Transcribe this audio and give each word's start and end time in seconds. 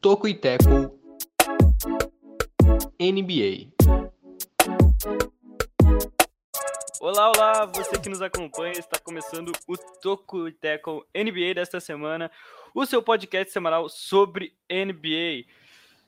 Toco 0.00 0.28
e 0.28 0.34
Teco 0.34 0.94
NBA. 3.00 3.73
Olá, 7.16 7.30
olá, 7.30 7.64
você 7.66 7.96
que 7.96 8.08
nos 8.08 8.20
acompanha, 8.20 8.72
está 8.72 8.98
começando 8.98 9.52
o 9.68 9.76
Toco 10.02 10.48
e 10.48 10.52
Teco 10.52 11.06
NBA 11.14 11.54
desta 11.54 11.78
semana, 11.78 12.28
o 12.74 12.84
seu 12.84 13.00
podcast 13.00 13.52
semanal 13.52 13.88
sobre 13.88 14.52
NBA. 14.68 15.48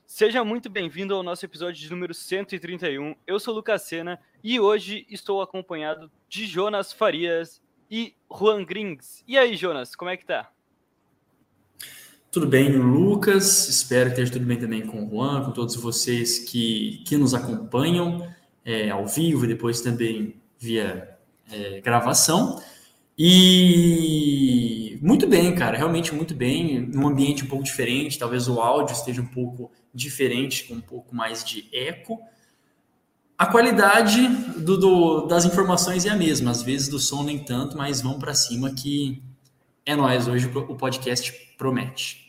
Seja 0.05 0.45
muito 0.45 0.69
bem-vindo 0.69 1.15
ao 1.15 1.23
nosso 1.23 1.45
episódio 1.45 1.81
de 1.81 1.89
número 1.89 2.13
131. 2.13 3.15
Eu 3.25 3.39
sou 3.39 3.55
Lucas 3.55 3.83
Sena 3.83 4.19
e 4.43 4.59
hoje 4.59 5.07
estou 5.09 5.41
acompanhado 5.41 6.11
de 6.29 6.45
Jonas 6.45 6.93
Farias 6.93 7.63
e 7.89 8.13
Juan 8.29 8.65
Grings. 8.65 9.23
E 9.29 9.39
aí, 9.39 9.55
Jonas, 9.55 9.95
como 9.95 10.11
é 10.11 10.17
que 10.17 10.27
tá? 10.27 10.51
Tudo 12.33 12.49
bem, 12.49 12.73
Lucas? 12.73 13.69
Espero 13.69 14.07
que 14.07 14.15
esteja 14.15 14.33
tudo 14.33 14.45
bem 14.45 14.59
também 14.59 14.85
com 14.85 15.07
o 15.07 15.09
Juan, 15.09 15.45
com 15.45 15.53
todos 15.53 15.77
vocês 15.77 16.41
que, 16.41 17.05
que 17.07 17.17
nos 17.17 17.33
acompanham 17.33 18.29
é, 18.65 18.91
ao 18.91 19.07
vivo 19.07 19.45
e 19.45 19.49
depois 19.49 19.81
também 19.81 20.45
via 20.59 21.17
é, 21.51 21.81
gravação. 21.81 22.63
E 23.19 24.99
muito 25.01 25.27
bem, 25.27 25.55
cara, 25.55 25.77
realmente 25.77 26.15
muito 26.15 26.35
bem. 26.35 26.81
Num 26.81 27.09
ambiente 27.09 27.45
um 27.45 27.49
pouco 27.49 27.65
diferente, 27.65 28.19
talvez 28.19 28.49
o 28.49 28.61
áudio 28.61 28.95
esteja 28.95 29.23
um 29.23 29.27
pouco 29.27 29.71
diferente, 29.95 30.65
com 30.65 30.75
um 30.75 30.81
pouco 30.81 31.15
mais 31.15 31.45
de 31.45 31.69
eco. 31.73 32.21
A 33.39 33.47
qualidade 33.47 34.27
do, 34.59 34.77
do, 34.79 35.27
das 35.27 35.45
informações 35.45 36.07
é 36.07 36.11
a 36.11 36.17
mesma, 36.17 36.51
às 36.51 36.63
vezes 36.63 36.89
do 36.89 36.99
som 36.99 37.23
nem 37.23 37.39
tanto, 37.39 37.77
mas 37.77 38.01
vamos 38.01 38.19
para 38.19 38.35
cima 38.35 38.73
que 38.75 39.23
é 39.85 39.95
nós 39.95 40.27
hoje 40.27 40.49
o 40.49 40.77
podcast 40.77 41.33
promete. 41.57 42.27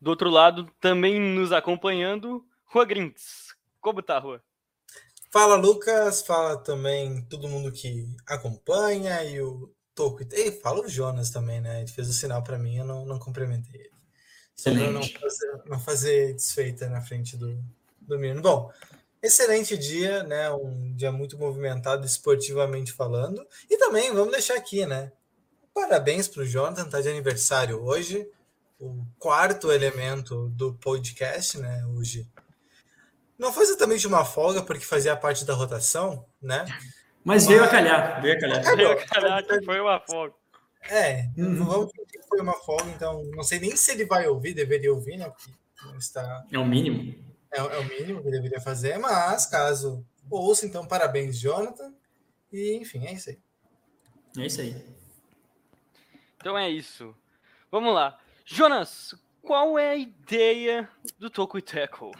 Do 0.00 0.10
outro 0.10 0.30
lado, 0.30 0.68
também 0.80 1.20
nos 1.20 1.52
acompanhando, 1.52 2.44
Rua 2.66 2.84
Grinks. 2.84 3.54
Como 3.80 4.02
tá, 4.02 4.18
Rua? 4.18 4.42
Fala, 5.30 5.54
Lucas. 5.56 6.22
Fala 6.22 6.56
também 6.56 7.22
todo 7.22 7.48
mundo 7.48 7.70
que 7.70 8.06
acompanha 8.26 9.22
e 9.24 9.40
o 9.40 9.72
Toco. 9.94 10.22
E 10.32 10.52
fala 10.52 10.80
o 10.80 10.88
Jonas 10.88 11.30
também, 11.30 11.60
né? 11.60 11.80
Ele 11.80 11.90
fez 11.90 12.08
o 12.08 12.12
sinal 12.12 12.42
para 12.42 12.58
mim, 12.58 12.78
eu 12.78 12.84
não, 12.84 13.04
não 13.04 13.18
cumprimentei 13.18 13.80
ele. 13.80 13.90
Para 14.62 14.90
não 14.90 15.02
fazer, 15.02 15.62
não 15.66 15.80
fazer 15.80 16.34
desfeita 16.34 16.88
na 16.88 17.00
frente 17.00 17.36
do, 17.36 17.58
do 18.00 18.18
menino. 18.18 18.42
Bom, 18.42 18.70
excelente 19.22 19.76
dia, 19.78 20.22
né? 20.22 20.50
Um 20.52 20.94
dia 20.94 21.10
muito 21.10 21.38
movimentado 21.38 22.04
esportivamente 22.04 22.92
falando. 22.92 23.46
E 23.70 23.78
também, 23.78 24.12
vamos 24.12 24.32
deixar 24.32 24.56
aqui, 24.56 24.84
né? 24.84 25.12
Parabéns 25.72 26.28
para 26.28 26.42
o 26.42 26.46
Jonathan, 26.46 26.88
tá 26.88 27.00
de 27.00 27.08
aniversário 27.08 27.82
hoje 27.82 28.28
o 28.80 29.04
quarto 29.18 29.70
elemento 29.70 30.48
do 30.48 30.72
podcast, 30.74 31.58
né? 31.58 31.84
Hoje. 31.86 32.26
Não 33.40 33.50
foi 33.54 33.62
exatamente 33.62 34.06
uma 34.06 34.22
folga, 34.22 34.62
porque 34.62 34.84
fazia 34.84 35.16
parte 35.16 35.46
da 35.46 35.54
rotação, 35.54 36.26
né? 36.42 36.62
Mas, 37.24 37.44
Mas... 37.44 37.46
veio 37.46 37.64
a 37.64 37.68
calhar, 37.68 38.20
veio 38.20 38.36
a 38.36 38.38
calhar. 38.38 38.58
Acabou. 38.58 38.76
Veio 38.76 38.92
a 38.92 39.06
calhar 39.06 39.46
que 39.46 39.64
foi 39.64 39.80
uma 39.80 39.98
folga. 39.98 40.34
É, 40.82 41.30
uhum. 41.38 41.64
vamos 41.64 41.90
dizer 41.90 42.06
que 42.06 42.28
foi 42.28 42.40
uma 42.42 42.52
folga, 42.52 42.90
então 42.90 43.24
não 43.34 43.42
sei 43.42 43.58
nem 43.58 43.74
se 43.74 43.92
ele 43.92 44.04
vai 44.04 44.28
ouvir, 44.28 44.52
deveria 44.52 44.92
ouvir, 44.92 45.16
né? 45.16 45.30
Porque 45.30 45.50
não 45.86 45.96
está... 45.96 46.44
É 46.52 46.58
o 46.58 46.66
mínimo. 46.66 47.14
É, 47.50 47.60
é 47.60 47.78
o 47.78 47.84
mínimo 47.84 48.22
que 48.22 48.30
deveria 48.30 48.60
fazer, 48.60 48.98
mas 48.98 49.46
caso 49.46 50.04
ouça, 50.30 50.66
então 50.66 50.86
parabéns, 50.86 51.38
Jonathan. 51.38 51.94
E 52.52 52.76
enfim, 52.76 53.06
é 53.06 53.14
isso 53.14 53.30
aí. 53.30 53.38
É 54.36 54.46
isso 54.46 54.60
aí. 54.60 54.84
Então 56.36 56.58
é 56.58 56.68
isso. 56.68 57.16
Vamos 57.70 57.94
lá. 57.94 58.18
Jonas, 58.44 59.14
qual 59.40 59.78
é 59.78 59.92
a 59.92 59.96
ideia 59.96 60.86
do 61.18 61.30
Toco 61.30 61.56
e 61.56 61.62
Tackle? 61.62 62.12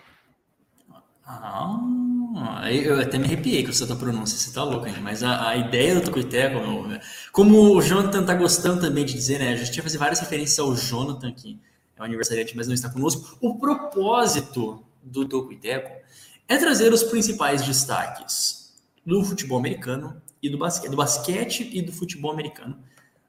Ah, 1.33 2.73
eu 2.73 3.01
até 3.01 3.19
me 3.19 3.25
arrepiei 3.25 3.63
com 3.63 3.71
essa 3.71 3.87
tua 3.87 3.97
pronúncia, 3.97 4.37
você 4.37 4.53
tá 4.53 4.65
louco, 4.65 4.87
hein? 4.87 4.95
Mas 5.01 5.23
a, 5.23 5.51
a 5.51 5.57
ideia 5.57 6.01
do 6.01 6.11
Tackle, 6.11 6.61
meu, 6.61 7.01
como 7.33 7.77
o 7.77 7.83
Jonathan 7.83 8.25
tá 8.25 8.35
gostando 8.35 8.81
também 8.81 9.05
de 9.05 9.15
dizer, 9.15 9.39
né? 9.39 9.53
A 9.53 9.57
gente 9.57 9.71
tinha 9.71 9.83
fazer 9.83 9.99
várias 9.99 10.21
referências 10.21 10.59
ao 10.59 10.75
Jonathan, 10.75 11.33
que 11.33 11.59
é 11.97 12.01
o 12.01 12.05
aniversariante, 12.05 12.57
mas 12.57 12.67
não 12.67 12.75
está 12.75 12.89
conosco. 12.89 13.37
O 13.41 13.59
propósito 13.59 14.83
do 15.03 15.27
Tackle 15.27 16.03
é 16.49 16.57
trazer 16.57 16.93
os 16.93 17.03
principais 17.03 17.63
destaques 17.63 18.75
do 19.07 19.23
futebol 19.25 19.59
americano 19.59 20.21
e 20.43 20.49
do 20.49 20.59
basquete, 20.59 20.91
do 20.91 20.97
basquete 20.97 21.71
e 21.73 21.83
do 21.83 21.93
futebol 21.93 22.33
americano 22.33 22.79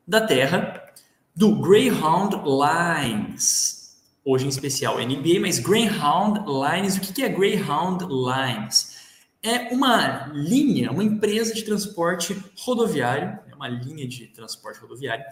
da 0.08 0.22
Terra 0.22 0.92
do 1.36 1.56
Greyhound 1.56 2.36
Lines, 2.46 3.81
hoje 4.24 4.46
em 4.46 4.50
especial 4.50 4.98
NBA, 5.00 5.40
mas 5.42 5.60
Greyhound 5.60 6.42
Lines, 6.46 6.98
o 6.98 7.02
que 7.02 7.24
é 7.24 7.30
Greyhound 7.30 8.06
Lines? 8.06 9.00
É 9.44 9.74
uma 9.74 10.28
linha, 10.34 10.92
uma 10.92 11.04
empresa 11.04 11.54
de 11.54 11.64
transporte 11.64 12.38
rodoviário, 12.60 13.40
é 13.50 13.56
uma 13.56 13.68
linha 13.68 14.08
de 14.08 14.28
transporte 14.28 14.80
rodoviário 14.80 15.26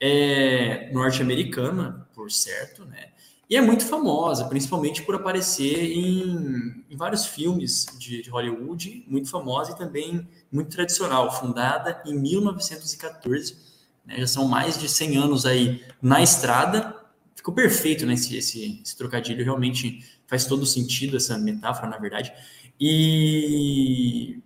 é, 0.00 0.90
norte-americana, 0.92 2.08
por 2.14 2.30
certo, 2.30 2.84
né? 2.84 3.10
E 3.48 3.56
é 3.56 3.60
muito 3.60 3.84
famosa, 3.84 4.46
principalmente 4.46 5.02
por 5.02 5.14
aparecer 5.14 5.92
em, 5.92 6.84
em 6.90 6.96
vários 6.96 7.26
filmes 7.26 7.86
de, 7.98 8.22
de, 8.22 8.30
Hollywood, 8.30 9.04
muito 9.06 9.28
famosa 9.28 9.72
e 9.72 9.76
também 9.76 10.26
muito 10.50 10.70
tradicional, 10.70 11.30
fundada 11.38 12.02
em 12.06 12.14
1914 12.18 13.72
né? 14.04 14.18
Já 14.18 14.26
são 14.26 14.48
mais 14.48 14.78
de 14.78 14.88
100 14.88 15.16
anos 15.16 15.46
aí 15.46 15.84
na 16.00 16.22
estrada. 16.22 16.94
Ficou 17.42 17.52
perfeito, 17.52 18.06
né? 18.06 18.14
Esse, 18.14 18.36
esse, 18.36 18.80
esse 18.84 18.96
trocadilho 18.96 19.42
realmente 19.42 20.06
faz 20.28 20.46
todo 20.46 20.64
sentido, 20.64 21.16
essa 21.16 21.36
metáfora, 21.36 21.88
na 21.88 21.98
verdade. 21.98 22.32
E, 22.78 24.38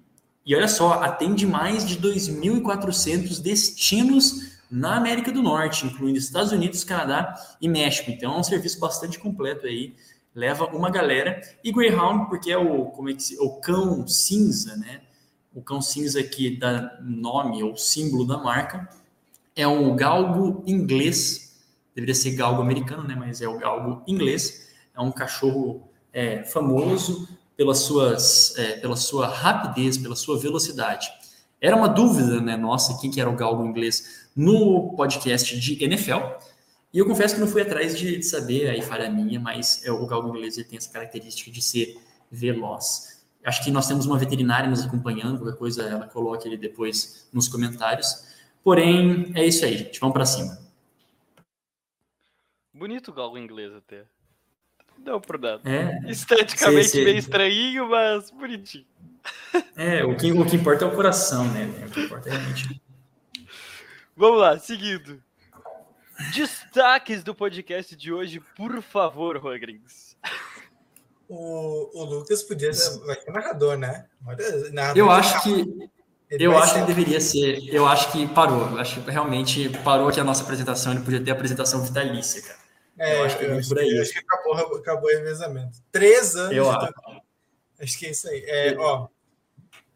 e 0.46 0.56
olha 0.56 0.66
só, 0.66 0.94
atende 1.02 1.46
mais 1.46 1.86
de 1.86 1.98
2.400 2.00 3.42
destinos 3.42 4.56
na 4.70 4.96
América 4.96 5.30
do 5.30 5.42
Norte, 5.42 5.84
incluindo 5.84 6.18
Estados 6.18 6.52
Unidos, 6.52 6.84
Canadá 6.84 7.34
e 7.60 7.68
México. 7.68 8.10
Então 8.10 8.34
é 8.34 8.38
um 8.38 8.42
serviço 8.42 8.80
bastante 8.80 9.18
completo 9.18 9.66
aí, 9.66 9.94
leva 10.34 10.64
uma 10.74 10.88
galera. 10.88 11.38
E 11.62 11.70
Greyhound, 11.70 12.30
porque 12.30 12.50
é 12.50 12.56
o, 12.56 12.86
como 12.86 13.10
é 13.10 13.12
que 13.12 13.22
se, 13.22 13.36
o 13.38 13.60
cão 13.60 14.08
cinza, 14.08 14.74
né? 14.74 15.02
O 15.54 15.60
cão 15.60 15.82
cinza 15.82 16.22
que 16.22 16.56
dá 16.56 16.98
nome 17.02 17.62
ou 17.62 17.76
símbolo 17.76 18.26
da 18.26 18.38
marca 18.38 18.88
é 19.54 19.68
um 19.68 19.94
galgo 19.94 20.64
inglês, 20.66 21.45
deveria 21.96 22.14
ser 22.14 22.32
galgo 22.32 22.60
americano, 22.60 23.02
né? 23.02 23.16
Mas 23.18 23.40
é 23.40 23.48
o 23.48 23.58
galgo 23.58 24.02
inglês. 24.06 24.68
É 24.94 25.00
um 25.00 25.10
cachorro 25.10 25.88
é, 26.12 26.44
famoso 26.44 27.26
pelas 27.56 27.78
suas, 27.78 28.56
é, 28.58 28.76
pela 28.76 28.96
sua 28.96 29.26
rapidez, 29.26 29.96
pela 29.96 30.14
sua 30.14 30.38
velocidade. 30.38 31.08
Era 31.58 31.74
uma 31.74 31.88
dúvida, 31.88 32.38
né, 32.38 32.54
nossa, 32.54 33.00
quem 33.00 33.10
que 33.10 33.18
era 33.18 33.30
o 33.30 33.34
galgo 33.34 33.64
inglês 33.64 34.28
no 34.36 34.94
podcast 34.94 35.58
de 35.58 35.82
NFL. 35.82 36.20
E 36.92 36.98
eu 36.98 37.06
confesso 37.06 37.34
que 37.34 37.40
não 37.40 37.48
fui 37.48 37.62
atrás 37.62 37.98
de, 37.98 38.18
de 38.18 38.26
saber, 38.26 38.68
aí 38.68 38.82
falha 38.82 39.10
minha, 39.10 39.40
mas 39.40 39.82
é, 39.84 39.90
o 39.90 40.06
galgo 40.06 40.28
inglês 40.28 40.58
ele 40.58 40.66
tem 40.66 40.76
essa 40.76 40.90
característica 40.90 41.50
de 41.50 41.62
ser 41.62 41.96
veloz. 42.30 43.22
Acho 43.42 43.64
que 43.64 43.70
nós 43.70 43.88
temos 43.88 44.04
uma 44.04 44.18
veterinária 44.18 44.68
nos 44.68 44.84
acompanhando, 44.84 45.38
qualquer 45.38 45.58
coisa 45.58 45.82
ela 45.82 46.06
coloque 46.06 46.46
ele 46.46 46.58
depois 46.58 47.26
nos 47.32 47.48
comentários. 47.48 48.26
Porém, 48.62 49.32
é 49.34 49.46
isso 49.46 49.64
aí, 49.64 49.78
gente. 49.78 49.98
Vamos 49.98 50.12
para 50.12 50.26
cima. 50.26 50.65
Bonito 52.76 53.10
o 53.10 53.14
galo 53.14 53.38
inglês 53.38 53.72
até. 53.74 54.04
Deu 54.98 55.18
pro 55.18 55.38
dado. 55.38 55.66
É, 55.66 55.98
Esteticamente 56.10 56.88
sei, 56.88 57.00
sei. 57.00 57.04
meio 57.04 57.16
estranho, 57.16 57.88
mas 57.88 58.30
bonitinho. 58.30 58.84
É, 59.74 60.04
o 60.04 60.14
que, 60.14 60.30
o 60.30 60.44
que 60.44 60.56
importa 60.56 60.84
é 60.84 60.88
o 60.88 60.94
coração, 60.94 61.50
né? 61.52 61.72
O 61.86 61.90
que 61.90 62.00
importa 62.00 62.28
é 62.28 62.32
realmente. 62.32 62.82
Vamos 64.14 64.40
lá, 64.40 64.58
seguindo. 64.58 65.22
Destaques 66.34 67.24
do 67.24 67.34
podcast 67.34 67.96
de 67.96 68.12
hoje, 68.12 68.40
por 68.54 68.82
favor, 68.82 69.38
Rodrigues. 69.38 70.14
O, 71.28 71.98
o 71.98 72.04
Lucas 72.04 72.42
podia 72.42 72.74
ser, 72.74 72.98
vai 73.06 73.18
ser 73.18 73.30
narrador, 73.30 73.78
né? 73.78 74.06
Narrador 74.72 74.96
eu 74.98 75.10
acho 75.10 75.42
que 75.42 75.90
ele 76.30 76.44
eu 76.44 76.58
acho 76.58 76.74
ser. 76.74 76.80
que 76.80 76.86
deveria 76.86 77.20
ser. 77.20 77.74
Eu 77.74 77.86
acho 77.86 78.12
que 78.12 78.26
parou. 78.28 78.78
acho 78.78 79.00
que 79.00 79.10
realmente 79.10 79.70
parou 79.82 80.08
aqui 80.08 80.20
a 80.20 80.24
nossa 80.24 80.42
apresentação. 80.42 80.92
Ele 80.92 81.02
podia 81.02 81.22
ter 81.22 81.30
a 81.30 81.34
apresentação 81.34 81.82
vitalícia, 81.82 82.42
cara. 82.42 82.65
É, 82.98 83.16
eu 83.16 83.24
acho 83.24 83.38
que, 83.38 83.44
eu 83.44 83.58
acho, 83.58 83.68
por 83.68 83.78
aí. 83.78 83.98
acho 83.98 84.12
que 84.12 84.18
acabou, 84.18 84.76
acabou 84.76 85.10
o 85.10 85.12
revezamento. 85.12 85.78
Três 85.92 86.34
anos. 86.34 86.56
Eu 86.56 86.70
acho. 86.70 86.94
acho 87.80 87.98
que 87.98 88.06
é 88.06 88.10
isso 88.10 88.28
aí. 88.28 88.44
É, 88.46 88.76
ó, 88.78 89.08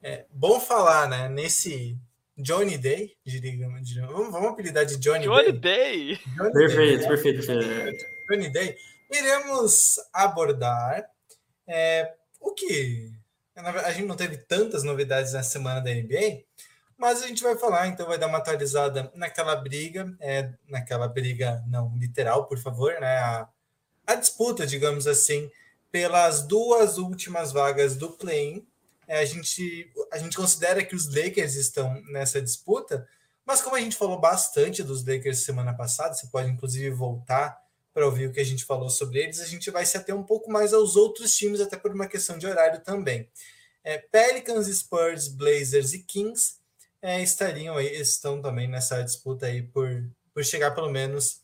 é 0.02 0.24
bom 0.30 0.60
falar, 0.60 1.08
né? 1.08 1.28
Nesse, 1.28 1.98
Johnny 2.40 2.78
Day, 2.78 3.16
digamos, 3.24 3.86
digamos. 3.86 4.12
Vamos, 4.12 4.32
vamos 4.32 4.50
apelidar 4.50 4.84
de 4.84 4.96
Johnny, 4.96 5.24
Johnny 5.24 5.52
Day. 5.52 6.16
Day. 6.16 6.20
Johnny 6.36 6.52
Perfeito, 6.52 6.98
Day, 6.98 7.08
perfeito, 7.08 7.46
perfeito. 7.46 8.04
Johnny 8.28 8.52
Day. 8.52 8.76
Iremos 9.10 9.96
abordar 10.12 11.04
é, 11.66 12.14
o 12.40 12.52
que 12.52 13.12
na 13.56 13.70
a 13.70 13.92
gente 13.92 14.06
não 14.06 14.16
teve 14.16 14.36
tantas 14.38 14.82
novidades 14.82 15.32
nessa 15.32 15.50
semana 15.50 15.80
da 15.80 15.90
NBA, 15.90 16.44
mas 17.00 17.22
a 17.22 17.26
gente 17.26 17.42
vai 17.42 17.56
falar, 17.56 17.88
então 17.88 18.06
vai 18.06 18.18
dar 18.18 18.26
uma 18.26 18.36
atualizada 18.36 19.10
naquela 19.14 19.56
briga, 19.56 20.14
é, 20.20 20.52
naquela 20.68 21.08
briga 21.08 21.64
não 21.66 21.96
literal, 21.96 22.44
por 22.44 22.58
favor, 22.58 22.92
né? 23.00 23.16
A, 23.16 23.48
a 24.06 24.14
disputa, 24.16 24.66
digamos 24.66 25.06
assim, 25.06 25.50
pelas 25.90 26.42
duas 26.42 26.98
últimas 26.98 27.52
vagas 27.52 27.96
do 27.96 28.10
play-in. 28.10 28.66
É, 29.08 29.20
a, 29.20 29.24
gente, 29.24 29.90
a 30.12 30.18
gente 30.18 30.36
considera 30.36 30.84
que 30.84 30.94
os 30.94 31.06
Lakers 31.08 31.54
estão 31.54 32.02
nessa 32.12 32.40
disputa, 32.40 33.08
mas 33.46 33.62
como 33.62 33.76
a 33.76 33.80
gente 33.80 33.96
falou 33.96 34.20
bastante 34.20 34.82
dos 34.82 35.02
Lakers 35.04 35.38
semana 35.38 35.72
passada, 35.72 36.12
você 36.12 36.26
pode 36.26 36.50
inclusive 36.50 36.90
voltar 36.90 37.58
para 37.94 38.04
ouvir 38.04 38.26
o 38.26 38.32
que 38.32 38.40
a 38.40 38.44
gente 38.44 38.66
falou 38.66 38.90
sobre 38.90 39.20
eles, 39.20 39.40
a 39.40 39.46
gente 39.46 39.70
vai 39.70 39.86
se 39.86 39.96
ater 39.96 40.14
um 40.14 40.22
pouco 40.22 40.50
mais 40.50 40.74
aos 40.74 40.96
outros 40.96 41.34
times, 41.34 41.62
até 41.62 41.78
por 41.78 41.92
uma 41.92 42.06
questão 42.06 42.36
de 42.36 42.46
horário 42.46 42.80
também. 42.82 43.26
É, 43.82 43.96
Pelicans, 43.96 44.66
Spurs, 44.66 45.28
Blazers 45.28 45.94
e 45.94 46.00
Kings 46.00 46.59
é, 47.02 47.22
estariam 47.22 47.76
aí, 47.76 47.86
estão 48.00 48.40
também 48.40 48.68
nessa 48.68 49.02
disputa 49.02 49.46
aí 49.46 49.62
por, 49.62 49.88
por 50.32 50.44
chegar 50.44 50.72
pelo 50.72 50.90
menos 50.90 51.40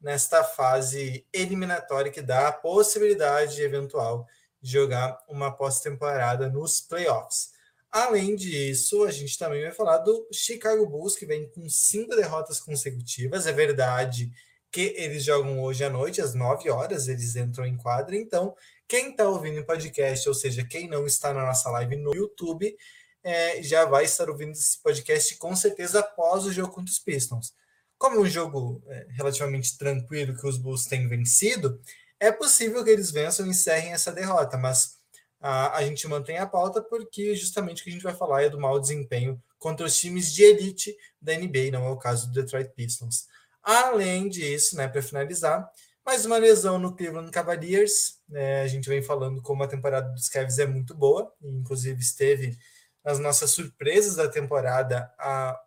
nesta 0.00 0.42
fase 0.42 1.26
eliminatória 1.32 2.10
que 2.10 2.22
dá 2.22 2.48
a 2.48 2.52
possibilidade 2.52 3.60
eventual 3.60 4.26
de 4.60 4.72
jogar 4.72 5.18
uma 5.28 5.50
pós-temporada 5.50 6.48
nos 6.48 6.80
playoffs. 6.80 7.50
Além 7.90 8.36
disso, 8.36 9.04
a 9.04 9.10
gente 9.10 9.36
também 9.36 9.62
vai 9.62 9.72
falar 9.72 9.98
do 9.98 10.28
Chicago 10.32 10.86
Bulls, 10.86 11.16
que 11.16 11.26
vem 11.26 11.48
com 11.50 11.68
cinco 11.68 12.14
derrotas 12.14 12.60
consecutivas. 12.60 13.46
É 13.46 13.52
verdade 13.52 14.30
que 14.70 14.94
eles 14.96 15.24
jogam 15.24 15.60
hoje 15.60 15.84
à 15.84 15.90
noite, 15.90 16.20
às 16.20 16.32
9 16.32 16.70
horas, 16.70 17.08
eles 17.08 17.34
entram 17.34 17.66
em 17.66 17.76
quadra. 17.76 18.16
Então, 18.16 18.54
quem 18.86 19.10
está 19.10 19.28
ouvindo 19.28 19.58
em 19.58 19.66
podcast, 19.66 20.28
ou 20.28 20.34
seja, 20.34 20.64
quem 20.64 20.88
não 20.88 21.04
está 21.04 21.34
na 21.34 21.44
nossa 21.44 21.68
live 21.70 21.96
no 21.96 22.14
YouTube, 22.14 22.76
é, 23.22 23.62
já 23.62 23.84
vai 23.84 24.04
estar 24.04 24.28
ouvindo 24.28 24.52
esse 24.52 24.80
podcast 24.82 25.36
com 25.36 25.54
certeza 25.54 26.00
após 26.00 26.44
o 26.44 26.52
jogo 26.52 26.72
contra 26.72 26.90
os 26.90 26.98
Pistons. 26.98 27.52
Como 27.98 28.16
é 28.16 28.18
um 28.20 28.26
jogo 28.26 28.82
é, 28.86 29.06
relativamente 29.10 29.76
tranquilo 29.76 30.36
que 30.36 30.46
os 30.46 30.56
Bulls 30.56 30.86
têm 30.86 31.06
vencido, 31.06 31.80
é 32.18 32.32
possível 32.32 32.82
que 32.84 32.90
eles 32.90 33.10
vençam 33.10 33.46
e 33.46 33.50
encerrem 33.50 33.92
essa 33.92 34.12
derrota, 34.12 34.56
mas 34.56 34.98
a, 35.40 35.76
a 35.76 35.84
gente 35.84 36.06
mantém 36.06 36.38
a 36.38 36.46
pauta 36.46 36.82
porque 36.82 37.34
justamente 37.34 37.80
o 37.80 37.84
que 37.84 37.90
a 37.90 37.92
gente 37.92 38.02
vai 38.02 38.14
falar 38.14 38.42
é 38.42 38.50
do 38.50 38.60
mau 38.60 38.78
desempenho 38.78 39.42
contra 39.58 39.86
os 39.86 39.96
times 39.96 40.32
de 40.32 40.42
elite 40.42 40.96
da 41.20 41.34
NBA, 41.34 41.70
não 41.72 41.86
é 41.86 41.90
o 41.90 41.96
caso 41.96 42.26
do 42.26 42.32
Detroit 42.32 42.70
Pistons. 42.74 43.26
Além 43.62 44.28
disso, 44.28 44.76
né, 44.76 44.88
para 44.88 45.02
finalizar, 45.02 45.70
mais 46.04 46.24
uma 46.24 46.38
lesão 46.38 46.78
no 46.78 46.96
Cleveland 46.96 47.30
Cavaliers. 47.30 48.18
Né, 48.28 48.62
a 48.62 48.66
gente 48.66 48.88
vem 48.88 49.02
falando 49.02 49.42
como 49.42 49.62
a 49.62 49.68
temporada 49.68 50.08
dos 50.10 50.28
Cavs 50.28 50.58
é 50.58 50.66
muito 50.66 50.94
boa, 50.94 51.32
inclusive 51.42 52.00
esteve 52.00 52.56
nas 53.04 53.18
nossas 53.18 53.50
surpresas 53.50 54.16
da 54.16 54.28
temporada 54.28 55.12
há 55.18 55.60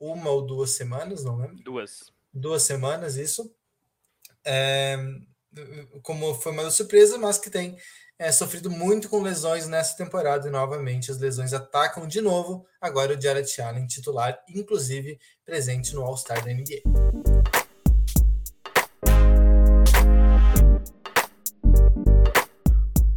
uma 0.00 0.30
ou 0.30 0.44
duas 0.44 0.70
semanas, 0.70 1.24
não 1.24 1.36
lembro? 1.36 1.62
Duas. 1.62 2.12
Duas 2.32 2.62
semanas, 2.62 3.16
isso. 3.16 3.54
É, 4.44 4.96
como 6.02 6.34
foi 6.34 6.52
uma 6.52 6.70
surpresa, 6.70 7.16
mas 7.16 7.38
que 7.38 7.48
tem 7.48 7.78
é, 8.18 8.30
sofrido 8.30 8.70
muito 8.70 9.08
com 9.08 9.22
lesões 9.22 9.66
nessa 9.66 9.96
temporada 9.96 10.46
e 10.46 10.50
novamente 10.50 11.10
as 11.10 11.18
lesões 11.18 11.52
atacam 11.52 12.06
de 12.06 12.20
novo. 12.20 12.66
Agora 12.80 13.16
o 13.16 13.20
Jared 13.20 13.60
Allen, 13.60 13.86
titular, 13.86 14.38
inclusive 14.48 15.18
presente 15.44 15.94
no 15.94 16.02
All-Star 16.02 16.44
da 16.44 16.52
NBA. 16.52 16.82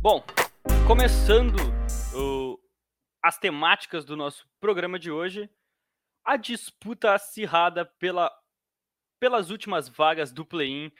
Bom, 0.01 0.23
começando 0.87 1.57
o, 2.13 2.36
as 3.21 3.37
temáticas 3.37 4.05
do 4.05 4.15
nosso 4.15 4.47
programa 4.59 4.97
de 4.97 5.11
hoje, 5.11 5.49
a 6.23 6.37
disputa 6.37 7.13
acirrada 7.13 7.85
pela, 7.85 8.31
pelas 9.19 9.49
últimas 9.49 9.87
vagas 9.87 10.31
do 10.31 10.45
play-in 10.45 10.91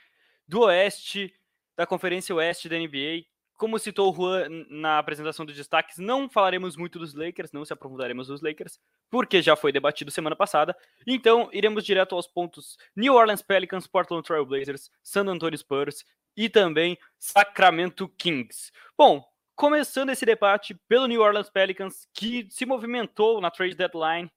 do 0.46 0.60
Oeste, 0.60 1.34
da 1.76 1.86
Conferência 1.86 2.34
Oeste 2.34 2.68
da 2.68 2.78
NBA, 2.78 3.26
como 3.58 3.78
citou 3.78 4.10
o 4.10 4.14
Juan 4.14 4.48
na 4.70 4.98
apresentação 4.98 5.44
dos 5.44 5.56
destaques, 5.56 5.98
não 5.98 6.30
falaremos 6.30 6.76
muito 6.76 6.98
dos 6.98 7.12
Lakers, 7.12 7.50
não 7.52 7.64
se 7.64 7.72
aprofundaremos 7.72 8.28
nos 8.28 8.40
Lakers, 8.40 8.78
porque 9.10 9.42
já 9.42 9.56
foi 9.56 9.72
debatido 9.72 10.12
semana 10.12 10.36
passada. 10.36 10.76
Então, 11.04 11.50
iremos 11.52 11.84
direto 11.84 12.14
aos 12.14 12.28
pontos 12.28 12.78
New 12.94 13.14
Orleans 13.14 13.42
Pelicans, 13.42 13.86
Portland 13.86 14.24
Trail 14.24 14.46
Blazers, 14.46 14.90
San 15.02 15.26
Antonio 15.26 15.58
Spurs 15.58 16.04
e 16.36 16.48
também 16.48 16.96
Sacramento 17.18 18.08
Kings. 18.10 18.70
Bom, 18.96 19.27
começando 19.58 20.10
esse 20.10 20.24
debate 20.24 20.72
pelo 20.88 21.08
New 21.08 21.20
Orleans 21.20 21.50
Pelicans, 21.50 22.06
que 22.14 22.46
se 22.48 22.64
movimentou 22.64 23.40
na 23.40 23.50
trade 23.50 23.74
deadline, 23.74 24.30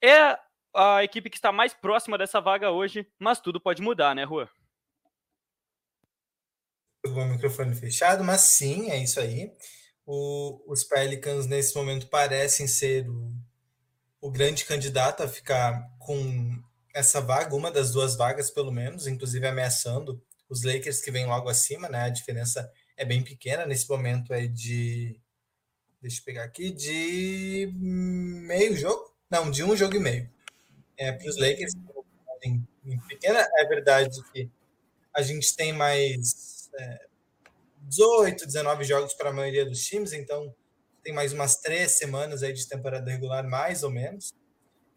é 0.00 0.38
a 0.72 1.02
equipe 1.02 1.28
que 1.28 1.36
está 1.36 1.50
mais 1.50 1.74
próxima 1.74 2.16
dessa 2.16 2.40
vaga 2.40 2.70
hoje, 2.70 3.10
mas 3.18 3.40
tudo 3.40 3.60
pode 3.60 3.82
mudar, 3.82 4.14
né, 4.14 4.24
Juan? 4.24 4.48
o 7.04 7.24
microfone 7.24 7.74
fechado, 7.74 8.22
mas 8.24 8.40
sim, 8.42 8.90
é 8.90 8.98
isso 8.98 9.20
aí. 9.20 9.52
O, 10.04 10.62
os 10.66 10.84
Pelicans, 10.84 11.46
nesse 11.46 11.74
momento, 11.76 12.08
parecem 12.08 12.66
ser 12.66 13.08
o, 13.08 13.32
o 14.20 14.30
grande 14.30 14.64
candidato 14.64 15.22
a 15.22 15.28
ficar 15.28 15.88
com 15.98 16.62
essa 16.94 17.20
vaga, 17.20 17.54
uma 17.54 17.70
das 17.70 17.92
duas 17.92 18.16
vagas, 18.16 18.50
pelo 18.50 18.72
menos, 18.72 19.06
inclusive 19.06 19.46
ameaçando 19.46 20.22
os 20.48 20.62
Lakers 20.62 21.00
que 21.00 21.10
vêm 21.10 21.26
logo 21.26 21.48
acima, 21.48 21.88
né? 21.88 22.02
A 22.02 22.10
diferença 22.10 22.68
é 22.96 23.04
bem 23.04 23.22
pequena. 23.22 23.66
Nesse 23.66 23.88
momento 23.88 24.32
é 24.32 24.46
de. 24.46 25.20
Deixa 26.00 26.20
eu 26.20 26.24
pegar 26.24 26.44
aqui, 26.44 26.70
de 26.70 27.72
meio 27.74 28.76
jogo? 28.76 29.12
Não, 29.30 29.50
de 29.50 29.64
um 29.64 29.76
jogo 29.76 29.96
e 29.96 30.00
meio. 30.00 30.30
É, 30.96 31.12
para 31.12 31.28
os 31.28 31.36
Lakers, 31.36 31.72
em, 32.42 32.66
em 32.84 32.98
pequena, 33.00 33.46
é 33.56 33.64
verdade 33.66 34.22
que 34.32 34.48
a 35.12 35.22
gente 35.22 35.54
tem 35.56 35.72
mais 35.72 36.70
é, 36.78 37.06
18, 37.82 38.46
19 38.46 38.84
jogos 38.84 39.14
para 39.14 39.30
a 39.30 39.32
maioria 39.32 39.64
dos 39.64 39.84
times, 39.84 40.12
então 40.12 40.54
tem 41.02 41.12
mais 41.12 41.32
umas 41.32 41.56
três 41.56 41.92
semanas 41.92 42.42
aí 42.42 42.52
de 42.52 42.68
temporada 42.68 43.10
regular, 43.10 43.46
mais 43.48 43.82
ou 43.82 43.90
menos. 43.90 44.34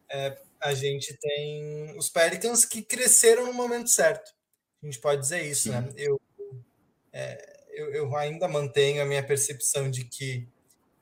É, 0.09 0.37
a 0.59 0.73
gente 0.73 1.15
tem 1.17 1.97
os 1.97 2.09
Pelicans 2.09 2.65
que 2.65 2.81
cresceram 2.81 3.45
no 3.45 3.53
momento 3.53 3.89
certo. 3.89 4.31
A 4.81 4.85
gente 4.85 4.99
pode 4.99 5.21
dizer 5.21 5.43
isso, 5.43 5.71
né? 5.71 5.87
Eu, 5.95 6.19
é, 7.13 7.58
eu, 7.79 7.93
eu, 7.93 8.15
ainda 8.17 8.47
mantenho 8.47 9.01
a 9.01 9.05
minha 9.05 9.23
percepção 9.23 9.89
de 9.89 10.03
que 10.03 10.47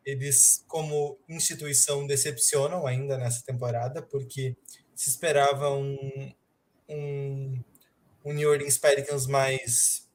eles, 0.05 0.63
como 0.67 1.17
instituição, 1.27 2.05
decepcionam 2.05 2.85
ainda 2.85 3.17
nessa 3.17 3.43
temporada, 3.43 4.01
porque 4.01 4.55
se 4.95 5.09
esperava 5.09 5.71
um, 5.71 6.31
um, 6.87 7.63
um 8.23 8.33
New 8.33 8.49
Orleans 8.49 8.77
Pelicans 8.77 9.25
mais 9.25 10.05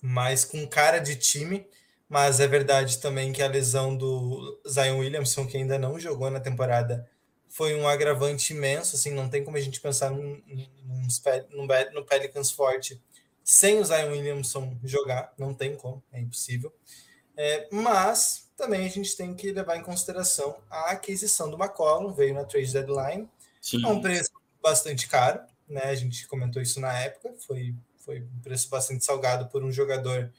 mais 0.00 0.44
com 0.44 0.64
cara 0.68 0.98
de 1.00 1.16
time, 1.16 1.66
mas 2.08 2.38
é 2.38 2.46
verdade 2.46 3.00
também 3.00 3.32
que 3.32 3.42
a 3.42 3.48
lesão 3.48 3.96
do 3.96 4.60
Zion 4.68 4.98
Williamson, 4.98 5.46
que 5.46 5.56
ainda 5.56 5.78
não 5.78 5.98
jogou 5.98 6.30
na 6.30 6.38
temporada, 6.38 7.10
foi 7.48 7.74
um 7.74 7.88
agravante 7.88 8.52
imenso, 8.52 8.94
assim, 8.94 9.10
não 9.10 9.28
tem 9.28 9.42
como 9.42 9.56
a 9.56 9.60
gente 9.60 9.80
pensar 9.80 10.10
num, 10.10 10.40
num, 10.46 11.08
num, 11.50 11.66
no 11.92 12.04
Pelicans 12.04 12.52
forte 12.52 13.00
sem 13.46 13.78
o 13.78 13.84
Zion 13.84 14.10
Williamson 14.10 14.76
jogar, 14.82 15.32
não 15.38 15.54
tem 15.54 15.76
como, 15.76 16.02
é 16.12 16.18
impossível. 16.18 16.74
É, 17.36 17.68
mas 17.70 18.50
também 18.56 18.84
a 18.84 18.90
gente 18.90 19.16
tem 19.16 19.34
que 19.34 19.52
levar 19.52 19.76
em 19.76 19.84
consideração 19.84 20.56
a 20.68 20.90
aquisição 20.90 21.48
do 21.48 21.56
McCollum, 21.56 22.12
veio 22.12 22.34
na 22.34 22.44
trade 22.44 22.72
deadline, 22.72 23.28
Sim. 23.60 23.84
a 23.84 23.88
um 23.88 24.00
preço 24.00 24.32
bastante 24.60 25.06
caro, 25.06 25.40
né? 25.68 25.84
A 25.84 25.94
gente 25.94 26.26
comentou 26.26 26.60
isso 26.60 26.80
na 26.80 26.92
época, 26.98 27.34
foi 27.46 27.72
foi 28.06 28.20
um 28.20 28.40
preço 28.40 28.68
bastante 28.68 29.04
salgado 29.04 29.48
por 29.48 29.64
um 29.64 29.72
jogador 29.72 30.32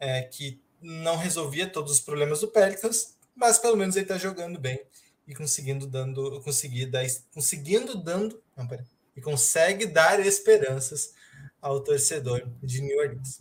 é, 0.00 0.22
que 0.22 0.60
não 0.80 1.16
resolvia 1.16 1.66
todos 1.66 1.92
os 1.92 2.00
problemas 2.00 2.40
do 2.40 2.48
Pelicans, 2.48 3.16
mas 3.34 3.58
pelo 3.58 3.76
menos 3.76 3.96
ele 3.96 4.04
está 4.04 4.16
jogando 4.16 4.58
bem 4.58 4.80
e 5.28 5.34
conseguindo 5.34 5.86
dando, 5.86 6.40
conseguir 6.40 6.86
dar, 6.86 7.04
conseguindo 7.32 7.96
dando, 7.96 8.42
não, 8.56 8.66
pera, 8.66 8.86
e 9.14 9.20
consegue 9.20 9.86
dar 9.86 10.20
esperanças 10.20 11.14
ao 11.62 11.80
torcedor 11.80 12.42
de 12.60 12.82
New 12.82 12.98
Orleans. 12.98 13.40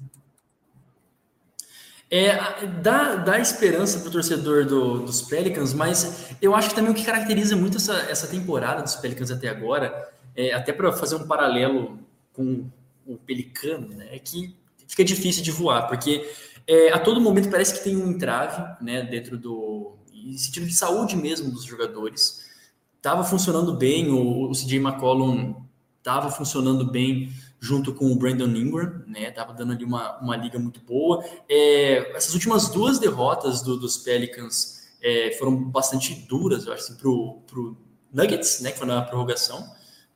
É, 2.09 2.67
dá, 2.81 3.15
dá 3.15 3.39
esperança 3.39 3.99
para 3.99 4.09
o 4.09 4.11
torcedor 4.11 4.65
do, 4.65 4.99
dos 4.99 5.21
Pelicans, 5.21 5.73
mas 5.73 6.27
eu 6.41 6.53
acho 6.53 6.69
que 6.69 6.75
também 6.75 6.91
o 6.91 6.93
que 6.93 7.05
caracteriza 7.05 7.55
muito 7.55 7.77
essa, 7.77 7.93
essa 8.01 8.27
temporada 8.27 8.83
dos 8.83 8.95
Pelicans 8.95 9.31
até 9.31 9.47
agora, 9.47 10.13
é, 10.35 10.53
até 10.53 10.73
para 10.73 10.91
fazer 10.91 11.15
um 11.15 11.25
paralelo 11.25 11.97
com 12.33 12.69
o 13.07 13.17
pelicano, 13.17 13.87
né, 13.87 14.09
é 14.11 14.19
que 14.19 14.55
fica 14.87 15.05
difícil 15.05 15.41
de 15.41 15.51
voar, 15.51 15.87
porque 15.87 16.29
é, 16.67 16.91
a 16.91 16.99
todo 16.99 17.19
momento 17.21 17.49
parece 17.49 17.73
que 17.73 17.83
tem 17.83 17.95
um 17.95 18.11
entrave 18.11 18.83
né, 18.83 19.01
dentro 19.03 19.37
do. 19.37 19.95
em 20.13 20.37
sentido 20.37 20.67
de 20.67 20.75
saúde 20.75 21.15
mesmo 21.15 21.49
dos 21.49 21.63
jogadores. 21.63 22.49
estava 22.97 23.23
funcionando 23.23 23.73
bem, 23.73 24.09
o, 24.09 24.49
o 24.49 24.51
CJ 24.51 24.77
McCollum 24.77 25.55
estava 25.97 26.29
funcionando 26.29 26.91
bem 26.91 27.31
junto 27.61 27.93
com 27.93 28.11
o 28.11 28.15
Brandon 28.15 28.47
Ingram, 28.47 29.03
né? 29.05 29.29
Tava 29.29 29.53
dando 29.53 29.73
ali 29.73 29.85
uma, 29.85 30.17
uma 30.19 30.35
liga 30.35 30.57
muito 30.57 30.81
boa. 30.81 31.23
É, 31.47 32.17
essas 32.17 32.33
últimas 32.33 32.69
duas 32.69 32.97
derrotas 32.97 33.61
do, 33.61 33.77
dos 33.77 33.99
Pelicans 33.99 34.89
é, 34.99 35.31
foram 35.37 35.55
bastante 35.55 36.15
duras, 36.27 36.65
eu 36.65 36.73
acho, 36.73 36.85
assim, 36.85 36.95
pro, 36.95 37.39
pro 37.45 37.77
Nuggets, 38.11 38.61
né? 38.61 38.71
Que 38.71 38.79
foi 38.79 38.87
na 38.87 39.03
prorrogação, 39.03 39.63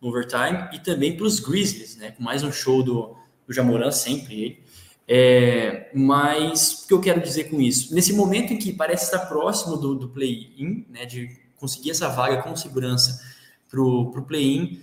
no 0.02 0.10
overtime, 0.10 0.70
e 0.74 0.80
também 0.80 1.16
para 1.16 1.28
os 1.28 1.40
Grizzlies, 1.40 1.96
né? 1.98 2.12
Com 2.12 2.24
mais 2.24 2.42
um 2.42 2.52
show 2.52 2.82
do, 2.82 3.16
do 3.48 3.54
Jamoran, 3.54 3.92
sempre 3.92 4.42
ele. 4.42 4.66
É, 5.08 5.92
mas 5.94 6.84
o 6.84 6.88
que 6.88 6.94
eu 6.96 7.00
quero 7.00 7.22
dizer 7.22 7.44
com 7.44 7.62
isso? 7.62 7.94
Nesse 7.94 8.12
momento 8.12 8.54
em 8.54 8.58
que 8.58 8.74
parece 8.74 9.06
estar 9.06 9.20
próximo 9.28 9.78
do, 9.78 9.94
do 9.94 10.10
play-in, 10.10 10.84
né? 10.90 11.06
De 11.06 11.30
conseguir 11.58 11.92
essa 11.92 12.10
vaga 12.10 12.42
com 12.42 12.56
segurança 12.56 13.22
para 13.70 13.82
o 13.82 14.26
play-in, 14.28 14.82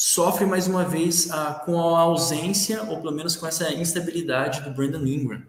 sofre 0.00 0.46
mais 0.46 0.66
uma 0.66 0.82
vez 0.82 1.30
a, 1.30 1.52
com 1.52 1.78
a 1.94 2.00
ausência, 2.00 2.82
ou 2.84 3.02
pelo 3.02 3.12
menos 3.12 3.36
com 3.36 3.46
essa 3.46 3.70
instabilidade 3.74 4.62
do 4.62 4.70
Brandon 4.70 5.04
Ingram. 5.04 5.42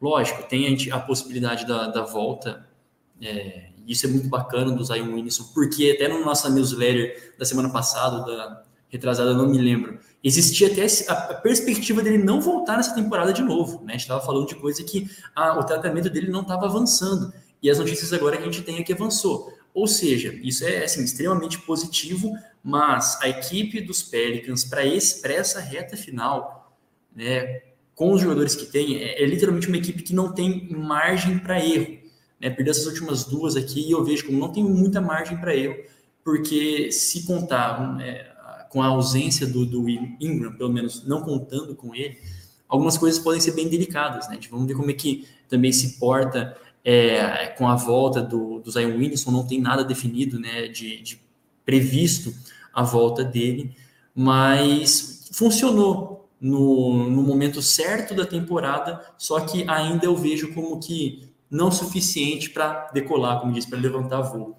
Lógico, 0.00 0.44
tem 0.44 0.92
a, 0.92 1.00
possibilidade 1.00 1.66
da, 1.66 1.88
da 1.88 2.04
volta, 2.04 2.64
é, 3.20 3.70
isso 3.84 4.06
é 4.06 4.08
muito 4.08 4.28
bacana 4.28 4.70
do 4.70 4.84
Zion 4.84 5.12
Williamson, 5.12 5.50
porque 5.52 5.90
até 5.96 6.06
no 6.06 6.24
nossa 6.24 6.48
newsletter 6.48 7.34
da 7.36 7.44
semana 7.44 7.68
passada, 7.68 8.24
da 8.24 8.62
retrasada, 8.88 9.34
não 9.34 9.48
me 9.48 9.58
lembro, 9.58 9.98
existia 10.22 10.68
até 10.68 10.86
a 11.08 11.34
perspectiva 11.34 12.00
dele 12.00 12.18
não 12.18 12.40
voltar 12.40 12.76
nessa 12.76 12.94
temporada 12.94 13.32
de 13.32 13.42
novo. 13.42 13.78
Né? 13.78 13.88
A 13.88 13.92
gente 13.94 14.02
estava 14.02 14.24
falando 14.24 14.46
de 14.46 14.54
coisa 14.54 14.84
que 14.84 15.10
o 15.36 15.64
tratamento 15.64 16.08
dele 16.08 16.30
não 16.30 16.42
estava 16.42 16.66
avançando. 16.66 17.32
E 17.60 17.68
as 17.68 17.80
notícias 17.80 18.12
agora 18.12 18.36
que 18.36 18.44
a 18.44 18.46
gente 18.46 18.62
tem 18.62 18.78
é 18.78 18.84
que 18.84 18.92
avançou. 18.92 19.52
Ou 19.76 19.86
seja, 19.86 20.32
isso 20.42 20.64
é 20.64 20.84
assim, 20.84 21.04
extremamente 21.04 21.58
positivo, 21.58 22.32
mas 22.64 23.20
a 23.20 23.28
equipe 23.28 23.78
dos 23.82 24.02
Pelicans, 24.02 24.64
para 24.64 24.82
essa 24.82 25.60
reta 25.60 25.98
final, 25.98 26.74
né, 27.14 27.60
com 27.94 28.10
os 28.10 28.22
jogadores 28.22 28.54
que 28.54 28.64
tem, 28.64 28.96
é, 28.96 29.22
é 29.22 29.26
literalmente 29.26 29.68
uma 29.68 29.76
equipe 29.76 30.02
que 30.02 30.14
não 30.14 30.32
tem 30.32 30.66
margem 30.70 31.38
para 31.38 31.62
erro. 31.62 31.98
Né? 32.40 32.48
Perdeu 32.48 32.70
essas 32.70 32.86
últimas 32.86 33.24
duas 33.24 33.54
aqui 33.54 33.86
e 33.86 33.90
eu 33.90 34.02
vejo 34.02 34.24
como 34.24 34.38
não 34.38 34.50
tem 34.50 34.64
muita 34.64 34.98
margem 34.98 35.36
para 35.36 35.54
erro, 35.54 35.76
porque 36.24 36.90
se 36.90 37.26
contar 37.26 38.00
é, 38.00 38.32
com 38.70 38.82
a 38.82 38.86
ausência 38.86 39.46
do, 39.46 39.66
do, 39.66 39.86
Ingram, 39.90 40.56
pelo 40.56 40.72
menos 40.72 41.06
não 41.06 41.20
contando 41.20 41.74
com 41.74 41.94
ele, 41.94 42.18
algumas 42.66 42.96
coisas 42.96 43.22
podem 43.22 43.42
ser 43.42 43.52
bem 43.52 43.68
delicadas. 43.68 44.26
Né? 44.30 44.38
Vamos 44.50 44.66
ver 44.66 44.74
como 44.74 44.90
é 44.90 44.94
que 44.94 45.28
também 45.50 45.70
se 45.70 45.98
porta 45.98 46.56
é, 46.88 47.48
com 47.48 47.66
a 47.66 47.74
volta 47.74 48.22
do, 48.22 48.60
do 48.60 48.70
Zion 48.70 48.96
Williamson, 48.96 49.32
não 49.32 49.44
tem 49.44 49.60
nada 49.60 49.84
definido 49.84 50.38
né, 50.38 50.68
de, 50.68 51.02
de 51.02 51.20
previsto 51.64 52.32
a 52.72 52.84
volta 52.84 53.24
dele, 53.24 53.76
mas 54.14 55.28
funcionou 55.32 56.30
no, 56.40 57.10
no 57.10 57.22
momento 57.24 57.60
certo 57.60 58.14
da 58.14 58.24
temporada, 58.24 59.04
só 59.18 59.40
que 59.40 59.68
ainda 59.68 60.06
eu 60.06 60.14
vejo 60.14 60.54
como 60.54 60.78
que 60.78 61.28
não 61.50 61.72
suficiente 61.72 62.50
para 62.50 62.88
decolar, 62.92 63.40
como 63.40 63.52
disse, 63.52 63.68
para 63.68 63.80
levantar 63.80 64.20
voo. 64.20 64.56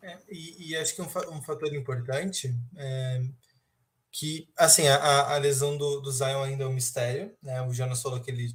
É, 0.00 0.16
e, 0.30 0.70
e, 0.70 0.76
acho 0.76 0.96
que 0.96 1.02
um, 1.02 1.36
um 1.36 1.42
fator 1.42 1.74
importante 1.74 2.54
é 2.76 3.22
que, 4.10 4.48
assim, 4.56 4.86
a, 4.88 5.34
a 5.34 5.38
lesão 5.38 5.76
do, 5.76 6.00
do 6.00 6.12
Zion 6.12 6.42
ainda 6.42 6.64
é 6.64 6.66
um 6.66 6.72
mistério, 6.72 7.32
né? 7.42 7.62
O 7.62 7.72
Jonas 7.72 8.02
falou 8.02 8.20
que 8.20 8.30
ele 8.30 8.54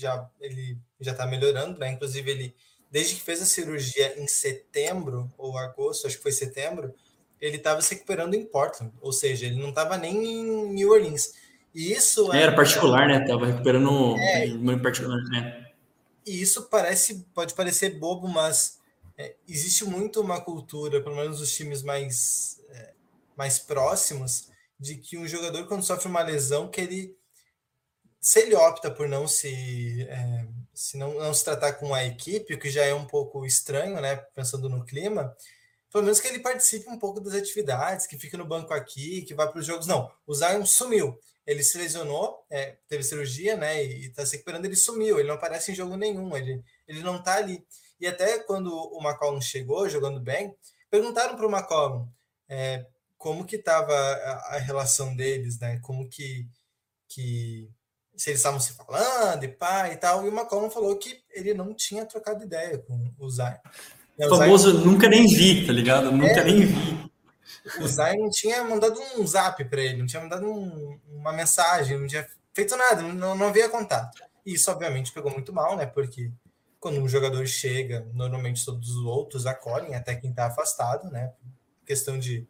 já 0.00 0.28
ele 0.40 0.78
já 1.00 1.12
está 1.12 1.26
melhorando, 1.26 1.78
né? 1.78 1.90
Inclusive 1.92 2.30
ele 2.30 2.54
desde 2.90 3.16
que 3.16 3.20
fez 3.20 3.42
a 3.42 3.46
cirurgia 3.46 4.18
em 4.18 4.26
setembro 4.26 5.30
ou 5.36 5.56
agosto, 5.58 6.06
acho 6.06 6.16
que 6.16 6.22
foi 6.22 6.32
setembro, 6.32 6.94
ele 7.40 7.56
estava 7.56 7.80
se 7.82 7.94
recuperando 7.94 8.34
em 8.34 8.44
Portland, 8.44 8.92
ou 9.00 9.12
seja, 9.12 9.46
ele 9.46 9.60
não 9.60 9.68
estava 9.68 9.96
nem 9.96 10.16
em 10.16 10.72
New 10.72 10.90
Orleans. 10.90 11.34
E 11.74 11.92
isso 11.92 12.32
é, 12.32 12.42
era 12.42 12.54
particular, 12.54 13.06
né? 13.06 13.24
Tava 13.26 13.46
recuperando 13.46 14.16
é, 14.16 14.46
em 14.46 14.78
particular, 14.78 15.22
né? 15.24 15.66
E 16.26 16.40
isso 16.40 16.62
parece, 16.68 17.26
pode 17.34 17.54
parecer 17.54 17.98
bobo, 17.98 18.26
mas 18.26 18.78
é, 19.16 19.34
existe 19.46 19.84
muito 19.84 20.20
uma 20.20 20.40
cultura, 20.40 21.00
pelo 21.02 21.16
menos 21.16 21.40
os 21.40 21.54
times 21.54 21.82
mais 21.82 22.60
é, 22.70 22.92
mais 23.36 23.58
próximos, 23.58 24.48
de 24.80 24.96
que 24.96 25.16
um 25.16 25.28
jogador 25.28 25.66
quando 25.66 25.84
sofre 25.84 26.08
uma 26.08 26.22
lesão 26.22 26.68
que 26.68 26.80
ele 26.80 27.16
se 28.28 28.40
ele 28.40 28.54
opta 28.54 28.90
por 28.90 29.08
não 29.08 29.26
se 29.26 30.02
é, 30.02 30.46
se 30.74 30.98
não, 30.98 31.14
não 31.14 31.32
se 31.32 31.42
tratar 31.42 31.72
com 31.72 31.94
a 31.94 32.04
equipe, 32.04 32.52
o 32.52 32.58
que 32.58 32.68
já 32.68 32.84
é 32.84 32.92
um 32.92 33.06
pouco 33.06 33.46
estranho, 33.46 33.98
né? 34.02 34.16
Pensando 34.34 34.68
no 34.68 34.84
clima, 34.84 35.34
pelo 35.90 36.04
menos 36.04 36.20
que 36.20 36.28
ele 36.28 36.40
participe 36.40 36.90
um 36.90 36.98
pouco 36.98 37.22
das 37.22 37.32
atividades, 37.32 38.06
que 38.06 38.18
fique 38.18 38.36
no 38.36 38.44
banco 38.44 38.74
aqui, 38.74 39.22
que 39.22 39.34
vá 39.34 39.46
para 39.46 39.58
os 39.58 39.64
jogos. 39.64 39.86
Não, 39.86 40.12
o 40.26 40.34
Zion 40.34 40.66
sumiu. 40.66 41.18
Ele 41.46 41.62
se 41.64 41.78
lesionou, 41.78 42.44
é, 42.50 42.76
teve 42.86 43.02
cirurgia, 43.02 43.56
né? 43.56 43.82
E 43.82 44.08
está 44.08 44.26
se 44.26 44.32
recuperando, 44.32 44.66
ele 44.66 44.76
sumiu, 44.76 45.18
ele 45.18 45.28
não 45.28 45.36
aparece 45.36 45.72
em 45.72 45.74
jogo 45.74 45.96
nenhum, 45.96 46.36
ele, 46.36 46.62
ele 46.86 47.00
não 47.00 47.16
está 47.16 47.36
ali. 47.36 47.66
E 47.98 48.06
até 48.06 48.40
quando 48.40 48.68
o 48.70 49.00
McCollum 49.02 49.40
chegou, 49.40 49.88
jogando 49.88 50.20
bem, 50.20 50.54
perguntaram 50.90 51.34
para 51.34 51.46
o 51.46 51.50
McCollum 51.50 52.06
é, 52.46 52.84
como 53.16 53.46
que 53.46 53.56
estava 53.56 53.94
a, 53.94 54.56
a, 54.56 54.58
relação 54.58 55.16
deles, 55.16 55.58
né? 55.58 55.80
Como 55.80 56.06
que, 56.10 56.46
que 57.08 57.70
se 58.18 58.30
eles 58.30 58.40
estavam 58.40 58.58
se 58.58 58.72
falando 58.72 59.44
e 59.44 59.48
pá 59.48 59.88
e 59.90 59.96
tal. 59.96 60.26
E 60.26 60.28
o 60.28 60.32
McCollum 60.32 60.68
falou 60.68 60.96
que 60.96 61.22
ele 61.30 61.54
não 61.54 61.72
tinha 61.72 62.04
trocado 62.04 62.44
ideia 62.44 62.78
com 62.78 63.10
o 63.18 63.30
Zion. 63.30 63.54
O 64.18 64.36
famoso 64.36 64.72
Zion... 64.72 64.84
nunca 64.84 65.08
nem 65.08 65.26
vi, 65.26 65.64
tá 65.64 65.72
ligado? 65.72 66.10
Nunca 66.10 66.40
é, 66.40 66.44
nem 66.44 66.66
vi. 66.66 67.10
O 67.80 67.86
Zion 67.86 68.18
não 68.18 68.30
tinha 68.30 68.64
mandado 68.64 69.00
um 69.16 69.26
zap 69.26 69.64
para 69.64 69.80
ele, 69.80 69.98
não 69.98 70.06
tinha 70.06 70.20
mandado 70.20 70.46
um, 70.46 70.98
uma 71.08 71.32
mensagem, 71.32 71.98
não 71.98 72.08
tinha 72.08 72.26
feito 72.52 72.76
nada, 72.76 73.02
não, 73.02 73.36
não 73.36 73.46
havia 73.46 73.68
contato. 73.68 74.20
E 74.44 74.54
isso, 74.54 74.70
obviamente, 74.70 75.12
pegou 75.12 75.30
muito 75.30 75.52
mal, 75.52 75.76
né? 75.76 75.86
Porque 75.86 76.32
quando 76.80 77.00
um 77.00 77.08
jogador 77.08 77.46
chega, 77.46 78.06
normalmente 78.12 78.64
todos 78.64 78.90
os 78.90 79.04
outros 79.04 79.46
acolhem, 79.46 79.94
até 79.94 80.16
quem 80.16 80.30
está 80.30 80.46
afastado, 80.46 81.08
né? 81.10 81.32
Questão 81.86 82.18
de, 82.18 82.48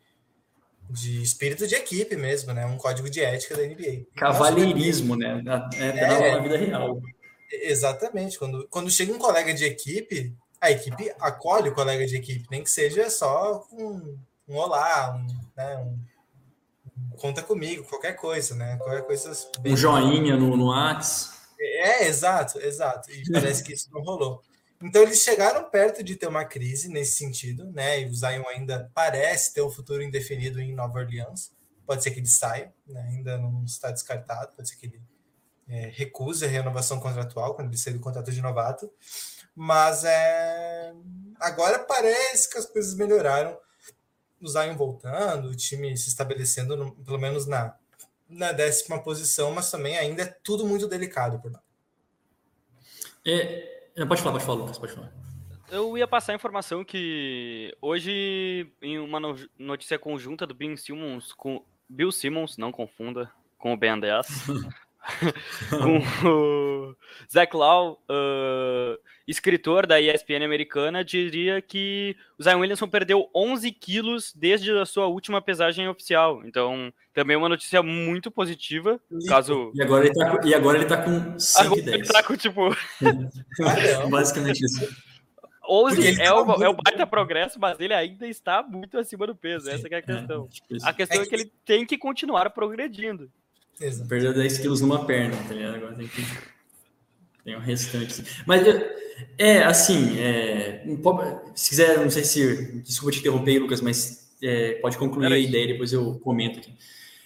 de 0.90 1.22
espírito 1.22 1.66
de 1.66 1.74
equipe 1.74 2.16
mesmo, 2.16 2.52
né? 2.52 2.64
Um 2.66 2.76
código 2.76 3.10
de 3.10 3.20
ética 3.20 3.56
da 3.56 3.62
NBA. 3.62 4.06
Cavalheirismo, 4.16 5.16
né? 5.16 5.42
É, 5.74 5.86
é, 5.86 6.32
na 6.32 6.38
vida 6.40 6.56
real. 6.56 7.02
Exatamente. 7.50 8.38
Quando, 8.38 8.66
quando 8.68 8.90
chega 8.90 9.12
um 9.12 9.18
colega 9.18 9.52
de 9.52 9.64
equipe, 9.64 10.34
a 10.60 10.70
equipe 10.70 11.12
acolhe 11.20 11.68
o 11.68 11.74
colega 11.74 12.06
de 12.06 12.16
equipe, 12.16 12.46
nem 12.50 12.62
que 12.62 12.70
seja 12.70 13.08
só 13.10 13.66
um, 13.72 14.16
um 14.48 14.56
olá, 14.56 15.14
um, 15.14 15.26
né, 15.56 15.76
um, 15.76 17.16
conta 17.16 17.42
comigo, 17.42 17.84
qualquer 17.84 18.14
coisa, 18.14 18.54
né? 18.54 18.76
Qualquer 18.78 19.02
coisa. 19.02 19.32
Um 19.64 19.76
joinha 19.76 20.36
no, 20.36 20.56
no 20.56 20.68
Whats. 20.68 21.32
É, 21.60 22.06
exato, 22.06 22.58
exato. 22.60 23.10
E 23.10 23.30
parece 23.30 23.62
que 23.64 23.72
isso 23.72 23.88
não 23.92 24.02
rolou. 24.02 24.42
Então 24.80 25.02
eles 25.02 25.22
chegaram 25.22 25.68
perto 25.68 26.04
de 26.04 26.14
ter 26.14 26.28
uma 26.28 26.44
crise 26.44 26.88
nesse 26.88 27.16
sentido, 27.16 27.70
né? 27.72 28.00
E 28.00 28.06
o 28.06 28.14
Zion 28.14 28.46
ainda 28.48 28.90
parece 28.94 29.52
ter 29.52 29.60
um 29.60 29.70
futuro 29.70 30.02
indefinido 30.02 30.60
em 30.60 30.72
Nova 30.72 31.00
Orleans. 31.00 31.52
Pode 31.84 32.02
ser 32.02 32.12
que 32.12 32.20
ele 32.20 32.28
saia, 32.28 32.72
né? 32.86 33.00
ainda 33.10 33.38
não 33.38 33.64
está 33.64 33.90
descartado. 33.90 34.54
Pode 34.54 34.68
ser 34.68 34.76
que 34.76 34.86
ele 34.86 35.02
é, 35.66 35.90
recuse 35.92 36.44
a 36.44 36.48
renovação 36.48 37.00
contratual 37.00 37.54
quando 37.54 37.68
ele 37.68 37.76
sair 37.76 37.94
do 37.94 38.00
contrato 38.00 38.30
de 38.30 38.40
novato. 38.40 38.90
Mas 39.54 40.04
é... 40.04 40.94
agora 41.40 41.80
parece 41.80 42.48
que 42.48 42.58
as 42.58 42.66
coisas 42.66 42.94
melhoraram. 42.94 43.58
O 44.40 44.46
Zion 44.46 44.76
voltando, 44.76 45.48
o 45.48 45.56
time 45.56 45.96
se 45.96 46.08
estabelecendo, 46.08 46.76
no, 46.76 46.94
pelo 46.94 47.18
menos 47.18 47.44
na, 47.46 47.74
na 48.28 48.52
décima 48.52 49.02
posição, 49.02 49.50
mas 49.50 49.68
também 49.68 49.98
ainda 49.98 50.22
é 50.22 50.36
tudo 50.44 50.64
muito 50.64 50.86
delicado 50.86 51.40
por 51.40 51.50
lá. 51.50 51.60
É, 53.26 53.77
pode 54.06 54.22
falar, 54.22 54.32
pode 54.32 54.44
falar, 54.44 54.58
Lucas, 54.58 54.78
pode 54.78 54.92
falar. 54.92 55.12
Eu 55.70 55.98
ia 55.98 56.06
passar 56.06 56.32
a 56.32 56.36
informação 56.36 56.84
que 56.84 57.76
hoje, 57.80 58.72
em 58.80 58.98
uma 58.98 59.20
notícia 59.58 59.98
conjunta 59.98 60.46
do 60.46 60.54
Bill 60.54 60.76
Simmons 60.76 61.32
com 61.32 61.62
Bill 61.88 62.10
Simmons, 62.10 62.56
não 62.56 62.72
confunda 62.72 63.30
com 63.58 63.74
o 63.74 63.76
Ben 63.76 63.98
10, 63.98 64.26
com 65.70 66.28
o 66.28 66.96
Zach 67.30 67.54
Lau, 67.54 68.02
uh, 68.10 68.98
escritor 69.28 69.86
da 69.86 70.00
ESPN 70.00 70.42
americana, 70.42 71.04
diria 71.04 71.60
que 71.60 72.16
o 72.38 72.42
Zion 72.42 72.60
Williamson 72.60 72.88
perdeu 72.88 73.28
11 73.34 73.70
quilos 73.72 74.32
desde 74.34 74.72
a 74.72 74.86
sua 74.86 75.06
última 75.06 75.42
pesagem 75.42 75.86
oficial. 75.86 76.42
Então, 76.46 76.92
também 77.12 77.34
é 77.34 77.38
uma 77.38 77.48
notícia 77.48 77.82
muito 77.82 78.30
positiva. 78.30 78.98
Caso... 79.28 79.70
E, 79.74 79.82
agora 79.82 80.06
ele 80.06 80.14
tá, 80.14 80.40
e 80.44 80.54
agora 80.54 80.78
ele 80.78 80.86
tá 80.86 80.96
com 80.96 81.38
110. 81.38 81.86
Ele 81.86 82.04
tá 82.04 82.22
com, 82.22 82.36
tipo... 82.36 82.74
Basicamente 84.08 84.64
isso. 84.64 84.88
11 85.68 86.22
é 86.22 86.32
o, 86.32 86.62
é 86.62 86.68
o 86.70 86.72
baita 86.72 87.06
progresso, 87.06 87.60
mas 87.60 87.78
ele 87.78 87.92
ainda 87.92 88.26
está 88.26 88.62
muito 88.62 88.96
acima 88.96 89.26
do 89.26 89.36
peso. 89.36 89.68
Essa 89.68 89.86
é 89.86 89.96
a 89.96 90.02
questão. 90.02 90.48
É, 90.70 90.76
a 90.82 90.94
questão 90.94 91.20
é, 91.20 91.20
que... 91.20 91.26
é 91.26 91.28
que 91.28 91.34
ele 91.34 91.52
tem 91.66 91.84
que 91.84 91.98
continuar 91.98 92.48
progredindo. 92.48 93.30
Exato. 93.78 94.08
Perdeu 94.08 94.32
10 94.32 94.58
quilos 94.58 94.80
numa 94.80 95.04
perna, 95.04 95.36
tá 95.46 95.54
ligado? 95.54 95.74
Agora 95.76 95.94
tem 95.94 96.08
que. 96.08 96.22
Tem 97.48 97.56
o 97.56 97.60
um 97.60 97.62
restante. 97.62 98.22
Mas, 98.44 98.62
é, 99.38 99.62
assim, 99.62 100.18
é, 100.18 100.84
se 101.54 101.70
quiser, 101.70 101.98
não 101.98 102.10
sei 102.10 102.22
se. 102.24 102.82
Desculpa 102.82 103.10
te 103.12 103.20
interromper, 103.20 103.58
Lucas, 103.58 103.80
mas 103.80 104.28
é, 104.42 104.72
pode 104.82 104.98
concluir 104.98 105.24
Era 105.24 105.34
a 105.34 105.38
isso. 105.38 105.48
ideia, 105.48 105.66
depois 105.68 105.90
eu 105.94 106.18
comento 106.18 106.58
aqui. 106.58 106.74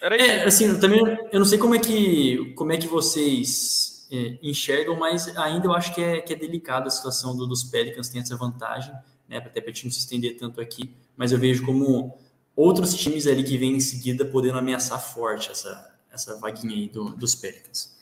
Era 0.00 0.16
isso. 0.16 0.24
É, 0.24 0.44
assim, 0.44 0.66
eu 0.66 0.78
também 0.78 1.00
eu 1.32 1.40
não 1.40 1.44
sei 1.44 1.58
como 1.58 1.74
é 1.74 1.80
que, 1.80 2.52
como 2.54 2.70
é 2.70 2.76
que 2.76 2.86
vocês 2.86 4.06
é, 4.12 4.38
enxergam, 4.44 4.96
mas 4.96 5.36
ainda 5.36 5.66
eu 5.66 5.72
acho 5.72 5.92
que 5.92 6.00
é, 6.00 6.20
que 6.20 6.32
é 6.32 6.36
delicada 6.36 6.86
a 6.86 6.90
situação 6.90 7.36
do- 7.36 7.46
dos 7.48 7.64
Pelicans, 7.64 8.08
tem 8.08 8.20
essa 8.20 8.36
vantagem, 8.36 8.94
né, 9.28 9.38
até 9.38 9.60
para 9.60 9.70
a 9.70 9.74
gente 9.74 9.86
não 9.86 9.90
se 9.90 9.98
estender 9.98 10.36
tanto 10.36 10.60
aqui, 10.60 10.94
mas 11.16 11.32
eu 11.32 11.38
vejo 11.38 11.66
como 11.66 12.16
outros 12.54 12.94
times 12.94 13.26
ali 13.26 13.42
que 13.42 13.58
vêm 13.58 13.74
em 13.74 13.80
seguida 13.80 14.24
podendo 14.24 14.58
ameaçar 14.58 15.00
forte 15.00 15.50
essa, 15.50 15.90
essa 16.12 16.38
vaguinha 16.38 16.76
aí 16.76 16.88
do- 16.88 17.16
dos 17.16 17.34
Pelicans. 17.34 18.00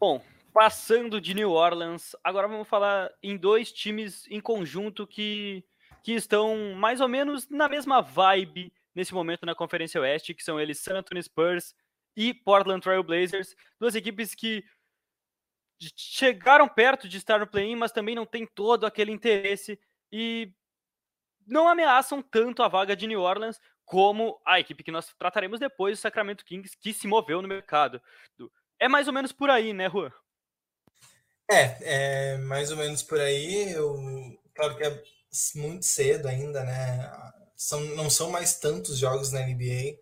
Bom, 0.00 0.24
passando 0.50 1.20
de 1.20 1.34
New 1.34 1.50
Orleans, 1.50 2.16
agora 2.24 2.48
vamos 2.48 2.66
falar 2.66 3.12
em 3.22 3.36
dois 3.36 3.70
times 3.70 4.26
em 4.30 4.40
conjunto 4.40 5.06
que, 5.06 5.62
que 6.02 6.12
estão 6.12 6.72
mais 6.74 7.02
ou 7.02 7.08
menos 7.08 7.46
na 7.50 7.68
mesma 7.68 8.00
vibe 8.00 8.72
nesse 8.94 9.12
momento 9.12 9.44
na 9.44 9.54
Conferência 9.54 10.00
Oeste, 10.00 10.32
que 10.32 10.42
são 10.42 10.58
eles 10.58 10.78
San 10.78 10.96
Antonio 10.96 11.22
Spurs 11.22 11.74
e 12.16 12.32
Portland 12.32 12.80
Trail 12.80 13.02
Blazers, 13.02 13.54
duas 13.78 13.94
equipes 13.94 14.34
que 14.34 14.64
chegaram 15.94 16.66
perto 16.66 17.06
de 17.06 17.18
estar 17.18 17.38
no 17.38 17.46
play-in, 17.46 17.76
mas 17.76 17.92
também 17.92 18.14
não 18.14 18.24
tem 18.24 18.46
todo 18.46 18.86
aquele 18.86 19.12
interesse 19.12 19.78
e 20.10 20.50
não 21.46 21.68
ameaçam 21.68 22.22
tanto 22.22 22.62
a 22.62 22.68
vaga 22.68 22.96
de 22.96 23.06
New 23.06 23.20
Orleans 23.20 23.60
como 23.84 24.40
a 24.46 24.58
equipe 24.58 24.82
que 24.82 24.92
nós 24.92 25.12
trataremos 25.18 25.60
depois, 25.60 25.98
o 25.98 26.00
Sacramento 26.00 26.42
Kings, 26.42 26.74
que 26.78 26.94
se 26.94 27.06
moveu 27.06 27.42
no 27.42 27.48
mercado. 27.48 28.00
É 28.80 28.88
mais 28.88 29.06
ou 29.06 29.12
menos 29.12 29.30
por 29.30 29.50
aí, 29.50 29.74
né, 29.74 29.90
Juan? 29.90 30.10
É, 31.50 32.34
é 32.34 32.36
mais 32.38 32.70
ou 32.70 32.78
menos 32.78 33.02
por 33.02 33.20
aí. 33.20 33.72
Eu, 33.72 33.94
claro 34.54 34.74
que 34.76 34.84
é 34.84 35.02
muito 35.56 35.84
cedo 35.84 36.26
ainda, 36.26 36.64
né? 36.64 37.12
São, 37.54 37.80
não 37.80 38.08
são 38.08 38.30
mais 38.30 38.54
tantos 38.54 38.96
jogos 38.96 39.30
na 39.32 39.40
NBA, 39.40 39.98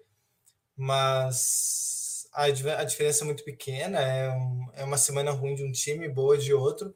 mas 0.77 2.29
a, 2.33 2.45
a 2.45 2.85
diferença 2.85 3.25
é 3.25 3.27
muito 3.27 3.43
pequena. 3.43 3.99
É, 3.99 4.31
um, 4.31 4.71
é 4.75 4.85
uma 4.85 4.97
semana 4.99 5.33
ruim 5.33 5.57
de 5.57 5.65
um 5.65 5.73
time, 5.73 6.09
boa 6.09 6.39
de 6.39 6.55
outro, 6.55 6.95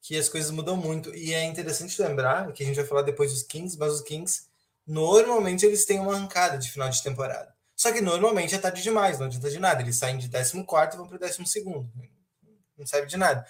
que 0.00 0.16
as 0.16 0.30
coisas 0.30 0.50
mudam 0.50 0.78
muito. 0.78 1.14
E 1.14 1.34
é 1.34 1.44
interessante 1.44 2.00
lembrar 2.00 2.52
que 2.54 2.62
a 2.62 2.66
gente 2.66 2.76
vai 2.76 2.86
falar 2.86 3.02
depois 3.02 3.32
dos 3.32 3.42
Kings, 3.42 3.76
mas 3.78 3.92
os 3.92 4.00
Kings 4.00 4.46
normalmente 4.86 5.66
eles 5.66 5.84
têm 5.84 6.00
uma 6.00 6.14
arrancada 6.14 6.56
de 6.56 6.70
final 6.70 6.88
de 6.88 7.02
temporada. 7.02 7.54
Só 7.78 7.92
que 7.92 8.00
normalmente 8.00 8.56
é 8.56 8.58
tarde 8.58 8.82
demais, 8.82 9.20
não 9.20 9.26
adianta 9.26 9.48
de 9.48 9.58
nada. 9.60 9.80
Eles 9.80 9.96
saem 9.96 10.18
de 10.18 10.28
14 10.28 10.52
e 10.52 10.96
vão 10.96 11.06
para 11.06 11.14
o 11.14 11.18
12. 11.18 11.38
Não 12.76 12.84
serve 12.84 13.06
de 13.06 13.16
nada. 13.16 13.46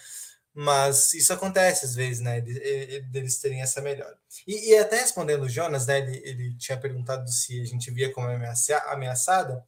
Mas 0.53 1.15
isso 1.15 1.33
acontece 1.33 1.85
às 1.85 1.95
vezes, 1.95 2.19
né? 2.19 2.37
Eles 2.37 3.39
terem 3.39 3.61
essa 3.61 3.81
melhora. 3.81 4.15
E, 4.45 4.69
e 4.69 4.77
até 4.77 4.99
respondendo 4.99 5.43
o 5.43 5.49
Jonas, 5.49 5.87
né? 5.87 5.97
Ele, 5.97 6.21
ele, 6.23 6.57
tinha 6.57 6.77
perguntado 6.77 7.27
se 7.31 7.59
a 7.59 7.65
gente 7.65 7.89
via 7.89 8.13
como 8.13 8.27
ameaçada. 8.27 9.65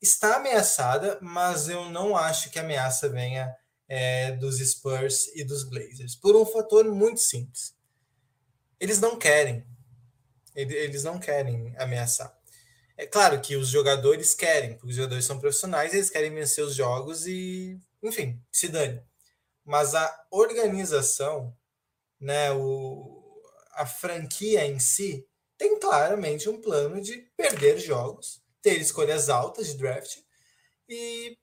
Está 0.00 0.36
ameaçada, 0.36 1.18
mas 1.20 1.68
eu 1.68 1.90
não 1.90 2.16
acho 2.16 2.48
que 2.48 2.58
a 2.58 2.62
ameaça 2.62 3.10
venha 3.10 3.54
é, 3.86 4.32
dos 4.32 4.58
Spurs 4.58 5.26
e 5.34 5.44
dos 5.44 5.64
Blazers. 5.64 6.16
Por 6.16 6.34
um 6.34 6.46
fator 6.46 6.86
muito 6.86 7.20
simples. 7.20 7.74
Eles 8.78 8.98
não 8.98 9.18
querem. 9.18 9.66
Eles 10.54 11.04
não 11.04 11.18
querem 11.18 11.74
ameaçar. 11.76 12.39
É 13.00 13.06
claro 13.06 13.40
que 13.40 13.56
os 13.56 13.68
jogadores 13.68 14.34
querem, 14.34 14.74
porque 14.74 14.90
os 14.90 14.96
jogadores 14.96 15.24
são 15.24 15.40
profissionais, 15.40 15.94
eles 15.94 16.10
querem 16.10 16.34
vencer 16.34 16.62
os 16.62 16.74
jogos 16.74 17.26
e, 17.26 17.80
enfim, 18.02 18.38
se 18.52 18.68
dane. 18.68 19.02
Mas 19.64 19.94
a 19.94 20.26
organização, 20.30 21.56
né, 22.20 22.52
o, 22.52 23.40
a 23.72 23.86
franquia 23.86 24.66
em 24.66 24.78
si, 24.78 25.26
tem 25.56 25.80
claramente 25.80 26.46
um 26.50 26.60
plano 26.60 27.00
de 27.00 27.26
perder 27.38 27.78
jogos, 27.78 28.42
ter 28.60 28.78
escolhas 28.78 29.30
altas 29.30 29.68
de 29.68 29.78
draft 29.78 30.18
e, 30.86 31.38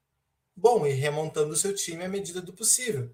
bom, 0.55 0.85
ir 0.85 0.93
remontando 0.93 1.53
o 1.53 1.57
seu 1.57 1.73
time 1.73 2.05
à 2.05 2.07
medida 2.07 2.39
do 2.39 2.53
possível. 2.53 3.11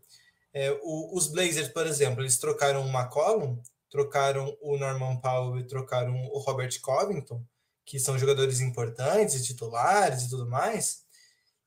É, 0.52 0.70
o, 0.84 1.15
os 1.15 1.28
Blazers, 1.28 1.70
por 1.70 1.88
exemplo, 1.88 2.22
eles 2.22 2.38
trocaram 2.38 2.86
o 2.86 2.89
McCollum, 2.89 3.58
trocaram 3.89 4.58
o 4.60 4.78
Norman 4.78 5.15
Powell 5.22 5.60
e 5.60 5.65
trocaram 5.65 6.26
o 6.26 6.39
Robert 6.39 6.78
Covington, 6.82 7.41
que 7.86 8.00
são 8.00 8.17
jogadores 8.17 8.60
importantes, 8.62 9.46
titulares 9.46 10.24
e 10.24 10.30
tudo 10.30 10.48
mais. 10.48 11.04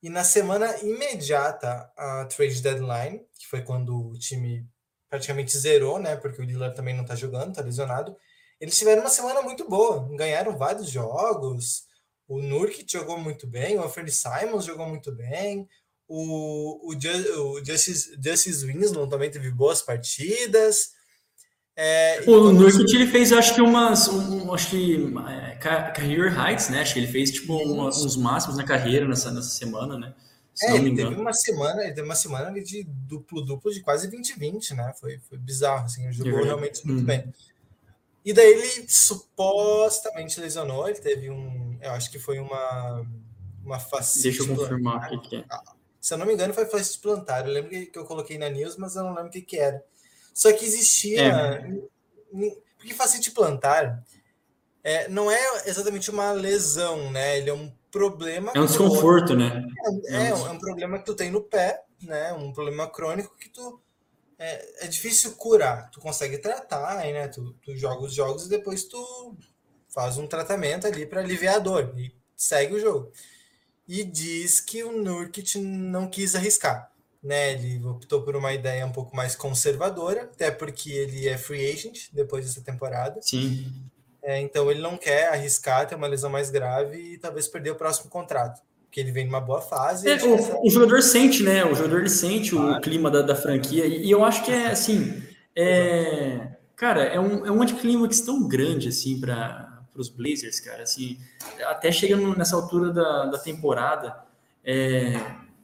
E 0.01 0.09
na 0.09 0.23
semana 0.23 0.77
imediata 0.81 1.91
à 1.97 2.25
trade 2.25 2.61
deadline, 2.61 3.25
que 3.37 3.47
foi 3.47 3.61
quando 3.61 4.09
o 4.09 4.17
time 4.17 4.67
praticamente 5.09 5.57
zerou, 5.57 5.99
né? 5.99 6.15
Porque 6.15 6.41
o 6.41 6.45
Lillard 6.45 6.75
também 6.75 6.95
não 6.95 7.05
tá 7.05 7.15
jogando, 7.15 7.55
tá 7.55 7.61
lesionado. 7.61 8.15
Eles 8.59 8.77
tiveram 8.77 9.01
uma 9.01 9.09
semana 9.09 9.41
muito 9.41 9.67
boa, 9.67 10.07
ganharam 10.15 10.57
vários 10.57 10.89
jogos. 10.89 11.85
O 12.27 12.41
Nurkic 12.41 12.91
jogou 12.91 13.17
muito 13.17 13.47
bem, 13.47 13.77
o 13.77 13.83
Anthony 13.83 14.11
Simons 14.11 14.65
jogou 14.65 14.87
muito 14.87 15.11
bem, 15.13 15.67
o, 16.07 16.89
o, 16.89 16.99
Just, 16.99 17.29
o 17.37 17.65
Justice, 17.65 18.17
Justice 18.21 18.65
Winslow 18.65 19.07
também 19.07 19.29
teve 19.29 19.51
boas 19.51 19.81
partidas. 19.81 20.91
É, 21.79 22.23
o 22.25 22.51
Nurkic 22.51 22.91
ele 22.95 23.05
fez, 23.05 23.31
acho 23.31 23.53
que 23.53 23.61
umas, 23.61 24.07
um, 24.07 24.51
acho 24.51 24.71
que 24.71 24.95
é, 25.29 25.55
career 25.91 26.33
heights, 26.35 26.69
né? 26.69 26.81
Acho 26.81 26.95
que 26.95 26.99
ele 26.99 27.07
fez 27.07 27.31
tipo 27.31 27.55
uma, 27.55 27.89
uns 27.89 28.17
máximos 28.17 28.57
na 28.57 28.63
carreira 28.63 29.07
nessa, 29.07 29.29
nessa 29.29 29.49
semana, 29.49 29.95
né? 29.95 30.15
Se 30.55 30.65
é, 30.65 30.75
ele 30.75 30.95
teve 30.95 31.13
uma 31.13 31.33
semana, 31.33 31.83
ele 31.83 31.93
teve 31.93 32.07
uma 32.07 32.15
semana 32.15 32.47
ali 32.47 32.63
de 32.63 32.83
duplo 32.83 33.43
duplo 33.45 33.71
de 33.71 33.81
quase 33.81 34.09
20-20, 34.09 34.71
né? 34.71 34.91
Foi, 34.99 35.19
foi 35.19 35.37
bizarro, 35.37 35.85
assim, 35.85 36.03
ele 36.03 36.13
jogou 36.13 36.43
realmente 36.43 36.83
muito 36.83 36.97
Uhum. 36.97 37.03
hum. 37.03 37.05
bem. 37.05 37.31
E 38.25 38.33
daí 38.33 38.53
ele 38.53 38.85
supostamente 38.89 40.41
lesionou, 40.41 40.89
ele 40.89 40.99
teve 40.99 41.29
um, 41.29 41.77
eu 41.79 41.91
acho 41.91 42.09
que 42.09 42.17
foi 42.17 42.39
uma 42.39 43.05
uma 43.63 43.79
facite 43.79 44.23
Deixa 44.23 44.43
eu 44.43 44.55
confirmar 44.55 45.13
o 45.13 45.21
que, 45.21 45.29
que 45.29 45.35
é. 45.35 45.45
Se 46.01 46.13
eu 46.13 46.17
não 46.17 46.25
me 46.25 46.33
engano, 46.33 46.53
foi 46.53 46.65
facite 46.65 46.99
plantar. 46.99 47.45
Eu 47.45 47.53
lembro 47.53 47.69
que 47.69 47.91
eu 47.93 48.05
coloquei 48.05 48.37
na 48.37 48.49
news, 48.49 48.77
mas 48.77 48.95
eu 48.95 49.03
não 49.03 49.13
lembro 49.13 49.27
o 49.27 49.31
que, 49.31 49.41
que 49.41 49.57
era. 49.57 49.83
Só 50.37 50.53
que 50.53 50.65
existia. 50.65 51.19
É. 51.19 52.57
Porque 52.77 52.93
facite 52.93 53.31
plantar 53.31 54.03
é, 54.83 55.09
não 55.09 55.31
é 55.31 55.63
exatamente 55.65 56.11
uma 56.11 56.31
lesão, 56.31 57.11
né? 57.11 57.39
Ele 57.39 57.49
é 57.49 57.53
um 57.53 57.73
problema. 57.91 58.51
É 58.53 58.59
um 58.59 58.67
desconforto, 58.67 59.33
crônico. 59.33 59.55
né? 59.55 59.67
É, 60.09 60.27
é, 60.27 60.35
um, 60.35 60.47
é, 60.47 60.51
um, 60.51 60.59
problema 60.59 60.99
que 60.99 61.05
tu 61.05 61.15
tem 61.15 61.31
no 61.31 61.41
pé, 61.41 61.83
né? 62.03 62.33
Um 62.33 62.53
problema 62.53 62.87
crônico 62.87 63.35
que 63.35 63.49
tu. 63.49 63.81
É, 64.37 64.85
é 64.85 64.87
difícil 64.87 65.31
curar. 65.31 65.89
Tu 65.89 65.99
consegue 65.99 66.37
tratar, 66.37 66.99
aí, 66.99 67.11
né? 67.11 67.27
Tu, 67.29 67.55
tu 67.63 67.75
joga 67.75 68.03
os 68.03 68.13
jogos 68.13 68.45
e 68.45 68.49
depois 68.49 68.83
tu 68.83 69.35
faz 69.89 70.19
um 70.19 70.27
tratamento 70.27 70.85
ali 70.85 71.07
para 71.07 71.21
aliviar 71.21 71.55
a 71.55 71.59
dor 71.59 71.95
e 71.97 72.13
segue 72.35 72.75
o 72.75 72.79
jogo. 72.79 73.11
E 73.87 74.03
diz 74.03 74.59
que 74.59 74.83
o 74.83 74.91
Nurkic 75.01 75.57
não 75.57 76.07
quis 76.07 76.35
arriscar 76.35 76.91
né? 77.23 77.53
Ele 77.53 77.85
optou 77.85 78.21
por 78.21 78.35
uma 78.35 78.53
ideia 78.53 78.85
um 78.85 78.91
pouco 78.91 79.15
mais 79.15 79.35
conservadora, 79.35 80.23
até 80.23 80.51
porque 80.51 80.91
ele 80.91 81.27
é 81.27 81.37
free 81.37 81.71
agent 81.71 82.07
depois 82.13 82.45
dessa 82.45 82.61
temporada. 82.61 83.19
Sim. 83.21 83.71
É, 84.23 84.41
então 84.41 84.69
ele 84.69 84.81
não 84.81 84.97
quer 84.97 85.29
arriscar 85.29 85.87
ter 85.87 85.95
uma 85.95 86.07
lesão 86.07 86.29
mais 86.29 86.49
grave 86.49 86.97
e 86.97 87.17
talvez 87.17 87.47
perder 87.47 87.71
o 87.71 87.75
próximo 87.75 88.09
contrato, 88.09 88.61
porque 88.83 88.99
ele 88.99 89.11
vem 89.11 89.25
numa 89.25 89.39
boa 89.39 89.61
fase. 89.61 90.09
É, 90.09 90.15
o, 90.15 90.35
essa... 90.35 90.59
o, 90.61 90.69
jogador 90.69 91.01
sente, 91.01 91.43
né? 91.43 91.63
O 91.63 91.73
jogador 91.73 91.99
ele 91.99 92.09
sente 92.09 92.51
claro. 92.51 92.77
o 92.77 92.81
clima 92.81 93.09
da, 93.09 93.21
da 93.21 93.35
franquia 93.35 93.85
e, 93.85 94.05
e, 94.05 94.11
eu 94.11 94.25
acho 94.25 94.43
que 94.43 94.51
é 94.51 94.67
assim, 94.67 95.23
é, 95.55 96.45
cara, 96.75 97.03
é 97.03 97.19
um, 97.19 97.45
é 97.45 97.51
um 97.51 97.61
anticlímax 97.61 98.19
tão 98.19 98.47
grande 98.47 98.89
assim 98.89 99.19
para 99.19 99.81
os 99.95 100.09
Blazers, 100.09 100.59
cara, 100.59 100.83
assim, 100.83 101.17
até 101.65 101.91
chegando 101.91 102.35
nessa 102.37 102.55
altura 102.55 102.91
da, 102.91 103.25
da 103.25 103.37
temporada, 103.37 104.15
é, 104.63 105.15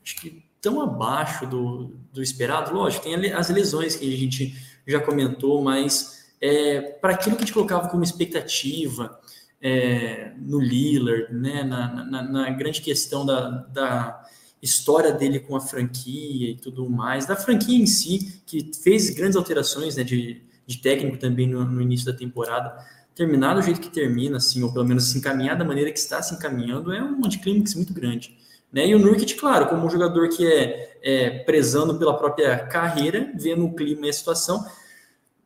acho 0.01 0.15
que 0.21 0.42
tão 0.63 0.81
abaixo 0.81 1.45
do, 1.45 1.93
do 2.13 2.23
esperado. 2.23 2.73
Lógico, 2.73 3.03
tem 3.03 3.33
as 3.33 3.49
lesões 3.49 3.97
que 3.97 4.11
a 4.11 4.17
gente 4.17 4.55
já 4.87 5.01
comentou, 5.01 5.61
mas 5.61 6.23
é, 6.41 6.79
para 6.79 7.13
aquilo 7.13 7.35
que 7.35 7.43
a 7.43 7.45
gente 7.45 7.53
colocava 7.53 7.89
como 7.89 8.01
expectativa 8.01 9.19
é, 9.61 10.31
no 10.39 10.59
Lillard, 10.59 11.33
né, 11.33 11.63
na, 11.63 12.05
na, 12.05 12.23
na, 12.23 12.49
grande 12.51 12.81
questão 12.81 13.25
da, 13.25 13.49
da 13.49 14.25
história 14.61 15.11
dele 15.11 15.39
com 15.39 15.55
a 15.55 15.61
franquia 15.61 16.51
e 16.51 16.55
tudo 16.55 16.89
mais, 16.89 17.25
da 17.25 17.35
franquia 17.35 17.77
em 17.77 17.85
si, 17.85 18.41
que 18.45 18.71
fez 18.81 19.09
grandes 19.09 19.35
alterações 19.35 19.97
né, 19.97 20.03
de, 20.03 20.41
de 20.65 20.77
técnico 20.77 21.17
também 21.17 21.47
no, 21.47 21.65
no 21.65 21.81
início 21.81 22.05
da 22.05 22.13
temporada, 22.13 22.73
terminar 23.13 23.53
do 23.53 23.61
jeito 23.61 23.81
que 23.81 23.89
termina, 23.89 24.37
assim, 24.37 24.63
ou 24.63 24.71
pelo 24.71 24.85
menos 24.85 25.11
se 25.11 25.17
encaminhar 25.17 25.57
da 25.57 25.65
maneira 25.65 25.91
que 25.91 25.99
está 25.99 26.21
se 26.21 26.33
encaminhando, 26.33 26.93
é 26.93 27.03
um 27.03 27.23
anticlímax 27.25 27.75
muito 27.75 27.93
grande. 27.93 28.37
Né? 28.73 28.87
E 28.87 28.95
o 28.95 28.99
Nurkic, 28.99 29.35
claro, 29.35 29.67
como 29.67 29.85
um 29.85 29.89
jogador 29.89 30.27
que 30.29 30.51
é, 30.51 30.97
é, 31.03 31.29
prezando 31.43 31.99
pela 31.99 32.17
própria 32.17 32.57
carreira, 32.65 33.31
vendo 33.35 33.65
o 33.65 33.75
clima 33.75 34.07
e 34.07 34.09
a 34.09 34.13
situação, 34.13 34.65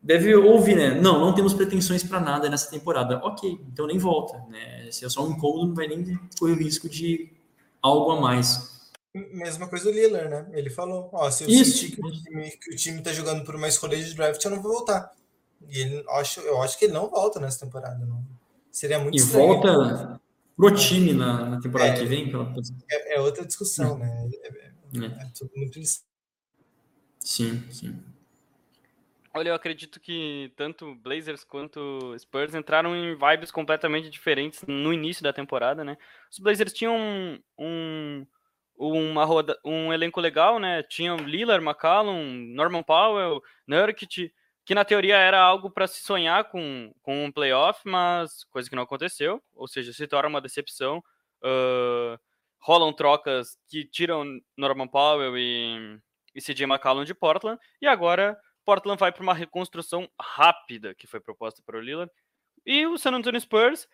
deve 0.02 0.34
ouvir, 0.34 0.74
né? 0.74 0.98
Não, 0.98 1.20
não 1.20 1.34
temos 1.34 1.52
pretensões 1.52 2.02
para 2.02 2.18
nada 2.18 2.48
nessa 2.48 2.70
temporada. 2.70 3.20
Ok, 3.22 3.60
então 3.70 3.86
nem 3.86 3.98
volta. 3.98 4.42
Né? 4.48 4.88
Se 4.90 5.04
é 5.04 5.10
só 5.10 5.26
um 5.26 5.32
incômodo, 5.32 5.66
não 5.68 5.74
vai 5.74 5.86
nem 5.86 6.18
correr 6.38 6.52
o 6.52 6.56
risco 6.56 6.88
de 6.88 7.30
algo 7.82 8.12
a 8.12 8.20
mais. 8.20 8.78
Mesma 9.12 9.68
coisa 9.68 9.84
do 9.84 9.90
Lillard, 9.90 10.30
né? 10.30 10.46
Ele 10.52 10.70
falou: 10.70 11.10
Ó, 11.12 11.30
se 11.30 11.44
eu 11.44 11.50
Isso. 11.50 11.78
sentir 11.78 11.96
que 11.96 12.06
o, 12.06 12.10
time, 12.10 12.50
que 12.50 12.72
o 12.72 12.76
time 12.76 13.02
tá 13.02 13.12
jogando 13.12 13.44
por 13.44 13.56
uma 13.56 13.68
escolha 13.68 13.96
de 13.98 14.14
draft, 14.14 14.42
eu 14.42 14.50
não 14.50 14.62
vou 14.62 14.72
voltar. 14.72 15.12
E 15.68 15.80
ele, 15.80 16.04
acho, 16.10 16.40
eu 16.40 16.62
acho 16.62 16.78
que 16.78 16.86
ele 16.86 16.94
não 16.94 17.10
volta 17.10 17.40
nessa 17.40 17.64
temporada. 17.64 18.06
Não. 18.06 18.22
Seria 18.70 18.98
muito 18.98 19.16
E 19.16 19.18
estranho. 19.18 19.48
volta 19.48 20.20
pro 20.58 20.74
time 20.74 21.14
na, 21.14 21.50
na 21.50 21.60
temporada 21.60 21.92
É. 21.92 21.98
que 22.00 22.04
vem? 22.04 22.30
pela- 22.30 22.52
É, 22.90 23.14
é 23.14 23.20
outra 23.20 23.46
discussão, 23.46 23.96
né? 23.96 24.28
É, 24.44 24.48
é- 24.48 24.72
É. 25.00 25.06
é 25.06 25.30
tudo 25.38 25.50
muito 25.56 25.78
Sim, 27.20 27.62
sim. 27.70 28.02
Olha, 29.34 29.50
eu 29.50 29.54
acredito 29.54 30.00
que 30.00 30.50
tanto 30.56 30.94
Blazers 30.96 31.44
quanto 31.44 32.16
Spurs 32.18 32.54
entraram 32.54 32.96
em 32.96 33.14
vibes 33.16 33.50
completamente 33.50 34.10
diferentes 34.10 34.62
no 34.66 34.92
início 34.92 35.22
da 35.22 35.32
temporada, 35.32 35.84
né? 35.84 35.96
Os 36.30 36.38
Blazers 36.38 36.72
tinham 36.72 36.96
um, 36.96 37.38
um, 37.58 38.26
uma 38.78 39.24
roda, 39.24 39.56
um 39.64 39.92
elenco 39.92 40.20
legal, 40.20 40.58
né? 40.58 40.82
Tinham 40.82 41.18
Lillard, 41.18 41.62
McCallum, 41.64 42.24
Norman 42.54 42.82
Powell, 42.82 43.40
Nurkic, 43.66 44.32
que 44.68 44.74
na 44.74 44.84
teoria 44.84 45.16
era 45.16 45.40
algo 45.40 45.70
para 45.70 45.86
se 45.86 46.02
sonhar 46.02 46.44
com, 46.50 46.92
com 47.00 47.24
um 47.24 47.32
playoff, 47.32 47.80
mas 47.86 48.44
coisa 48.50 48.68
que 48.68 48.76
não 48.76 48.82
aconteceu, 48.82 49.42
ou 49.54 49.66
seja, 49.66 49.94
se 49.94 50.06
torna 50.06 50.28
uma 50.28 50.42
decepção. 50.42 51.02
Ah, 51.42 52.20
rolam 52.60 52.92
trocas 52.92 53.56
que 53.66 53.86
tiram 53.86 54.26
Norman 54.58 54.86
Powell 54.86 55.38
e, 55.38 55.98
e 56.34 56.42
CJ 56.42 56.64
McCallum 56.64 57.04
de 57.04 57.14
Portland, 57.14 57.58
e 57.80 57.86
agora 57.86 58.38
Portland 58.62 59.00
vai 59.00 59.10
para 59.10 59.22
uma 59.22 59.32
reconstrução 59.32 60.06
rápida 60.20 60.94
que 60.94 61.06
foi 61.06 61.18
proposta 61.18 61.62
para 61.64 61.78
o 61.78 61.80
Lillard. 61.80 62.12
E 62.66 62.86
o 62.86 62.98
San 62.98 63.12
Antonio 63.12 63.40
Spurs, 63.40 63.88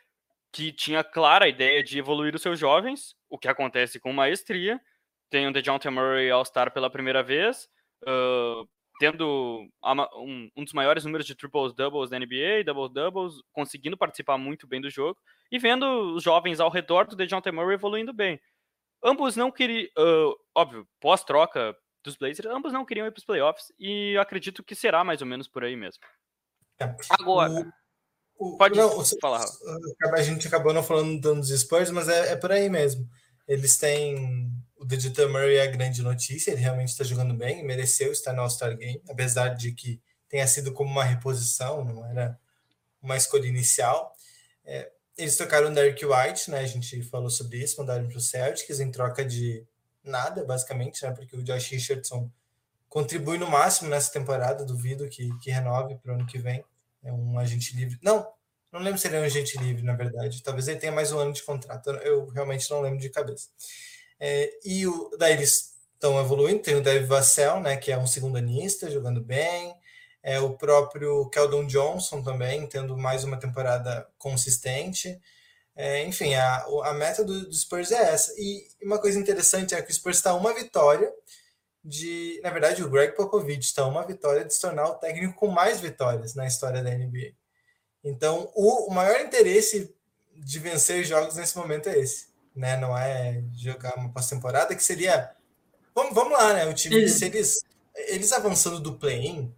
que 0.51 0.73
tinha 0.73 1.05
clara 1.05 1.47
ideia 1.47 1.85
de 1.85 2.01
evoluir 2.01 2.35
os 2.35 2.43
seus 2.43 2.59
jovens, 2.59 3.15
o 3.31 3.39
que 3.39 3.47
acontece 3.47 4.01
com 4.01 4.13
maestria. 4.13 4.81
Tem 5.31 5.47
o 5.47 5.53
DeJounte 5.53 5.89
Murray 5.89 6.33
All-Star 6.33 6.73
pela 6.73 6.91
primeira 6.91 7.23
vez, 7.23 7.69
uh, 8.03 8.69
tendo 8.99 9.69
um, 9.85 10.51
um, 10.57 10.65
dos 10.65 10.73
maiores 10.73 11.05
números 11.05 11.27
de 11.27 11.35
triples-doubles 11.35 12.11
da 12.11 12.19
NBA, 12.19 12.65
double-doubles, 12.65 13.35
conseguindo 13.53 13.97
participar 13.97 14.39
muito 14.39 14.67
bem 14.67 14.81
do 14.81 14.91
jogo, 14.91 15.19
e 15.51 15.59
vendo 15.59 16.15
os 16.15 16.23
jovens 16.23 16.61
ao 16.61 16.71
redor 16.71 17.07
do 17.07 17.17
DeJounte 17.17 17.51
Murray 17.51 17.75
evoluindo 17.75 18.13
bem. 18.13 18.41
Ambos 19.03 19.37
não 19.37 19.51
queriam, 19.51 19.89
uh, 19.99 20.35
óbvio, 20.55 20.87
pós-troca 21.01 21.77
dos 22.03 22.17
Blazers, 22.17 22.49
ambos 22.49 22.73
não 22.73 22.85
queriam 22.85 23.07
ir 23.07 23.11
para 23.11 23.19
os 23.19 23.25
playoffs 23.25 23.73
e 23.79 24.13
eu 24.15 24.21
acredito 24.21 24.63
que 24.63 24.75
será 24.75 25.03
mais 25.03 25.21
ou 25.21 25.27
menos 25.27 25.49
por 25.49 25.65
aí 25.65 25.75
mesmo. 25.75 26.03
É. 26.79 26.95
Agora, 27.11 27.73
o, 28.39 28.55
o, 28.55 28.59
pode 28.59 28.79
não, 28.79 29.05
falar. 29.21 29.45
A 30.15 30.23
gente 30.23 30.47
acabou 30.47 30.73
não 30.73 30.83
falando 30.83 31.21
dos 31.21 31.49
Spurs, 31.49 31.91
mas 31.91 32.09
é, 32.09 32.33
é 32.33 32.37
por 32.37 32.53
aí 32.53 32.69
mesmo. 32.69 33.09
Eles 33.47 33.77
têm 33.77 34.51
o 34.85 34.87
Digital 34.87 35.31
Murray 35.31 35.57
é 35.57 35.63
a 35.63 35.71
grande 35.71 36.03
notícia, 36.03 36.51
ele 36.51 36.61
realmente 36.61 36.91
está 36.91 37.03
jogando 37.03 37.33
bem, 37.33 37.65
mereceu 37.65 38.13
estar 38.13 38.35
no 38.35 38.43
All-Star 38.43 38.77
Game, 38.77 39.03
apesar 39.09 39.49
de 39.49 39.73
que 39.73 39.99
tenha 40.29 40.47
sido 40.47 40.75
como 40.75 40.91
uma 40.91 41.05
reposição, 41.05 41.83
não 41.83 42.05
era 42.05 42.39
uma 43.01 43.17
escolha 43.17 43.47
inicial. 43.47 44.15
É, 44.63 44.91
eles 45.17 45.37
trocaram 45.37 45.71
o 45.71 45.75
Derek 45.75 46.05
White, 46.05 46.51
né? 46.51 46.59
A 46.59 46.67
gente 46.67 47.03
falou 47.05 47.31
sobre 47.31 47.59
isso, 47.59 47.81
mandaram 47.81 48.07
para 48.07 48.19
o 48.19 48.21
Celtics 48.21 48.79
em 48.79 48.91
troca 48.91 49.25
de 49.25 49.67
nada, 50.03 50.45
basicamente, 50.45 51.03
né? 51.03 51.13
Porque 51.13 51.35
o 51.35 51.43
Josh 51.43 51.69
Richardson 51.69 52.31
contribui 52.87 53.39
no 53.39 53.49
máximo 53.49 53.89
nessa 53.89 54.13
temporada, 54.13 54.67
duvido 54.67 55.09
que, 55.09 55.31
que 55.39 55.51
renove 55.51 55.95
para 55.95 56.13
o 56.13 56.15
ano 56.17 56.27
que 56.27 56.39
vem. 56.39 56.63
É 57.03 57.11
um 57.11 57.39
agente 57.39 57.75
livre. 57.75 57.99
Não, 58.03 58.27
não 58.71 58.81
lembro 58.81 58.99
se 58.99 59.07
ele 59.07 59.17
é 59.17 59.21
um 59.21 59.25
agente 59.25 59.57
livre, 59.57 59.83
na 59.83 59.95
verdade. 59.95 60.43
Talvez 60.43 60.69
ele 60.69 60.79
tenha 60.79 60.93
mais 60.93 61.11
um 61.11 61.19
ano 61.19 61.33
de 61.33 61.43
contrato. 61.43 61.89
Eu 61.89 62.27
realmente 62.29 62.71
não 62.71 62.83
lembro 62.83 62.99
de 62.99 63.09
cabeça. 63.09 63.49
É, 64.19 64.51
e 64.65 64.87
o, 64.87 65.11
daí 65.19 65.33
eles 65.35 65.75
estão 65.95 66.21
evoluindo. 66.21 66.63
Tem 66.63 66.77
o 66.77 66.83
Dave 66.83 67.07
Vassell, 67.07 67.61
né, 67.61 67.77
que 67.77 67.91
é 67.91 67.99
um 67.99 68.07
segundo 68.07 68.37
anista, 68.37 68.91
jogando 68.91 69.21
bem. 69.21 69.75
É, 70.23 70.41
o 70.41 70.57
próprio 70.57 71.29
Keldon 71.29 71.67
Johnson 71.67 72.23
também, 72.23 72.67
tendo 72.67 72.97
mais 72.97 73.25
uma 73.25 73.39
temporada 73.39 74.09
consistente. 74.19 75.21
É, 75.77 76.05
enfim, 76.05 76.35
a, 76.35 76.65
a 76.85 76.95
meta 76.95 77.25
do, 77.25 77.47
do, 77.47 77.55
Spurs 77.55 77.91
é 77.91 78.13
essa. 78.13 78.33
E 78.39 78.67
uma 78.83 78.99
coisa 78.99 79.19
interessante 79.19 79.75
é 79.75 79.83
que 79.83 79.91
o 79.91 79.95
Spurs 79.95 80.19
está 80.19 80.35
uma 80.35 80.55
vitória 80.55 81.13
de. 81.85 82.41
Na 82.43 82.51
verdade, 82.51 82.83
o 82.83 82.89
Greg 82.89 83.15
Popovich 83.15 83.67
está 83.67 83.87
uma 83.87 84.07
vitória 84.07 84.45
de 84.45 84.55
se 84.55 84.61
tornar 84.61 84.89
o 84.89 84.95
técnico 84.95 85.35
com 85.35 85.49
mais 85.49 85.81
vitórias 85.81 86.35
na 86.35 86.47
história 86.47 86.83
da 86.83 86.91
NBA. 86.91 87.35
Então, 88.05 88.51
o, 88.55 88.91
o 88.91 88.95
maior 88.95 89.21
interesse 89.21 89.95
de 90.37 90.59
vencer 90.59 91.05
jogos 91.05 91.37
nesse 91.37 91.57
momento 91.57 91.89
é 91.89 91.99
esse. 91.99 92.34
Né? 92.55 92.77
Não 92.77 92.97
é 92.97 93.43
jogar 93.55 93.97
uma 93.97 94.11
pós-temporada, 94.11 94.75
que 94.75 94.83
seria. 94.83 95.31
Vamos, 95.95 96.15
vamos 96.15 96.33
lá, 96.33 96.53
né? 96.53 96.67
O 96.67 96.75
time, 96.75 97.09
se 97.09 97.25
eles, 97.25 97.65
eles 98.09 98.33
avançando 98.33 98.81
do 98.81 98.95
play-in, 98.95 99.53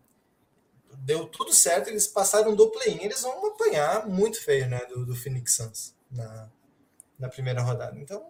deu 0.99 1.27
tudo 1.27 1.53
certo, 1.53 1.89
eles 1.89 2.07
passaram 2.07 2.55
do 2.55 2.71
play-in, 2.71 3.05
eles 3.05 3.23
vão 3.23 3.47
apanhar 3.47 4.07
muito 4.07 4.43
feio, 4.43 4.69
né? 4.69 4.81
Do, 4.87 5.07
do 5.07 5.15
Phoenix 5.15 5.55
Suns 5.55 5.95
na, 6.11 6.49
na 7.19 7.29
primeira 7.29 7.63
rodada. 7.63 7.99
Então, 7.99 8.23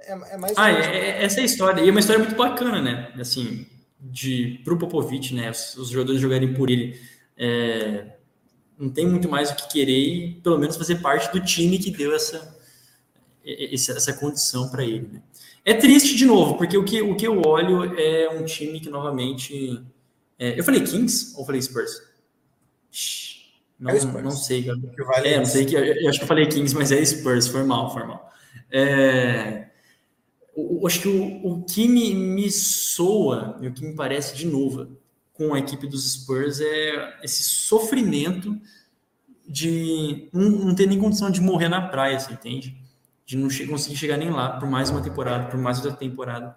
é, 0.00 0.12
é 0.12 0.36
mais. 0.36 0.56
Ah, 0.56 0.70
é, 0.70 1.24
essa 1.24 1.40
é 1.40 1.42
a 1.42 1.46
história. 1.46 1.80
E 1.82 1.88
é 1.88 1.90
uma 1.90 2.00
história 2.00 2.22
muito 2.22 2.36
bacana, 2.36 2.80
né? 2.80 3.12
Assim, 3.18 3.66
de 3.98 4.60
pro 4.64 4.78
Popovich, 4.78 5.34
né? 5.34 5.50
Os, 5.50 5.76
os 5.76 5.88
jogadores 5.88 6.20
jogarem 6.20 6.52
por 6.54 6.70
ele. 6.70 7.00
É, 7.36 8.12
não 8.78 8.90
tem 8.90 9.06
muito 9.06 9.28
mais 9.28 9.50
o 9.50 9.56
que 9.56 9.68
querer 9.68 9.92
e 9.92 10.40
pelo 10.42 10.58
menos 10.58 10.76
fazer 10.76 10.96
parte 10.96 11.32
do 11.32 11.44
time 11.44 11.78
que 11.78 11.90
deu 11.90 12.14
essa, 12.14 12.56
essa 13.44 14.12
condição 14.14 14.68
para 14.68 14.84
ele. 14.84 15.08
Né? 15.12 15.22
É 15.64 15.74
triste 15.74 16.14
de 16.16 16.26
novo, 16.26 16.56
porque 16.56 16.76
o 16.76 16.84
que, 16.84 17.00
o 17.02 17.16
que 17.16 17.26
eu 17.26 17.40
olho 17.42 17.98
é 17.98 18.28
um 18.30 18.44
time 18.44 18.80
que 18.80 18.90
novamente. 18.90 19.82
É, 20.38 20.58
eu 20.58 20.64
falei 20.64 20.82
Kings 20.82 21.34
ou 21.36 21.44
falei 21.46 21.62
Spurs? 21.62 22.02
Não, 23.78 23.90
é 23.90 24.00
Spurs. 24.00 24.24
não 24.24 24.30
sei. 24.30 24.66
Vale 25.06 25.28
é, 25.28 25.38
não 25.38 25.46
sei 25.46 25.64
que. 25.64 25.74
Eu 25.74 26.08
acho 26.08 26.18
que 26.18 26.24
eu 26.24 26.28
falei 26.28 26.46
Kings, 26.46 26.74
mas 26.74 26.92
é 26.92 27.04
Spurs, 27.04 27.48
foi 27.48 27.64
mal, 27.64 27.92
foi 27.92 28.04
mal. 28.04 28.30
É, 28.70 29.68
eu, 30.56 30.86
acho 30.86 31.00
que 31.00 31.08
o, 31.08 31.46
o 31.46 31.64
que 31.64 31.88
me, 31.88 32.14
me 32.14 32.50
soa 32.50 33.58
e 33.60 33.68
o 33.68 33.72
que 33.72 33.84
me 33.84 33.94
parece 33.94 34.36
de 34.36 34.46
novo 34.46 34.96
com 35.32 35.54
a 35.54 35.58
equipe 35.58 35.86
dos 35.86 36.12
Spurs 36.12 36.60
é 36.60 37.18
esse 37.22 37.42
sofrimento 37.42 38.58
de 39.46 40.28
não, 40.32 40.50
não 40.50 40.74
ter 40.74 40.86
nem 40.86 40.98
condição 40.98 41.30
de 41.30 41.40
morrer 41.40 41.68
na 41.68 41.88
praia, 41.88 42.18
você 42.18 42.32
entende? 42.32 42.83
De 43.24 43.36
não 43.36 43.48
conseguir 43.68 43.96
chegar 43.96 44.16
nem 44.16 44.30
lá 44.30 44.58
por 44.58 44.68
mais 44.68 44.90
uma 44.90 45.00
temporada, 45.00 45.48
por 45.48 45.58
mais 45.58 45.78
outra 45.78 45.92
temporada. 45.92 46.54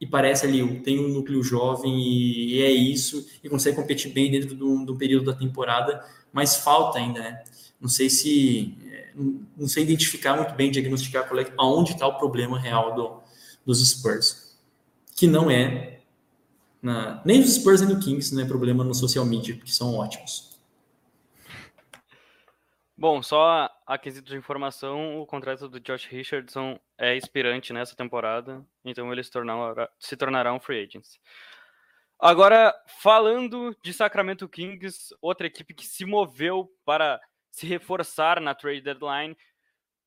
E 0.00 0.06
parece 0.06 0.46
ali, 0.46 0.80
tem 0.80 0.98
um 0.98 1.08
núcleo 1.08 1.42
jovem 1.42 1.98
e, 2.00 2.62
é 2.62 2.70
isso, 2.70 3.26
e 3.42 3.48
consegue 3.48 3.76
competir 3.76 4.12
bem 4.12 4.30
dentro 4.30 4.54
do, 4.54 4.84
do 4.84 4.96
período 4.96 5.26
da 5.26 5.34
temporada, 5.34 6.04
mas 6.32 6.56
falta 6.56 6.98
ainda, 6.98 7.20
né? 7.20 7.42
Não 7.80 7.88
sei 7.88 8.08
se. 8.08 8.76
Não, 9.14 9.40
não 9.56 9.68
sei 9.68 9.82
identificar 9.82 10.36
muito 10.36 10.54
bem, 10.54 10.70
diagnosticar 10.70 11.28
é, 11.36 11.52
aonde 11.56 11.92
está 11.92 12.06
o 12.06 12.18
problema 12.18 12.58
real 12.58 12.94
do, 12.94 13.20
dos 13.66 13.86
Spurs. 13.88 14.56
Que 15.16 15.26
não 15.26 15.50
é 15.50 15.98
na, 16.82 17.20
nem 17.24 17.40
dos 17.40 17.54
Spurs 17.54 17.80
nem 17.80 17.94
do 17.94 18.00
Kings, 18.00 18.34
não 18.34 18.42
é 18.42 18.46
problema 18.46 18.84
no 18.84 18.94
social 18.94 19.24
media, 19.24 19.56
porque 19.56 19.72
são 19.72 19.94
ótimos. 19.94 20.47
Bom, 23.00 23.22
só 23.22 23.70
a 23.86 23.96
quesito 23.96 24.28
de 24.28 24.36
informação, 24.36 25.20
o 25.20 25.24
contrato 25.24 25.68
do 25.68 25.78
Josh 25.78 26.06
Richardson 26.06 26.80
é 26.98 27.16
expirante 27.16 27.72
nessa 27.72 27.94
temporada, 27.94 28.66
então 28.84 29.12
ele 29.12 29.22
se, 29.22 29.30
tornar, 29.30 29.88
se 30.00 30.16
tornará 30.16 30.52
um 30.52 30.58
free 30.58 30.82
agent. 30.82 31.06
Agora, 32.18 32.74
falando 33.00 33.72
de 33.84 33.92
Sacramento 33.92 34.48
Kings, 34.48 35.14
outra 35.22 35.46
equipe 35.46 35.74
que 35.74 35.86
se 35.86 36.04
moveu 36.04 36.68
para 36.84 37.20
se 37.52 37.68
reforçar 37.68 38.40
na 38.40 38.52
trade 38.52 38.80
deadline 38.80 39.36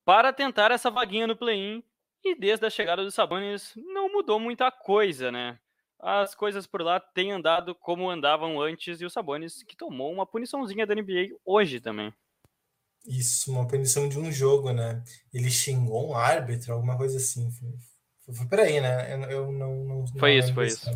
para 0.04 0.34
tentar 0.34 0.70
essa 0.72 0.92
vaguinha 0.92 1.26
no 1.26 1.38
play-in, 1.38 1.82
e 2.22 2.36
desde 2.36 2.66
a 2.66 2.70
chegada 2.70 3.06
dos 3.06 3.16
Sabonis 3.16 3.74
não 3.78 4.12
mudou 4.12 4.38
muita 4.38 4.70
coisa, 4.70 5.32
né? 5.32 5.58
as 5.98 6.36
coisas 6.36 6.68
por 6.68 6.82
lá 6.82 7.00
têm 7.00 7.32
andado 7.32 7.74
como 7.74 8.10
andavam 8.10 8.60
antes 8.60 9.00
e 9.00 9.06
o 9.06 9.10
Sabonis 9.10 9.64
que 9.64 9.78
tomou 9.78 10.12
uma 10.12 10.26
puniçãozinha 10.26 10.86
da 10.86 10.94
NBA 10.94 11.38
hoje 11.46 11.80
também. 11.80 12.14
Isso, 13.06 13.52
uma 13.52 13.68
punição 13.68 14.08
de 14.08 14.20
um 14.20 14.32
jogo, 14.32 14.72
né? 14.72 15.04
Ele 15.34 15.50
xingou 15.50 16.10
um 16.10 16.16
árbitro, 16.16 16.74
alguma 16.74 16.98
coisa 16.98 17.18
assim. 17.18 17.50
Foi, 17.52 18.34
foi 18.34 18.46
por 18.46 18.60
aí, 18.60 18.80
né? 18.80 19.14
Eu, 19.14 19.22
eu 19.30 19.52
não, 19.52 19.76
não, 19.84 20.08
Foi 20.08 20.32
não 20.32 20.40
isso, 20.40 20.54
foi 20.54 20.68
isso. 20.68 20.92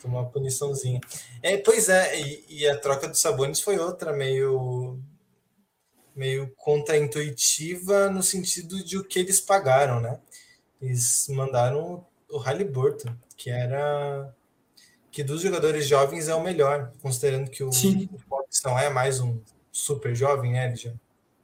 Tomou 0.00 0.20
uma 0.20 0.30
puniçãozinha. 0.30 1.00
É, 1.42 1.56
pois 1.58 1.88
é, 1.88 2.20
e, 2.20 2.44
e, 2.48 2.68
a 2.68 2.78
troca 2.78 3.08
dos 3.08 3.20
Sabonis 3.20 3.60
foi 3.60 3.78
outra, 3.78 4.12
meio 4.12 5.00
meio 6.14 6.50
contra-intuitiva 6.56 8.08
no 8.08 8.22
sentido 8.22 8.82
de 8.82 8.96
o 8.96 9.04
que 9.04 9.18
eles 9.18 9.38
pagaram, 9.38 10.00
né? 10.00 10.18
Eles 10.80 11.26
mandaram 11.28 12.06
o 12.30 12.38
Halliburton, 12.38 13.14
que 13.36 13.50
era 13.50 14.34
que 15.10 15.22
dos 15.22 15.42
jogadores 15.42 15.86
jovens 15.86 16.28
é 16.28 16.34
o 16.34 16.42
melhor, 16.42 16.92
considerando 17.02 17.50
que 17.50 17.62
o, 17.62 17.68
o 17.68 18.18
Fox 18.28 18.62
não 18.64 18.78
é 18.78 18.88
mais 18.88 19.20
um 19.20 19.40
super 19.76 20.14
jovem, 20.14 20.52
né? 20.52 20.66
Ele 20.66 20.76
já, 20.76 20.92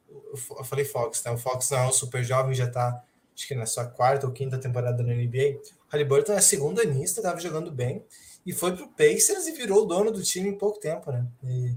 eu 0.09 0.65
falei 0.65 0.85
Fox, 0.85 1.23
né? 1.25 1.31
O 1.31 1.37
Fox 1.37 1.71
não 1.71 1.79
é 1.79 1.87
um 1.89 1.93
super 1.93 2.25
jovem, 2.25 2.55
já 2.55 2.69
tá 2.69 3.03
acho 3.35 3.47
que 3.47 3.55
na 3.55 3.67
sua 3.67 3.87
quarta 3.87 4.27
ou 4.27 4.33
quinta 4.33 4.59
temporada 4.59 5.03
na 5.03 5.15
NBA. 5.15 5.61
Halliburton 5.89 6.33
é 6.33 6.41
segundo 6.41 6.81
anista, 6.81 7.21
estava 7.21 7.41
jogando 7.41 7.71
bem 7.71 8.05
e 8.45 8.53
foi 8.53 8.75
pro 8.75 8.89
Pacers 8.89 9.47
e 9.47 9.53
virou 9.53 9.83
o 9.83 9.87
dono 9.87 10.11
do 10.11 10.23
time 10.23 10.49
em 10.49 10.57
pouco 10.57 10.81
tempo, 10.81 11.11
né? 11.11 11.27
E 11.43 11.77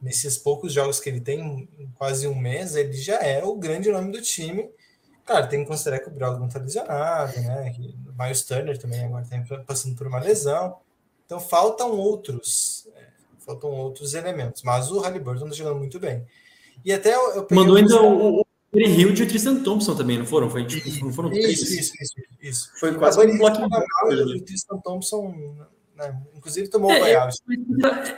nesses 0.00 0.38
poucos 0.38 0.72
jogos 0.72 0.98
que 0.98 1.08
ele 1.08 1.20
tem, 1.20 1.68
quase 1.96 2.26
um 2.26 2.34
mês, 2.34 2.74
ele 2.74 2.94
já 2.94 3.20
é 3.20 3.44
o 3.44 3.54
grande 3.56 3.90
nome 3.90 4.10
do 4.10 4.22
time. 4.22 4.70
Claro, 5.24 5.48
tem 5.48 5.60
que 5.60 5.66
considerar 5.66 6.00
que 6.00 6.08
o 6.08 6.12
Brogdon 6.12 6.46
está 6.46 6.58
lesionado, 6.58 7.38
né? 7.40 7.74
o 7.78 8.22
Miles 8.22 8.42
Turner 8.42 8.78
também 8.78 9.04
agora 9.04 9.22
está 9.22 9.58
passando 9.58 9.94
por 9.94 10.06
uma 10.06 10.18
lesão. 10.18 10.78
Então 11.26 11.38
faltam 11.38 11.92
outros, 11.92 12.88
é, 12.96 13.06
faltam 13.40 13.70
outros 13.70 14.14
elementos. 14.14 14.62
Mas 14.62 14.90
o 14.90 15.00
Halliburton 15.00 15.46
está 15.46 15.56
jogando 15.56 15.78
muito 15.78 15.98
bem. 15.98 16.24
E 16.84 16.92
até 16.92 17.14
eu, 17.14 17.30
eu 17.32 17.46
mandou 17.50 17.76
ainda 17.76 18.00
o, 18.02 18.40
o 18.40 18.44
Hill 18.74 19.10
e 19.10 19.22
o 19.22 19.28
Tristan 19.28 19.62
Thompson 19.62 19.94
também, 19.94 20.18
não 20.18 20.26
foram? 20.26 20.48
Foi 20.48 20.64
tipo, 20.66 21.04
não 21.04 21.12
foram 21.12 21.30
três. 21.30 21.60
Isso, 21.60 21.80
isso, 21.80 21.92
isso, 22.00 22.14
isso. 22.40 22.70
Foi 22.78 22.94
quase 22.94 23.20
um 23.20 23.38
bloco. 23.38 23.58
O 23.62 24.40
Tristan 24.42 24.78
Thompson 24.78 25.56
né? 26.00 26.18
Inclusive 26.34 26.68
tomou 26.68 26.90
é, 26.90 27.26
o 27.26 27.30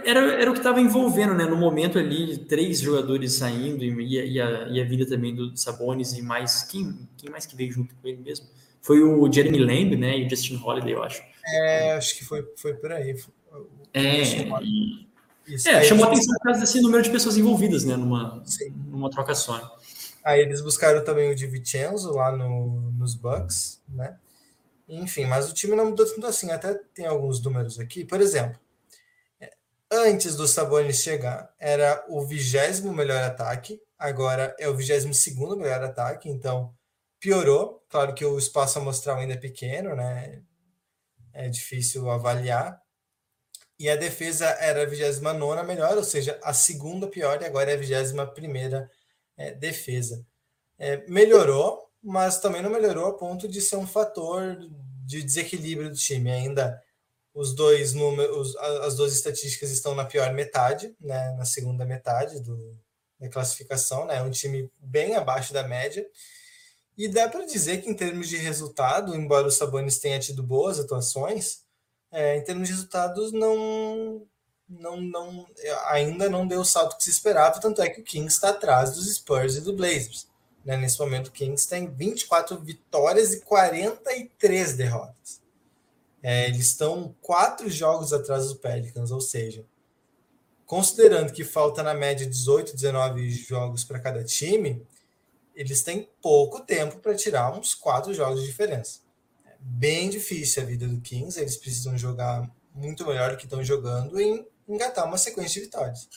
Era, 0.04 0.20
era 0.40 0.50
o 0.50 0.52
que 0.52 0.60
estava 0.60 0.80
envolvendo, 0.80 1.34
né? 1.34 1.44
No 1.44 1.56
momento 1.56 1.98
ali, 1.98 2.38
três 2.38 2.78
jogadores 2.78 3.32
saindo 3.34 3.82
e, 3.82 4.34
e, 4.34 4.40
a, 4.40 4.68
e 4.68 4.80
a 4.80 4.84
vida 4.84 5.04
também 5.04 5.34
do 5.34 5.56
Sabonis 5.56 6.16
e 6.16 6.22
mais. 6.22 6.62
Quem, 6.62 6.96
quem 7.16 7.28
mais 7.28 7.44
que 7.44 7.56
veio 7.56 7.72
junto 7.72 7.94
com 7.96 8.06
ele 8.06 8.22
mesmo? 8.22 8.46
Foi 8.80 9.02
o 9.02 9.30
Jeremy 9.30 9.58
Lamb, 9.58 9.96
né? 9.96 10.18
E 10.18 10.26
o 10.26 10.30
Justin 10.30 10.60
Holiday, 10.62 10.94
eu 10.94 11.02
acho. 11.02 11.22
É, 11.44 11.92
acho 11.94 12.16
que 12.16 12.24
foi, 12.24 12.46
foi 12.56 12.74
por 12.74 12.92
aí. 12.92 13.16
É, 13.92 14.22
e, 14.62 15.08
Isso. 15.46 15.68
é 15.68 15.84
chamou 15.84 16.04
a 16.04 16.08
atenção 16.08 16.34
por 16.34 16.44
causa 16.44 16.60
desse 16.60 16.80
número 16.80 17.02
de 17.02 17.10
pessoas 17.10 17.36
envolvidas, 17.36 17.84
né? 17.84 17.96
Numa, 17.96 18.42
numa 18.86 19.10
troca 19.10 19.34
só. 19.34 19.78
Aí 20.24 20.40
eles 20.40 20.60
buscaram 20.60 21.04
também 21.04 21.30
o 21.30 21.34
Di 21.34 21.46
Vincenzo 21.46 22.12
lá 22.12 22.34
no, 22.36 22.92
nos 22.92 23.14
Bucks, 23.14 23.80
né? 23.88 24.16
Enfim, 24.88 25.24
mas 25.24 25.50
o 25.50 25.54
time 25.54 25.74
não 25.74 25.86
mudou 25.86 26.06
tanto 26.06 26.26
assim. 26.26 26.50
Até 26.50 26.74
tem 26.94 27.06
alguns 27.06 27.42
números 27.42 27.80
aqui. 27.80 28.04
Por 28.04 28.20
exemplo, 28.20 28.58
antes 29.90 30.36
do 30.36 30.46
Sabonis 30.46 31.02
chegar, 31.02 31.52
era 31.58 32.04
o 32.08 32.24
vigésimo 32.26 32.92
melhor 32.92 33.22
ataque. 33.22 33.80
Agora 33.98 34.54
é 34.58 34.68
o 34.68 34.76
vigésimo 34.76 35.14
segundo 35.14 35.56
melhor 35.56 35.82
ataque. 35.82 36.28
Então 36.28 36.74
piorou. 37.18 37.82
Claro 37.88 38.14
que 38.14 38.24
o 38.24 38.38
espaço 38.38 38.78
amostral 38.78 39.18
ainda 39.18 39.34
é 39.34 39.38
pequeno, 39.38 39.94
né? 39.96 40.42
É 41.32 41.48
difícil 41.48 42.10
avaliar. 42.10 42.81
E 43.78 43.88
a 43.90 43.96
defesa 43.96 44.46
era 44.60 44.82
a 44.82 44.86
29 44.86 45.62
melhor, 45.64 45.96
ou 45.96 46.04
seja, 46.04 46.38
a 46.42 46.52
segunda 46.52 47.08
pior, 47.08 47.40
e 47.40 47.44
agora 47.44 47.70
é 47.70 47.74
a 47.74 47.76
21 47.76 48.26
primeira 48.32 48.90
é, 49.36 49.52
defesa. 49.52 50.24
É, 50.78 51.04
melhorou, 51.08 51.88
mas 52.02 52.40
também 52.40 52.62
não 52.62 52.70
melhorou 52.70 53.06
a 53.06 53.16
ponto 53.16 53.48
de 53.48 53.60
ser 53.60 53.76
um 53.76 53.86
fator 53.86 54.56
de 55.04 55.22
desequilíbrio 55.22 55.90
do 55.90 55.96
time. 55.96 56.30
Ainda 56.30 56.82
os 57.34 57.54
dois 57.54 57.94
números, 57.94 58.54
as 58.56 58.96
duas 58.96 59.14
estatísticas 59.14 59.70
estão 59.70 59.94
na 59.94 60.04
pior 60.04 60.32
metade, 60.32 60.94
né, 61.00 61.32
na 61.32 61.44
segunda 61.44 61.84
metade 61.84 62.40
do, 62.40 62.78
da 63.18 63.28
classificação, 63.28 64.06
né, 64.06 64.22
um 64.22 64.30
time 64.30 64.70
bem 64.78 65.14
abaixo 65.16 65.52
da 65.52 65.66
média. 65.66 66.06
E 66.96 67.08
dá 67.08 67.28
para 67.28 67.46
dizer 67.46 67.80
que 67.80 67.88
em 67.88 67.94
termos 67.94 68.28
de 68.28 68.36
resultado, 68.36 69.14
embora 69.14 69.46
o 69.46 69.50
Sabonis 69.50 69.98
tenha 69.98 70.18
tido 70.18 70.42
boas 70.42 70.78
atuações, 70.78 71.61
é, 72.12 72.36
em 72.36 72.44
termos 72.44 72.68
de 72.68 72.74
resultados 72.74 73.32
não, 73.32 74.26
não, 74.68 75.00
não 75.00 75.46
ainda 75.86 76.28
não 76.28 76.46
deu 76.46 76.60
o 76.60 76.64
salto 76.64 76.96
que 76.98 77.04
se 77.04 77.10
esperava, 77.10 77.58
tanto 77.58 77.80
é 77.80 77.88
que 77.88 78.00
o 78.00 78.04
Kings 78.04 78.34
está 78.34 78.50
atrás 78.50 78.92
dos 78.92 79.12
Spurs 79.12 79.56
e 79.56 79.60
do 79.62 79.72
Blazers. 79.72 80.28
Né? 80.64 80.76
Nesse 80.76 81.00
momento, 81.00 81.28
o 81.28 81.32
Kings 81.32 81.68
tem 81.68 81.88
24 81.88 82.58
vitórias 82.60 83.32
e 83.32 83.40
43 83.40 84.76
derrotas. 84.76 85.40
É, 86.22 86.46
eles 86.46 86.66
estão 86.66 87.14
quatro 87.20 87.68
jogos 87.68 88.12
atrás 88.12 88.48
do 88.48 88.56
Pelicans, 88.56 89.10
ou 89.10 89.20
seja, 89.20 89.64
considerando 90.66 91.32
que 91.32 91.42
falta 91.42 91.82
na 91.82 91.94
média 91.94 92.26
18, 92.26 92.74
19 92.74 93.28
jogos 93.30 93.82
para 93.82 93.98
cada 93.98 94.22
time, 94.22 94.86
eles 95.54 95.82
têm 95.82 96.08
pouco 96.20 96.60
tempo 96.60 96.98
para 96.98 97.14
tirar 97.14 97.52
uns 97.52 97.74
quatro 97.74 98.14
jogos 98.14 98.40
de 98.40 98.46
diferença. 98.46 99.01
Bem 99.64 100.10
difícil 100.10 100.62
a 100.62 100.66
vida 100.66 100.88
do 100.88 101.00
Kings, 101.00 101.38
eles 101.38 101.56
precisam 101.56 101.96
jogar 101.96 102.50
muito 102.74 103.06
melhor 103.06 103.30
do 103.30 103.36
que 103.36 103.44
estão 103.44 103.62
jogando 103.62 104.20
e 104.20 104.44
engatar 104.68 105.06
uma 105.06 105.16
sequência 105.16 105.60
de 105.60 105.66
vitórias. 105.66 106.08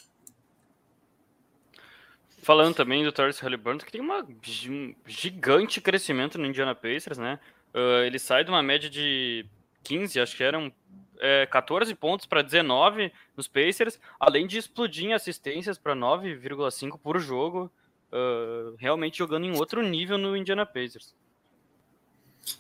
Falando 2.41 2.75
também 2.75 3.03
do 3.03 3.11
Torres 3.11 3.39
Halliburton, 3.39 3.85
que 3.85 3.91
tem 3.91 4.01
um 4.01 4.95
gigante 5.07 5.81
crescimento 5.81 6.37
no 6.37 6.45
Indiana 6.45 6.75
Pacers, 6.75 7.17
né? 7.17 7.39
Uh, 7.73 8.03
ele 8.05 8.19
sai 8.19 8.43
de 8.43 8.49
uma 8.49 8.63
média 8.63 8.89
de 8.89 9.45
15, 9.83 10.19
acho 10.19 10.35
que 10.37 10.43
eram 10.43 10.71
é, 11.19 11.45
14 11.45 11.93
pontos 11.95 12.25
para 12.25 12.41
19 12.41 13.11
nos 13.35 13.47
Pacers, 13.47 13.99
além 14.19 14.47
de 14.47 14.57
explodir 14.57 15.05
em 15.05 15.13
assistências 15.13 15.77
para 15.77 15.95
9,5 15.95 16.99
por 16.99 17.19
jogo, 17.19 17.71
uh, 18.11 18.75
realmente 18.77 19.17
jogando 19.17 19.45
em 19.45 19.57
outro 19.57 19.81
nível 19.81 20.17
no 20.17 20.35
Indiana 20.35 20.65
Pacers. 20.65 21.15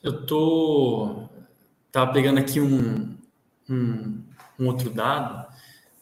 Eu 0.03 0.25
tô 0.25 1.29
tava 1.91 2.11
pegando 2.11 2.39
aqui 2.39 2.59
um, 2.59 3.15
um, 3.69 4.21
um 4.59 4.67
outro 4.67 4.89
dado, 4.89 5.47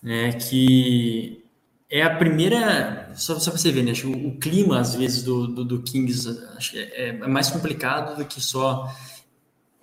né, 0.02 0.34
que 0.34 1.43
é 1.89 2.02
a 2.02 2.15
primeira. 2.15 3.12
Só, 3.13 3.39
só 3.39 3.52
para 3.52 3.60
você 3.60 3.72
ver, 3.72 3.84
né? 3.84 3.93
O, 4.04 4.30
o 4.30 4.39
clima, 4.39 4.80
às 4.80 4.96
vezes, 4.96 5.22
do, 5.22 5.46
do, 5.48 5.63
do 5.63 5.84
Kings 5.84 6.28
é, 6.74 7.10
é, 7.10 7.28
mais 7.28 7.52
complicado 7.52 8.17
do 8.17 8.26
que 8.26 8.41
só 8.41 8.91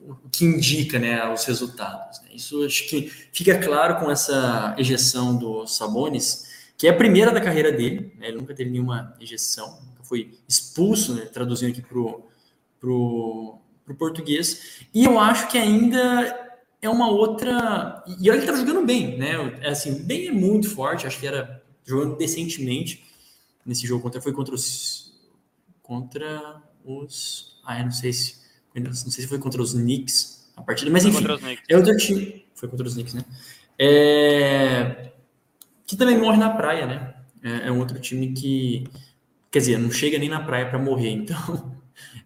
o 0.01 0.17
que 0.31 0.45
indica 0.45 0.99
né, 0.99 1.33
os 1.33 1.45
resultados. 1.45 2.21
Né? 2.23 2.31
Isso 2.35 2.65
acho 2.65 2.89
que 2.89 3.09
fica 3.33 3.57
claro 3.59 4.01
com 4.01 4.11
essa 4.11 4.75
ejeção 4.77 5.37
do 5.37 5.67
Sabonis, 5.69 6.49
que 6.77 6.89
é 6.89 6.91
a 6.91 6.97
primeira 6.97 7.31
da 7.31 7.41
carreira 7.41 7.71
dele. 7.71 8.13
Né? 8.19 8.29
Ele 8.29 8.39
nunca 8.39 8.55
teve 8.55 8.71
nenhuma 8.71 9.15
ejeção, 9.21 9.79
nunca 9.87 10.03
foi 10.03 10.37
expulso, 10.49 11.15
né? 11.15 11.27
traduzindo 11.27 11.71
aqui 11.71 11.83
para 13.91 13.95
o 13.95 13.99
português. 13.99 14.81
E 14.95 15.05
eu 15.05 15.19
acho 15.19 15.49
que 15.49 15.59
ainda 15.59 16.51
é 16.81 16.89
uma 16.89 17.11
outra. 17.11 18.03
E 18.07 18.31
olha 18.31 18.39
que 18.39 18.45
estava 18.45 18.59
jogando 18.59 18.87
bem, 18.87 19.19
né? 19.19 19.59
É 19.61 19.71
assim, 19.71 20.03
bem 20.03 20.29
é 20.29 20.33
muito 20.33 20.71
forte, 20.71 21.07
acho 21.07 21.19
que 21.19 21.27
era 21.27 21.63
jogando 21.85 22.17
decentemente 22.17 23.05
nesse 23.67 23.87
jogo 23.87 24.03
contra 24.03 24.21
foi 24.21 24.33
contra 24.33 24.55
os 24.55 25.13
contra 25.83 26.63
os 26.85 27.61
ah 27.65 27.79
eu 27.79 27.85
não 27.85 27.93
sei 27.93 28.13
se 28.13 28.37
não 28.75 28.93
sei 28.93 29.25
se 29.25 29.27
foi 29.27 29.39
contra 29.39 29.61
os 29.61 29.73
Knicks 29.73 30.51
a 30.57 30.63
partida 30.63 30.91
mas 30.91 31.05
enfim 31.05 31.25
é 31.69 31.77
outro 31.77 31.97
time 31.97 32.47
foi 32.55 32.69
contra 32.69 32.87
os 32.87 32.95
Knicks 32.95 33.15
né 33.15 33.25
é, 33.79 35.13
que 35.87 35.97
também 35.97 36.19
morre 36.19 36.39
na 36.39 36.51
praia 36.51 36.87
né 36.87 37.15
é, 37.43 37.69
é 37.69 37.73
um 37.73 37.79
outro 37.81 37.99
time 37.99 38.33
que 38.33 38.85
quer 39.51 39.59
dizer 39.59 39.79
não 39.79 39.91
chega 39.91 40.19
nem 40.19 40.29
na 40.29 40.41
praia 40.41 40.69
para 40.69 40.79
morrer 40.79 41.11
então 41.13 41.77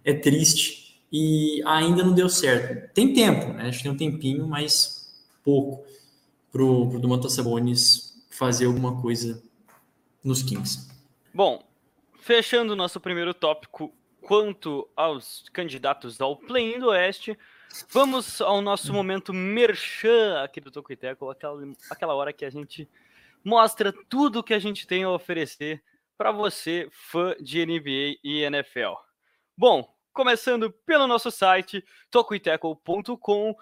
é 0.05 0.13
triste 0.13 0.84
e 1.17 1.63
ainda 1.65 2.03
não 2.03 2.13
deu 2.13 2.29
certo 2.29 2.93
tem 2.93 3.13
tempo 3.13 3.53
né? 3.53 3.69
acho 3.69 3.79
que 3.79 3.85
tem 3.85 3.93
um 3.93 3.97
tempinho 3.97 4.47
mas 4.49 5.15
pouco 5.45 5.85
pro 6.51 6.89
pro 6.89 6.99
Domantas 6.99 7.35
Sabonis 7.35 8.15
fazer 8.31 8.67
alguma 8.67 9.01
coisa 9.01 9.41
nos 10.25 10.43
Kings. 10.43 10.89
Bom, 11.33 11.63
fechando 12.19 12.73
o 12.73 12.77
nosso 12.77 12.99
primeiro 12.99 13.33
tópico 13.33 13.95
quanto 14.23 14.89
aos 14.97 15.45
candidatos 15.53 16.21
ao 16.21 16.37
play-in 16.37 16.79
do 16.79 16.89
Oeste, 16.89 17.39
vamos 17.91 18.41
ao 18.41 18.63
nosso 18.63 18.93
momento 18.93 19.33
merchan 19.33 20.43
aqui 20.43 20.61
do 20.61 20.71
Tocoiteco, 20.71 21.29
aquela, 21.29 21.61
aquela 21.91 22.15
hora 22.15 22.33
que 22.33 22.45
a 22.45 22.51
gente 22.51 22.89
mostra 23.45 23.93
tudo 24.09 24.43
que 24.43 24.55
a 24.55 24.59
gente 24.59 24.87
tem 24.87 25.05
a 25.05 25.11
oferecer 25.11 25.83
para 26.17 26.33
você, 26.33 26.89
fã 26.91 27.37
de 27.41 27.65
NBA 27.65 28.19
e 28.25 28.43
NFL. 28.43 28.95
Bom, 29.57 29.94
começando 30.15 30.71
pelo 30.87 31.09
nosso 31.09 31.31
site, 31.31 31.85
tocoiteco.com, 32.09 33.55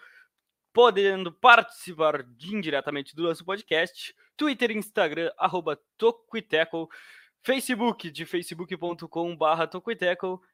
podendo 0.72 1.32
participar 1.32 2.24
indiretamente 2.40 3.16
do 3.16 3.22
nosso 3.22 3.42
podcast, 3.44 4.14
Twitter 4.36 4.70
e 4.70 4.76
Instagram, 4.76 5.32
arroba 5.38 5.80
Facebook 7.42 8.10
de 8.10 8.24
facebook.com 8.24 9.34
barra 9.36 9.68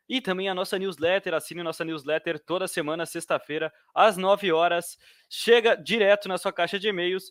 e 0.08 0.20
também 0.22 0.48
a 0.48 0.54
nossa 0.54 0.78
newsletter, 0.78 1.34
assine 1.34 1.62
nossa 1.62 1.84
newsletter 1.84 2.38
toda 2.38 2.66
semana, 2.66 3.04
sexta-feira, 3.04 3.70
às 3.94 4.16
9 4.16 4.52
horas, 4.52 4.96
chega 5.28 5.74
direto 5.74 6.28
na 6.28 6.38
sua 6.38 6.52
caixa 6.52 6.78
de 6.78 6.88
e-mails, 6.88 7.30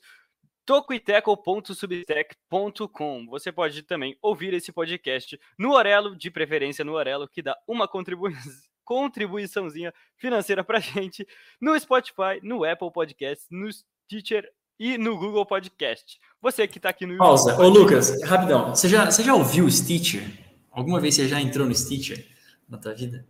tocuiteco.substack.com. 0.67 3.25
Você 3.27 3.51
pode 3.53 3.84
também 3.84 4.17
ouvir 4.21 4.53
esse 4.53 4.73
podcast 4.73 5.39
no 5.58 5.71
Orelo, 5.71 6.15
de 6.15 6.30
preferência 6.30 6.86
no 6.86 6.93
Orelo, 6.93 7.27
que 7.27 7.41
dá 7.41 7.58
uma 7.65 7.88
contribuição 7.88 8.38
contribuiçãozinha 8.84 9.93
financeira 10.15 10.63
pra 10.63 10.80
gente 10.80 11.27
no 11.60 11.77
Spotify, 11.77 12.39
no 12.41 12.63
Apple 12.63 12.89
Podcasts, 12.91 13.45
no 13.51 13.69
Stitcher 13.69 14.49
e 14.80 14.97
no 14.97 15.17
Google 15.17 15.45
Podcast. 15.45 16.17
Você 16.41 16.65
que 16.67 16.77
está 16.77 16.89
aqui 16.89 17.06
no 17.06 17.17
Pausa. 17.17 17.51
YouTube. 17.51 17.65
Ô, 17.65 17.69
Lucas, 17.69 18.23
rapidão. 18.23 18.69
Você 18.69 18.88
já, 18.88 19.12
você 19.12 19.21
já 19.23 19.36
ouviu 19.36 19.65
o 19.65 19.71
Stitcher? 19.71 20.23
Alguma 20.71 21.01
vez 21.01 21.15
você 21.15 21.27
já 21.27 21.41
entrou 21.41 21.67
no 21.67 21.75
Stitcher 21.75 22.25
na 22.69 22.77
tua 22.77 22.93
vida? 22.93 23.27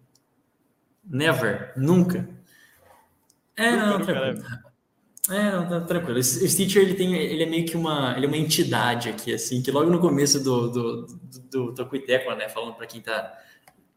Never? 1.03 1.73
Nunca? 1.75 2.29
É, 3.55 3.75
não, 3.75 3.97
É, 5.29 5.51
não, 5.51 5.67
tá 5.67 5.81
tranquilo. 5.81 6.19
O 6.19 6.23
Stitcher 6.23 6.81
ele 6.81 6.93
tem, 6.93 7.13
ele 7.15 7.43
é 7.43 7.45
meio 7.45 7.65
que 7.65 7.75
uma, 7.75 8.13
ele 8.15 8.25
é 8.25 8.29
uma 8.29 8.37
entidade 8.37 9.09
aqui, 9.09 9.33
assim, 9.33 9.61
que 9.61 9.71
logo 9.71 9.89
no 9.89 9.99
começo 9.99 10.41
do 10.41 10.69
do, 10.69 11.05
do, 11.51 11.71
do 11.73 11.89
né, 12.37 12.47
falando 12.49 12.75
para 12.75 12.87
quem 12.87 13.01
tá 13.01 13.33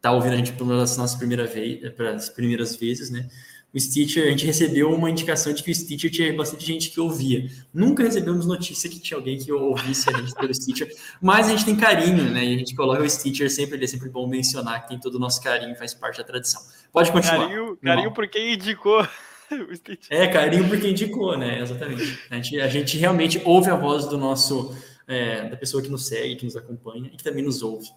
tá 0.00 0.12
ouvindo 0.12 0.32
a 0.32 0.36
gente 0.36 0.52
pelas 0.52 0.96
nossas 0.96 1.16
primeiras 1.16 1.52
vezes, 1.52 1.92
pelas 1.92 2.28
primeiras 2.30 2.74
vezes, 2.76 3.10
né? 3.10 3.28
O 3.72 3.78
Stitcher, 3.78 4.26
a 4.26 4.30
gente 4.30 4.44
recebeu 4.44 4.92
uma 4.92 5.08
indicação 5.08 5.52
de 5.52 5.62
que 5.62 5.70
o 5.70 5.74
Stitcher 5.74 6.10
tinha 6.10 6.36
bastante 6.36 6.66
gente 6.66 6.90
que 6.90 6.98
ouvia. 6.98 7.48
Nunca 7.72 8.02
recebemos 8.02 8.44
notícia 8.44 8.90
que 8.90 8.98
tinha 8.98 9.16
alguém 9.16 9.38
que 9.38 9.52
ouvisse 9.52 10.12
a 10.12 10.18
gente 10.18 10.34
pelo 10.34 10.52
Stitcher, 10.52 10.88
mas 11.22 11.46
a 11.46 11.50
gente 11.50 11.64
tem 11.64 11.76
carinho, 11.76 12.24
né? 12.30 12.44
E 12.44 12.54
a 12.56 12.58
gente 12.58 12.74
coloca 12.74 13.00
o 13.00 13.08
Stitcher 13.08 13.48
sempre, 13.48 13.76
ele 13.76 13.84
é 13.84 13.86
sempre 13.86 14.08
bom 14.08 14.26
mencionar 14.26 14.82
que 14.82 14.88
tem 14.88 14.98
todo 14.98 15.14
o 15.14 15.18
nosso 15.20 15.40
carinho, 15.40 15.76
faz 15.76 15.94
parte 15.94 16.18
da 16.18 16.24
tradição. 16.24 16.60
Pode 16.92 17.12
continuar. 17.12 17.46
Carinho, 17.46 17.76
carinho 17.76 18.12
por 18.12 18.26
quem 18.26 18.54
indicou. 18.54 19.06
É, 20.10 20.28
carinho 20.28 20.68
por 20.68 20.80
quem 20.80 20.90
indicou, 20.90 21.36
né? 21.36 21.60
Exatamente. 21.60 22.18
A 22.30 22.36
gente, 22.36 22.60
a 22.60 22.68
gente 22.68 22.98
realmente 22.98 23.40
ouve 23.44 23.70
a 23.70 23.76
voz 23.76 24.06
do 24.06 24.16
nosso, 24.16 24.76
é, 25.06 25.48
da 25.48 25.56
pessoa 25.56 25.82
que 25.82 25.88
nos 25.88 26.06
segue, 26.06 26.36
que 26.36 26.44
nos 26.44 26.56
acompanha 26.56 27.10
e 27.12 27.16
que 27.16 27.24
também 27.24 27.44
nos 27.44 27.62
ouve. 27.62 27.88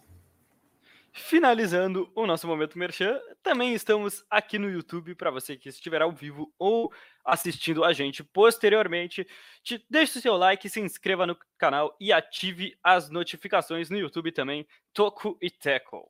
Finalizando 1.15 2.11
o 2.15 2.25
nosso 2.25 2.47
momento 2.47 2.77
merchan, 2.77 3.19
também 3.43 3.75
estamos 3.75 4.25
aqui 4.31 4.57
no 4.57 4.67
YouTube 4.67 5.13
para 5.13 5.29
você 5.29 5.55
que 5.55 5.69
estiver 5.69 6.01
ao 6.01 6.11
vivo 6.11 6.51
ou 6.57 6.91
assistindo 7.23 7.83
a 7.83 7.93
gente 7.93 8.23
posteriormente. 8.23 9.27
Te, 9.61 9.85
deixe 9.87 10.17
o 10.17 10.21
seu 10.21 10.35
like, 10.35 10.67
se 10.67 10.79
inscreva 10.79 11.27
no 11.27 11.37
canal 11.55 11.95
e 11.99 12.11
ative 12.11 12.75
as 12.81 13.11
notificações 13.11 13.91
no 13.91 13.97
YouTube 13.97 14.31
também, 14.31 14.65
Toco 14.91 15.37
e 15.39 15.51
Teco. 15.51 16.09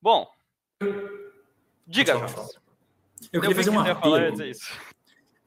Bom, 0.00 0.30
diga, 1.84 2.12
Jonas. 2.12 2.65
Eu 3.32 3.40
queria 3.40 3.56
fazer 3.56 3.70
um 3.70 3.80
apelo. 3.80 4.16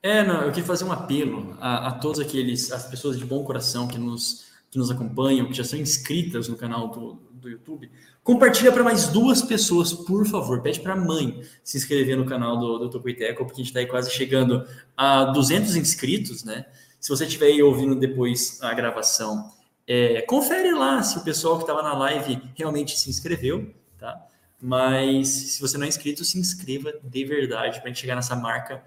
É, 0.01 0.23
não, 0.23 0.43
eu 0.43 0.49
queria 0.49 0.63
fazer 0.63 0.85
um 0.85 0.91
apelo 0.91 1.57
a, 1.59 1.89
a 1.89 1.91
todos 1.91 2.19
aqueles, 2.19 2.71
as 2.71 2.87
pessoas 2.87 3.17
de 3.17 3.25
bom 3.25 3.43
coração 3.43 3.87
que 3.87 3.97
nos, 3.97 4.45
que 4.71 4.77
nos 4.77 4.89
acompanham, 4.89 5.47
que 5.47 5.53
já 5.53 5.63
são 5.63 5.77
inscritas 5.77 6.47
no 6.47 6.55
canal 6.55 6.87
do, 6.87 7.21
do 7.33 7.49
YouTube, 7.49 7.91
compartilha 8.23 8.71
para 8.71 8.83
mais 8.83 9.07
duas 9.09 9.41
pessoas, 9.41 9.91
por 9.91 10.25
favor. 10.25 10.61
Pede 10.61 10.79
para 10.79 10.93
a 10.93 10.95
mãe 10.95 11.43
se 11.63 11.77
inscrever 11.77 12.15
no 12.15 12.25
canal 12.25 12.57
do, 12.57 12.79
do 12.79 12.89
Tocoiteco, 12.89 13.43
porque 13.45 13.61
a 13.61 13.63
gente 13.63 13.67
está 13.67 13.79
aí 13.79 13.87
quase 13.87 14.09
chegando 14.11 14.65
a 14.95 15.25
200 15.25 15.75
inscritos, 15.75 16.43
né? 16.43 16.65
Se 16.99 17.09
você 17.09 17.25
estiver 17.25 17.47
aí 17.47 17.63
ouvindo 17.63 17.95
depois 17.95 18.61
a 18.61 18.73
gravação, 18.73 19.51
é, 19.87 20.21
confere 20.21 20.71
lá 20.71 21.01
se 21.01 21.17
o 21.17 21.23
pessoal 21.23 21.57
que 21.57 21.63
estava 21.63 21.81
na 21.81 21.97
live 21.97 22.41
realmente 22.55 22.97
se 22.97 23.09
inscreveu, 23.09 23.73
tá? 23.97 24.28
Mas 24.61 25.27
se 25.27 25.61
você 25.61 25.77
não 25.77 25.85
é 25.85 25.89
inscrito, 25.89 26.25
se 26.25 26.37
inscreva 26.37 26.93
de 27.03 27.25
verdade 27.25 27.79
para 27.79 27.85
a 27.85 27.87
gente 27.87 28.01
chegar 28.01 28.15
nessa 28.15 28.35
marca 28.35 28.83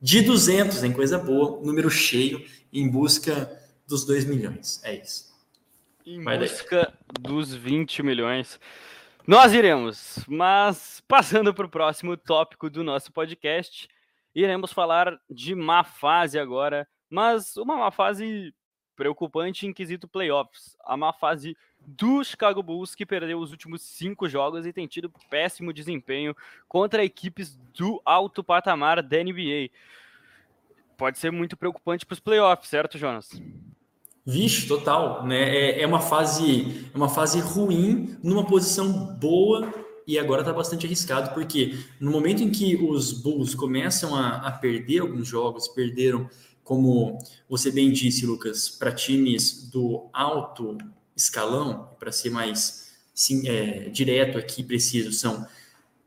de 0.00 0.20
200, 0.20 0.84
em 0.84 0.92
coisa 0.92 1.18
boa, 1.18 1.60
número 1.64 1.88
cheio, 1.88 2.44
em 2.72 2.88
busca 2.88 3.50
dos 3.86 4.04
2 4.04 4.26
milhões. 4.26 4.82
É 4.84 4.94
isso. 4.94 5.32
Em 6.04 6.22
Vai 6.22 6.38
busca 6.38 6.92
daí. 6.92 7.22
dos 7.22 7.54
20 7.54 8.02
milhões. 8.02 8.60
Nós 9.26 9.54
iremos, 9.54 10.18
mas 10.28 11.02
passando 11.08 11.54
para 11.54 11.64
o 11.64 11.70
próximo 11.70 12.14
tópico 12.14 12.68
do 12.68 12.84
nosso 12.84 13.10
podcast, 13.10 13.88
iremos 14.34 14.70
falar 14.70 15.18
de 15.30 15.54
má 15.54 15.82
fase 15.82 16.38
agora, 16.38 16.86
mas 17.08 17.56
uma 17.56 17.76
má 17.78 17.90
fase 17.90 18.52
preocupante 18.96 19.66
em 19.66 19.72
quesito 19.72 20.08
playoffs. 20.08 20.76
A 20.84 20.96
má 20.96 21.12
fase 21.12 21.56
do 21.86 22.24
Chicago 22.24 22.62
Bulls, 22.62 22.94
que 22.94 23.04
perdeu 23.04 23.38
os 23.38 23.50
últimos 23.50 23.82
cinco 23.82 24.28
jogos 24.28 24.66
e 24.66 24.72
tem 24.72 24.86
tido 24.86 25.12
péssimo 25.28 25.72
desempenho 25.72 26.34
contra 26.68 27.04
equipes 27.04 27.58
do 27.76 28.00
alto 28.04 28.42
patamar 28.42 29.02
da 29.02 29.22
NBA. 29.22 29.70
Pode 30.96 31.18
ser 31.18 31.30
muito 31.30 31.56
preocupante 31.56 32.06
para 32.06 32.14
os 32.14 32.20
playoffs, 32.20 32.68
certo, 32.68 32.96
Jonas? 32.96 33.30
Vixe, 34.24 34.66
total, 34.66 35.26
né? 35.26 35.54
É, 35.54 35.82
é, 35.82 35.86
uma 35.86 36.00
fase, 36.00 36.88
é 36.94 36.96
uma 36.96 37.08
fase 37.08 37.40
ruim 37.40 38.16
numa 38.22 38.46
posição 38.46 38.90
boa 39.16 39.70
e 40.06 40.18
agora 40.18 40.40
está 40.40 40.52
bastante 40.52 40.86
arriscado 40.86 41.34
porque 41.34 41.78
no 42.00 42.10
momento 42.10 42.42
em 42.42 42.50
que 42.50 42.76
os 42.76 43.12
Bulls 43.12 43.54
começam 43.54 44.14
a, 44.14 44.36
a 44.36 44.52
perder 44.52 45.00
alguns 45.00 45.28
jogos, 45.28 45.68
perderam, 45.68 46.28
como 46.64 47.18
você 47.48 47.70
bem 47.70 47.92
disse, 47.92 48.24
Lucas, 48.24 48.68
para 48.68 48.90
times 48.90 49.68
do 49.70 50.08
alto 50.12 50.78
escalão, 51.14 51.90
para 52.00 52.10
ser 52.10 52.30
mais 52.30 52.90
sim, 53.14 53.46
é, 53.46 53.90
direto 53.90 54.38
aqui, 54.38 54.64
preciso, 54.64 55.12
são 55.12 55.46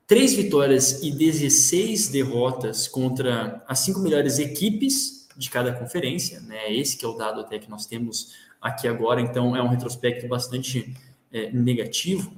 três 0.07 0.33
vitórias 0.33 1.03
e 1.03 1.11
16 1.11 2.09
derrotas 2.09 2.87
contra 2.87 3.63
as 3.67 3.79
cinco 3.79 3.99
melhores 3.99 4.39
equipes 4.39 5.27
de 5.37 5.49
cada 5.49 5.71
conferência, 5.71 6.39
né? 6.41 6.73
Esse 6.73 6.97
que 6.97 7.05
é 7.05 7.07
o 7.07 7.13
dado 7.13 7.41
até 7.41 7.59
que 7.59 7.69
nós 7.69 7.85
temos 7.85 8.33
aqui 8.59 8.87
agora, 8.87 9.21
então 9.21 9.55
é 9.55 9.61
um 9.61 9.67
retrospecto 9.67 10.27
bastante 10.27 10.95
é, 11.31 11.51
negativo. 11.51 12.33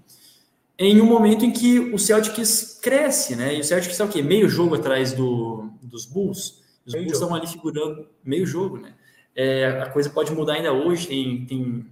Em 0.77 0.99
um 0.99 1.05
momento 1.05 1.45
em 1.45 1.51
que 1.51 1.79
o 1.79 1.97
Celtics 1.97 2.79
cresce, 2.81 3.35
né? 3.35 3.55
E 3.55 3.61
o 3.61 3.63
Celtics 3.63 3.93
está 3.93 4.05
o 4.05 4.09
quê? 4.09 4.21
Meio 4.21 4.49
jogo 4.49 4.75
atrás 4.75 5.13
do, 5.13 5.69
dos 5.81 6.05
Bulls. 6.05 6.58
Os 6.89 6.95
Bulls 6.95 7.13
estão 7.13 7.35
ali 7.35 7.45
figurando 7.45 8.07
meio 8.23 8.45
jogo, 8.45 8.77
né? 8.77 8.95
É, 9.35 9.67
a 9.81 9.89
coisa 9.89 10.09
pode 10.09 10.33
mudar 10.33 10.53
ainda 10.53 10.73
hoje, 10.73 11.07
tem, 11.07 11.45
tem 11.45 11.85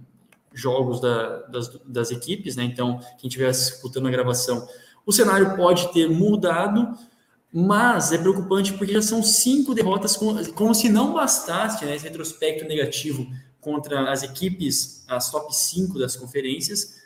jogos 0.52 1.00
da, 1.00 1.42
das, 1.42 1.68
das 1.86 2.10
equipes, 2.10 2.56
né? 2.56 2.64
Então, 2.64 2.98
quem 3.16 3.28
estiver 3.28 3.48
escutando 3.48 4.08
a 4.08 4.10
gravação, 4.10 4.68
o 5.06 5.12
cenário 5.12 5.56
pode 5.56 5.92
ter 5.92 6.10
mudado, 6.10 6.98
mas 7.52 8.12
é 8.12 8.18
preocupante 8.18 8.72
porque 8.74 8.92
já 8.92 9.00
são 9.00 9.22
cinco 9.22 9.72
derrotas, 9.72 10.16
como 10.54 10.74
se 10.74 10.88
não 10.88 11.14
bastasse 11.14 11.84
né, 11.84 11.94
esse 11.94 12.04
retrospecto 12.04 12.66
negativo 12.66 13.26
contra 13.60 14.10
as 14.10 14.22
equipes, 14.22 15.04
as 15.08 15.30
top 15.30 15.54
5 15.54 15.98
das 15.98 16.16
conferências, 16.16 16.97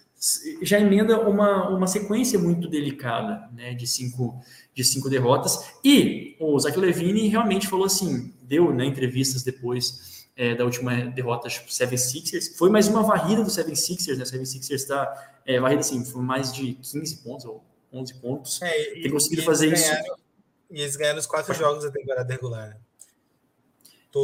já 0.62 0.78
emenda 0.78 1.20
uma, 1.20 1.68
uma 1.68 1.86
sequência 1.86 2.38
muito 2.38 2.68
delicada 2.68 3.48
né, 3.52 3.74
de, 3.74 3.86
cinco, 3.86 4.40
de 4.72 4.84
cinco 4.84 5.10
derrotas. 5.10 5.72
E 5.84 6.36
o 6.38 6.58
Zach 6.58 6.78
Levine 6.78 7.26
realmente 7.28 7.66
falou 7.66 7.86
assim, 7.86 8.32
deu 8.42 8.72
né, 8.72 8.84
entrevistas 8.84 9.42
depois 9.42 10.28
é, 10.36 10.54
da 10.54 10.64
última 10.64 10.94
derrota 11.06 11.48
para 11.48 11.66
o 11.66 11.72
Seven 11.72 11.98
Sixers. 11.98 12.56
Foi 12.56 12.70
mais 12.70 12.86
uma 12.86 13.02
varrida 13.02 13.42
do 13.42 13.50
Seven 13.50 13.74
Sixers, 13.74 14.18
né? 14.18 14.24
O 14.24 14.26
Seven 14.26 14.46
Sixers 14.46 14.82
está 14.82 15.40
é, 15.44 15.58
varrida 15.58 15.80
assim, 15.80 16.04
foi 16.04 16.22
mais 16.22 16.52
de 16.52 16.74
15 16.74 17.16
pontos 17.16 17.44
ou 17.44 17.64
11 17.92 18.14
pontos. 18.14 18.62
É, 18.62 19.00
Tem 19.02 19.10
conseguido 19.10 19.42
fazer 19.42 19.72
isso. 19.72 19.92
E 20.70 20.80
eles 20.80 20.96
ganharam 20.96 21.18
os 21.18 21.26
quatro 21.26 21.52
jogos 21.52 21.84
da 21.84 21.90
temporada 21.90 22.32
regular. 22.32 22.68
Né? 22.68 22.76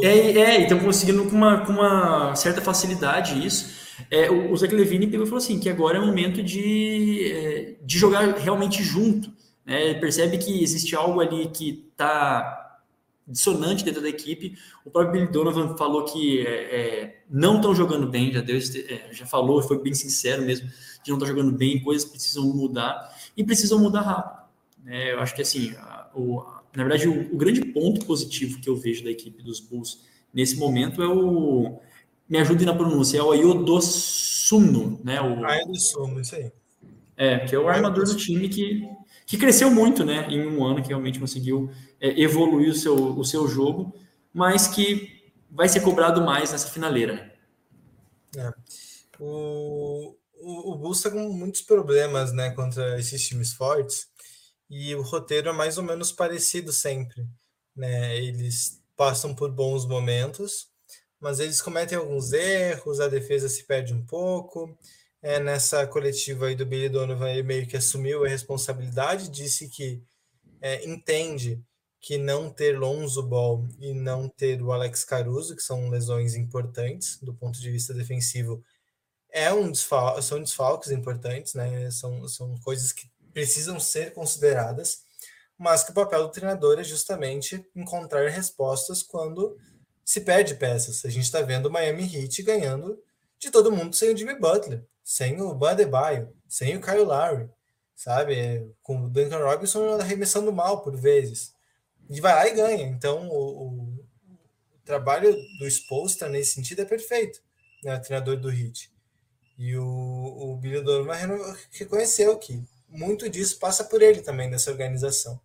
É, 0.03 0.39
é, 0.39 0.61
então 0.61 0.79
conseguindo 0.79 1.25
com 1.25 1.35
uma, 1.35 1.65
com 1.65 1.73
uma 1.73 2.35
certa 2.35 2.61
facilidade 2.61 3.45
isso. 3.45 3.78
É, 4.09 4.29
o, 4.29 4.51
o 4.51 4.57
Zach 4.57 4.73
Levine 4.73 5.07
pegou 5.07 5.25
e 5.25 5.29
falou 5.29 5.43
assim, 5.43 5.59
que 5.59 5.69
agora 5.69 5.97
é 5.97 6.01
o 6.01 6.05
momento 6.05 6.43
de, 6.43 7.31
é, 7.31 7.75
de 7.83 7.97
jogar 7.97 8.35
realmente 8.37 8.83
junto. 8.83 9.31
Né? 9.65 9.93
Percebe 9.95 10.37
que 10.37 10.63
existe 10.63 10.95
algo 10.95 11.19
ali 11.19 11.47
que 11.47 11.87
está 11.91 12.79
dissonante 13.27 13.85
dentro 13.85 14.01
da 14.01 14.09
equipe. 14.09 14.57
O 14.83 14.89
próprio 14.89 15.13
Billy 15.13 15.31
Donovan 15.31 15.77
falou 15.77 16.05
que 16.05 16.45
é, 16.45 16.51
é 16.51 17.21
não 17.29 17.57
estão 17.57 17.75
jogando 17.75 18.07
bem, 18.07 18.31
já, 18.31 18.41
deu, 18.41 18.57
é, 18.57 19.13
já 19.13 19.25
falou, 19.25 19.61
foi 19.61 19.81
bem 19.81 19.93
sincero 19.93 20.41
mesmo, 20.41 20.67
de 20.67 21.11
não 21.11 21.17
estar 21.17 21.27
tá 21.27 21.31
jogando 21.31 21.55
bem, 21.55 21.81
coisas 21.81 22.09
precisam 22.09 22.43
mudar 22.45 23.15
e 23.37 23.43
precisam 23.43 23.79
mudar 23.79 24.01
rápido. 24.01 24.39
É, 24.87 25.13
eu 25.13 25.19
acho 25.19 25.35
que 25.35 25.41
assim, 25.41 25.75
o, 26.15 26.43
na 26.75 26.83
verdade, 26.83 27.07
o, 27.07 27.33
o, 27.33 27.37
grande 27.37 27.63
ponto 27.65 28.05
positivo 28.05 28.59
que 28.59 28.69
eu 28.69 28.75
vejo 28.75 29.03
da 29.03 29.11
equipe 29.11 29.43
dos 29.43 29.59
Bulls 29.59 29.99
nesse 30.33 30.57
momento 30.57 31.01
é 31.01 31.07
o. 31.07 31.79
Me 32.29 32.37
ajude 32.37 32.65
na 32.65 32.75
pronúncia, 32.75 33.17
é 33.17 33.23
o 33.23 33.31
Ayodossuno, 33.31 34.99
né? 35.03 35.19
O, 35.21 35.43
Ayodossuno, 35.45 36.21
isso 36.21 36.35
aí. 36.35 36.51
É, 37.17 37.39
que 37.39 37.55
é 37.55 37.59
o 37.59 37.67
armador 37.67 38.05
do 38.05 38.15
time 38.15 38.47
que, 38.47 38.87
que 39.25 39.37
cresceu 39.37 39.69
muito, 39.71 40.05
né? 40.05 40.27
Em 40.29 40.47
um 40.47 40.63
ano 40.63 40.81
que 40.81 40.89
realmente 40.89 41.19
conseguiu 41.19 41.69
é, 41.99 42.21
evoluir 42.21 42.69
o 42.69 42.75
seu, 42.75 42.95
o 42.95 43.25
seu 43.25 43.47
jogo, 43.47 43.93
mas 44.33 44.67
que 44.67 45.23
vai 45.49 45.67
ser 45.67 45.81
cobrado 45.81 46.21
mais 46.21 46.51
nessa 46.51 46.69
finaleira. 46.69 47.33
É. 48.37 48.53
O, 49.19 50.15
o, 50.35 50.71
o 50.71 50.75
Bulls 50.77 50.97
está 50.97 51.09
com 51.09 51.27
muitos 51.33 51.61
problemas, 51.61 52.31
né, 52.31 52.51
contra 52.51 52.99
esses 52.99 53.27
times 53.27 53.51
fortes 53.51 54.07
e 54.69 54.93
o 54.93 55.01
roteiro 55.01 55.49
é 55.49 55.53
mais 55.53 55.77
ou 55.77 55.83
menos 55.83 56.11
parecido 56.11 56.71
sempre, 56.71 57.27
né? 57.75 58.15
Eles 58.17 58.79
passam 58.95 59.33
por 59.33 59.51
bons 59.51 59.85
momentos, 59.85 60.68
mas 61.19 61.39
eles 61.39 61.61
cometem 61.61 61.97
alguns 61.97 62.31
erros, 62.33 62.99
a 62.99 63.07
defesa 63.07 63.49
se 63.49 63.63
perde 63.63 63.93
um 63.93 64.05
pouco. 64.05 64.77
É, 65.21 65.39
nessa 65.39 65.85
coletiva 65.85 66.47
aí 66.47 66.55
do 66.55 66.65
Billy 66.65 66.87
Donovan, 66.87 67.29
ele 67.29 67.43
meio 67.43 67.67
que 67.67 67.75
assumiu 67.75 68.23
a 68.23 68.29
responsabilidade, 68.29 69.29
disse 69.29 69.67
que 69.67 70.01
é, 70.61 70.85
entende 70.85 71.61
que 71.99 72.17
não 72.17 72.49
ter 72.49 72.77
Lonzo 72.77 73.21
Ball 73.21 73.67
e 73.77 73.93
não 73.93 74.29
ter 74.29 74.61
o 74.61 74.71
Alex 74.71 75.03
Caruso, 75.03 75.55
que 75.55 75.61
são 75.61 75.89
lesões 75.89 76.35
importantes 76.35 77.19
do 77.21 77.33
ponto 77.33 77.59
de 77.59 77.69
vista 77.69 77.93
defensivo, 77.93 78.63
é 79.31 79.51
um 79.53 79.71
desfal 79.71 80.21
são 80.21 80.39
desfalques 80.39 80.91
importantes, 80.91 81.53
né? 81.53 81.91
São, 81.91 82.27
são 82.27 82.57
coisas 82.59 82.91
que 82.91 83.09
precisam 83.33 83.79
ser 83.79 84.13
consideradas, 84.13 85.03
mas 85.57 85.83
que 85.83 85.91
o 85.91 85.93
papel 85.93 86.23
do 86.23 86.31
treinador 86.31 86.79
é 86.79 86.83
justamente 86.83 87.63
encontrar 87.75 88.29
respostas 88.29 89.03
quando 89.03 89.57
se 90.09 90.21
perde 90.21 90.55
peças. 90.55 91.05
A 91.05 91.09
gente 91.09 91.25
está 91.25 91.39
vendo 91.39 91.67
o 91.67 91.71
Miami 91.71 92.03
Heat 92.03 92.41
ganhando 92.41 92.99
de 93.37 93.51
todo 93.51 93.71
mundo 93.71 93.95
sem 93.95 94.11
o 94.11 94.17
Jimmy 94.17 94.33
Butler, 94.39 94.83
sem 95.03 95.39
o 95.39 95.53
Badebaio, 95.53 96.33
sem 96.47 96.75
o 96.75 96.81
Kyle 96.81 97.03
Lowry, 97.03 97.47
sabe? 97.95 98.33
É, 98.33 98.65
com 98.81 99.05
o 99.05 99.07
Duncan 99.07 99.37
Robinson 99.37 99.99
arremessando 99.99 100.51
mal 100.51 100.81
por 100.81 100.97
vezes. 100.97 101.53
E 102.09 102.19
vai 102.19 102.33
lá 102.33 102.47
e 102.47 102.55
ganha. 102.55 102.87
Então, 102.87 103.29
o, 103.29 103.67
o, 103.67 104.03
trabalho 104.83 105.31
do 105.59 105.67
Spolstra 105.67 106.27
nesse 106.27 106.55
sentido 106.55 106.81
é 106.81 106.85
perfeito, 106.85 107.39
né? 107.83 107.95
O 107.95 108.01
treinador 108.01 108.35
do 108.35 108.49
Heat. 108.49 108.91
E 109.59 109.77
o, 109.77 109.85
o 109.85 110.57
Billy 110.57 110.81
Donovan 110.81 111.55
reconheceu 111.69 112.35
que 112.39 112.59
muito 112.87 113.29
disso 113.29 113.59
passa 113.59 113.83
por 113.83 114.01
ele 114.01 114.23
também, 114.23 114.49
nessa 114.49 114.71
organização. 114.71 115.39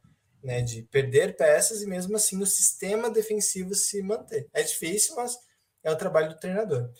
Né, 0.44 0.60
de 0.60 0.82
perder 0.82 1.36
peças 1.36 1.80
e 1.80 1.86
mesmo 1.86 2.14
assim 2.16 2.40
o 2.42 2.46
sistema 2.46 3.08
defensivo 3.08 3.74
se 3.74 4.02
manter. 4.02 4.46
É 4.52 4.62
difícil, 4.62 5.16
mas 5.16 5.38
é 5.82 5.90
o 5.90 5.96
trabalho 5.96 6.28
do 6.28 6.38
treinador. 6.38 6.90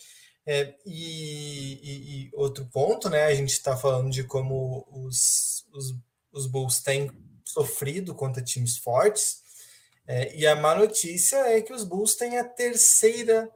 É, 0.43 0.73
e, 0.83 1.79
e, 1.83 2.25
e, 2.25 2.31
outro 2.33 2.65
ponto, 2.65 3.07
né? 3.07 3.25
A 3.25 3.35
gente 3.35 3.51
está 3.51 3.77
falando 3.77 4.09
de 4.09 4.23
como 4.23 4.87
os, 4.91 5.63
os, 5.71 5.95
os 6.31 6.47
Bulls 6.47 6.81
têm 6.81 7.11
sofrido 7.43 8.15
contra 8.15 8.43
times 8.43 8.77
fortes. 8.77 9.43
É, 10.07 10.35
e 10.35 10.47
a 10.47 10.55
má 10.55 10.73
notícia 10.73 11.37
é 11.37 11.61
que 11.61 11.71
os 11.71 11.83
Bulls 11.83 12.15
têm 12.15 12.39
a 12.39 12.43
terceira, 12.43 13.47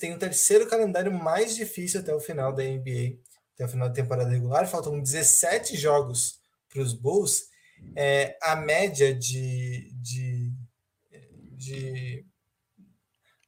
tem 0.00 0.14
o 0.14 0.18
terceiro 0.18 0.66
calendário 0.66 1.12
mais 1.12 1.54
difícil 1.54 2.00
até 2.00 2.14
o 2.14 2.20
final 2.20 2.50
da 2.54 2.62
NBA 2.62 3.18
até 3.54 3.64
o 3.64 3.68
final 3.68 3.88
da 3.88 3.94
temporada 3.94 4.30
regular, 4.30 4.68
faltam 4.68 5.00
17 5.00 5.76
jogos 5.76 6.40
para 6.68 6.82
os 6.82 6.92
Bulls, 6.92 7.48
é, 7.94 8.36
a 8.42 8.56
média 8.56 9.14
de, 9.14 9.92
de, 10.00 10.52
de, 11.56 12.24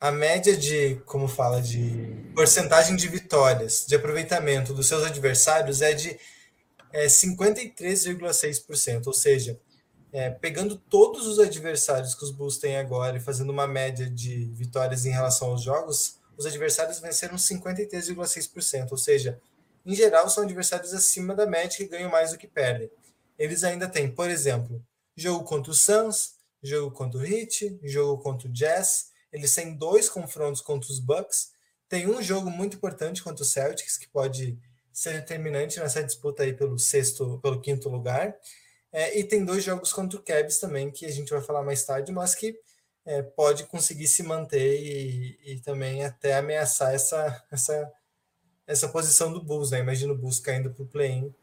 a 0.00 0.10
média 0.10 0.56
de 0.56 0.96
como 1.06 1.26
fala 1.26 1.62
de 1.62 2.30
porcentagem 2.34 2.96
de 2.96 3.08
vitórias 3.08 3.86
de 3.86 3.94
aproveitamento 3.94 4.74
dos 4.74 4.86
seus 4.86 5.04
adversários 5.04 5.80
é 5.80 5.94
de 5.94 6.18
é, 6.92 7.06
53,6%, 7.06 9.06
ou 9.06 9.12
seja, 9.12 9.58
é, 10.12 10.30
pegando 10.30 10.76
todos 10.76 11.26
os 11.26 11.40
adversários 11.40 12.14
que 12.14 12.22
os 12.22 12.30
Bulls 12.30 12.58
têm 12.58 12.76
agora 12.76 13.16
e 13.16 13.20
fazendo 13.20 13.50
uma 13.50 13.66
média 13.66 14.08
de 14.08 14.44
vitórias 14.52 15.04
em 15.04 15.10
relação 15.10 15.48
aos 15.48 15.62
jogos, 15.62 16.20
os 16.36 16.46
adversários 16.46 17.00
venceram 17.00 17.34
53,6%, 17.34 18.92
ou 18.92 18.98
seja, 18.98 19.40
em 19.84 19.94
geral, 19.94 20.30
são 20.30 20.44
adversários 20.44 20.94
acima 20.94 21.34
da 21.34 21.46
média 21.46 21.76
que 21.76 21.88
ganham 21.88 22.10
mais 22.10 22.30
do 22.30 22.38
que 22.38 22.46
perdem. 22.46 22.88
Eles 23.38 23.64
ainda 23.64 23.88
têm, 23.88 24.10
por 24.10 24.30
exemplo, 24.30 24.84
jogo 25.16 25.44
contra 25.44 25.70
o 25.70 25.74
Suns, 25.74 26.34
jogo 26.62 26.90
contra 26.90 27.20
o 27.20 27.26
Heat, 27.26 27.78
jogo 27.82 28.22
contra 28.22 28.48
o 28.48 28.52
Jazz. 28.52 29.10
Eles 29.32 29.54
têm 29.54 29.74
dois 29.74 30.08
confrontos 30.08 30.60
contra 30.60 30.90
os 30.90 30.98
Bucks. 30.98 31.52
Tem 31.88 32.08
um 32.08 32.22
jogo 32.22 32.50
muito 32.50 32.76
importante 32.76 33.22
contra 33.22 33.42
o 33.42 33.46
Celtics 33.46 33.98
que 33.98 34.08
pode 34.08 34.58
ser 34.92 35.14
determinante 35.14 35.80
nessa 35.80 36.02
disputa 36.02 36.42
aí 36.42 36.52
pelo 36.52 36.78
sexto, 36.78 37.38
pelo 37.40 37.60
quinto 37.60 37.88
lugar. 37.88 38.34
É, 38.92 39.18
e 39.18 39.24
tem 39.24 39.44
dois 39.44 39.64
jogos 39.64 39.92
contra 39.92 40.18
o 40.18 40.22
Cavs 40.22 40.58
também 40.58 40.90
que 40.90 41.04
a 41.04 41.10
gente 41.10 41.30
vai 41.30 41.42
falar 41.42 41.62
mais 41.62 41.84
tarde, 41.84 42.12
mas 42.12 42.34
que 42.34 42.56
é, 43.04 43.22
pode 43.22 43.64
conseguir 43.64 44.06
se 44.06 44.22
manter 44.22 44.80
e, 44.80 45.38
e 45.44 45.60
também 45.60 46.04
até 46.04 46.34
ameaçar 46.34 46.94
essa, 46.94 47.44
essa 47.50 47.92
essa 48.66 48.88
posição 48.88 49.32
do 49.32 49.42
Bulls, 49.42 49.70
né? 49.70 49.82
O 49.82 50.14
Bulls 50.14 50.40
caindo 50.40 50.70
para 50.72 50.82
o 50.82 50.86
play-in, 50.86 51.34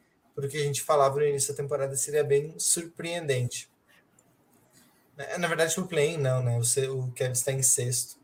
porque 0.41 0.57
a 0.57 0.63
gente 0.63 0.81
falava 0.81 1.19
no 1.19 1.25
início 1.25 1.53
da 1.53 1.61
temporada 1.61 1.95
seria 1.95 2.23
bem 2.23 2.53
surpreendente. 2.57 3.69
É, 5.17 5.37
na 5.37 5.47
verdade, 5.47 5.79
o 5.79 5.87
play-in 5.87 6.17
não, 6.17 6.43
né? 6.43 6.59
O, 6.59 7.11
Kevin 7.11 7.31
está 7.31 7.51
em 7.51 7.61
sexto, 7.61 8.17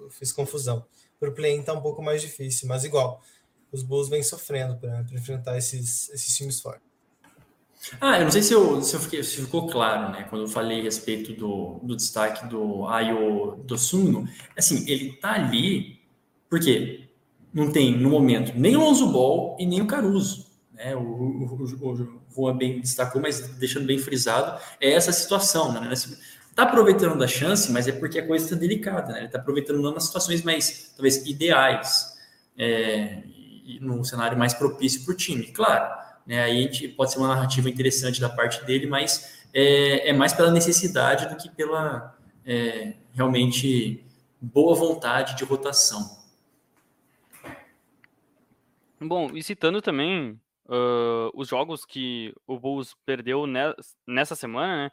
eu 0.00 0.10
fiz 0.10 0.32
confusão. 0.32 0.84
Para 1.18 1.28
o 1.28 1.32
play-in 1.32 1.60
está 1.60 1.72
um 1.72 1.80
pouco 1.80 2.02
mais 2.02 2.20
difícil, 2.20 2.68
mas 2.68 2.84
igual, 2.84 3.22
os 3.70 3.82
Bulls 3.82 4.08
vêm 4.08 4.22
sofrendo 4.22 4.76
para 4.76 5.04
enfrentar 5.12 5.56
esses, 5.56 6.10
esses 6.10 6.36
times 6.36 6.60
fortes. 6.60 6.82
Ah, 8.00 8.18
eu 8.18 8.24
não 8.24 8.32
sei 8.32 8.42
se, 8.42 8.52
eu, 8.52 8.82
se, 8.82 8.94
eu 8.94 9.00
fiquei, 9.00 9.22
se 9.22 9.42
ficou 9.42 9.68
claro, 9.68 10.12
né? 10.12 10.26
Quando 10.30 10.42
eu 10.42 10.48
falei 10.48 10.80
a 10.80 10.82
respeito 10.82 11.34
do, 11.34 11.80
do 11.82 11.94
destaque 11.94 12.46
do 12.46 12.86
Ayo 12.88 13.56
Dosuno, 13.64 14.26
assim, 14.56 14.88
ele 14.88 15.12
tá 15.16 15.32
ali 15.32 16.00
porque 16.48 17.08
não 17.52 17.70
tem, 17.70 17.96
no 17.96 18.10
momento, 18.10 18.52
nem 18.56 18.76
o 18.76 18.80
Lonzo 18.80 19.10
Ball 19.10 19.56
e 19.58 19.66
nem 19.66 19.80
o 19.80 19.86
Caruso. 19.86 20.43
Né? 20.74 20.94
O, 20.94 21.00
o, 21.00 21.62
o, 21.62 22.20
Juan 22.34 22.56
bem 22.56 22.80
destacou, 22.80 23.22
mas 23.22 23.40
deixando 23.56 23.86
bem 23.86 23.98
frisado, 23.98 24.60
é 24.80 24.92
essa 24.92 25.12
situação. 25.12 25.72
Né? 25.72 25.92
Está 25.92 26.64
aproveitando 26.64 27.16
da 27.18 27.26
chance, 27.26 27.70
mas 27.72 27.86
é 27.88 27.92
porque 27.92 28.18
a 28.18 28.26
coisa 28.26 28.44
está 28.44 28.56
delicada. 28.56 29.12
Né? 29.12 29.18
Ele 29.18 29.26
está 29.26 29.38
aproveitando 29.38 29.80
não 29.80 29.94
nas 29.94 30.04
situações 30.04 30.42
mais, 30.42 30.92
talvez, 30.96 31.24
ideais, 31.26 32.16
é, 32.58 33.22
num 33.80 34.02
cenário 34.04 34.36
mais 34.36 34.52
propício 34.52 35.04
para 35.04 35.12
o 35.12 35.16
time. 35.16 35.46
Claro, 35.52 35.94
né? 36.26 36.42
aí 36.42 36.58
a 36.58 36.62
gente, 36.62 36.88
pode 36.88 37.12
ser 37.12 37.18
uma 37.18 37.28
narrativa 37.28 37.68
interessante 37.68 38.20
da 38.20 38.28
parte 38.28 38.64
dele, 38.64 38.86
mas 38.86 39.44
é, 39.52 40.10
é 40.10 40.12
mais 40.12 40.32
pela 40.32 40.50
necessidade 40.50 41.28
do 41.28 41.36
que 41.36 41.48
pela 41.48 42.16
é, 42.44 42.94
realmente 43.12 44.04
boa 44.40 44.74
vontade 44.74 45.36
de 45.36 45.44
rotação. 45.44 46.22
Bom, 49.00 49.30
e 49.34 49.42
citando 49.42 49.82
também 49.82 50.40
uh, 50.66 51.30
os 51.34 51.48
jogos 51.48 51.84
que 51.84 52.34
o 52.46 52.58
Bulls 52.58 52.94
perdeu 53.04 53.44
nessa 54.06 54.34
semana, 54.34 54.84
né? 54.84 54.90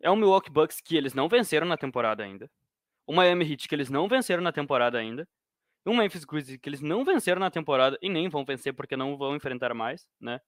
É 0.00 0.10
o 0.10 0.16
Milwaukee 0.16 0.50
Bucks 0.50 0.80
que 0.80 0.96
eles 0.96 1.14
não 1.14 1.28
venceram 1.28 1.66
na 1.66 1.76
temporada 1.76 2.22
ainda. 2.22 2.50
O 3.06 3.12
Miami 3.12 3.50
Heat 3.50 3.68
que 3.68 3.74
eles 3.74 3.90
não 3.90 4.08
venceram 4.08 4.42
na 4.42 4.52
temporada 4.52 4.98
ainda. 4.98 5.26
E 5.84 5.90
o 5.90 5.94
Memphis 5.94 6.24
Grizzlies 6.24 6.60
que 6.60 6.68
eles 6.68 6.80
não 6.80 7.04
venceram 7.04 7.40
na 7.40 7.50
temporada 7.50 7.98
e 8.00 8.08
nem 8.08 8.28
vão 8.28 8.44
vencer 8.44 8.72
porque 8.74 8.96
não 8.96 9.16
vão 9.16 9.34
enfrentar 9.34 9.74
mais, 9.74 10.06
né? 10.20 10.40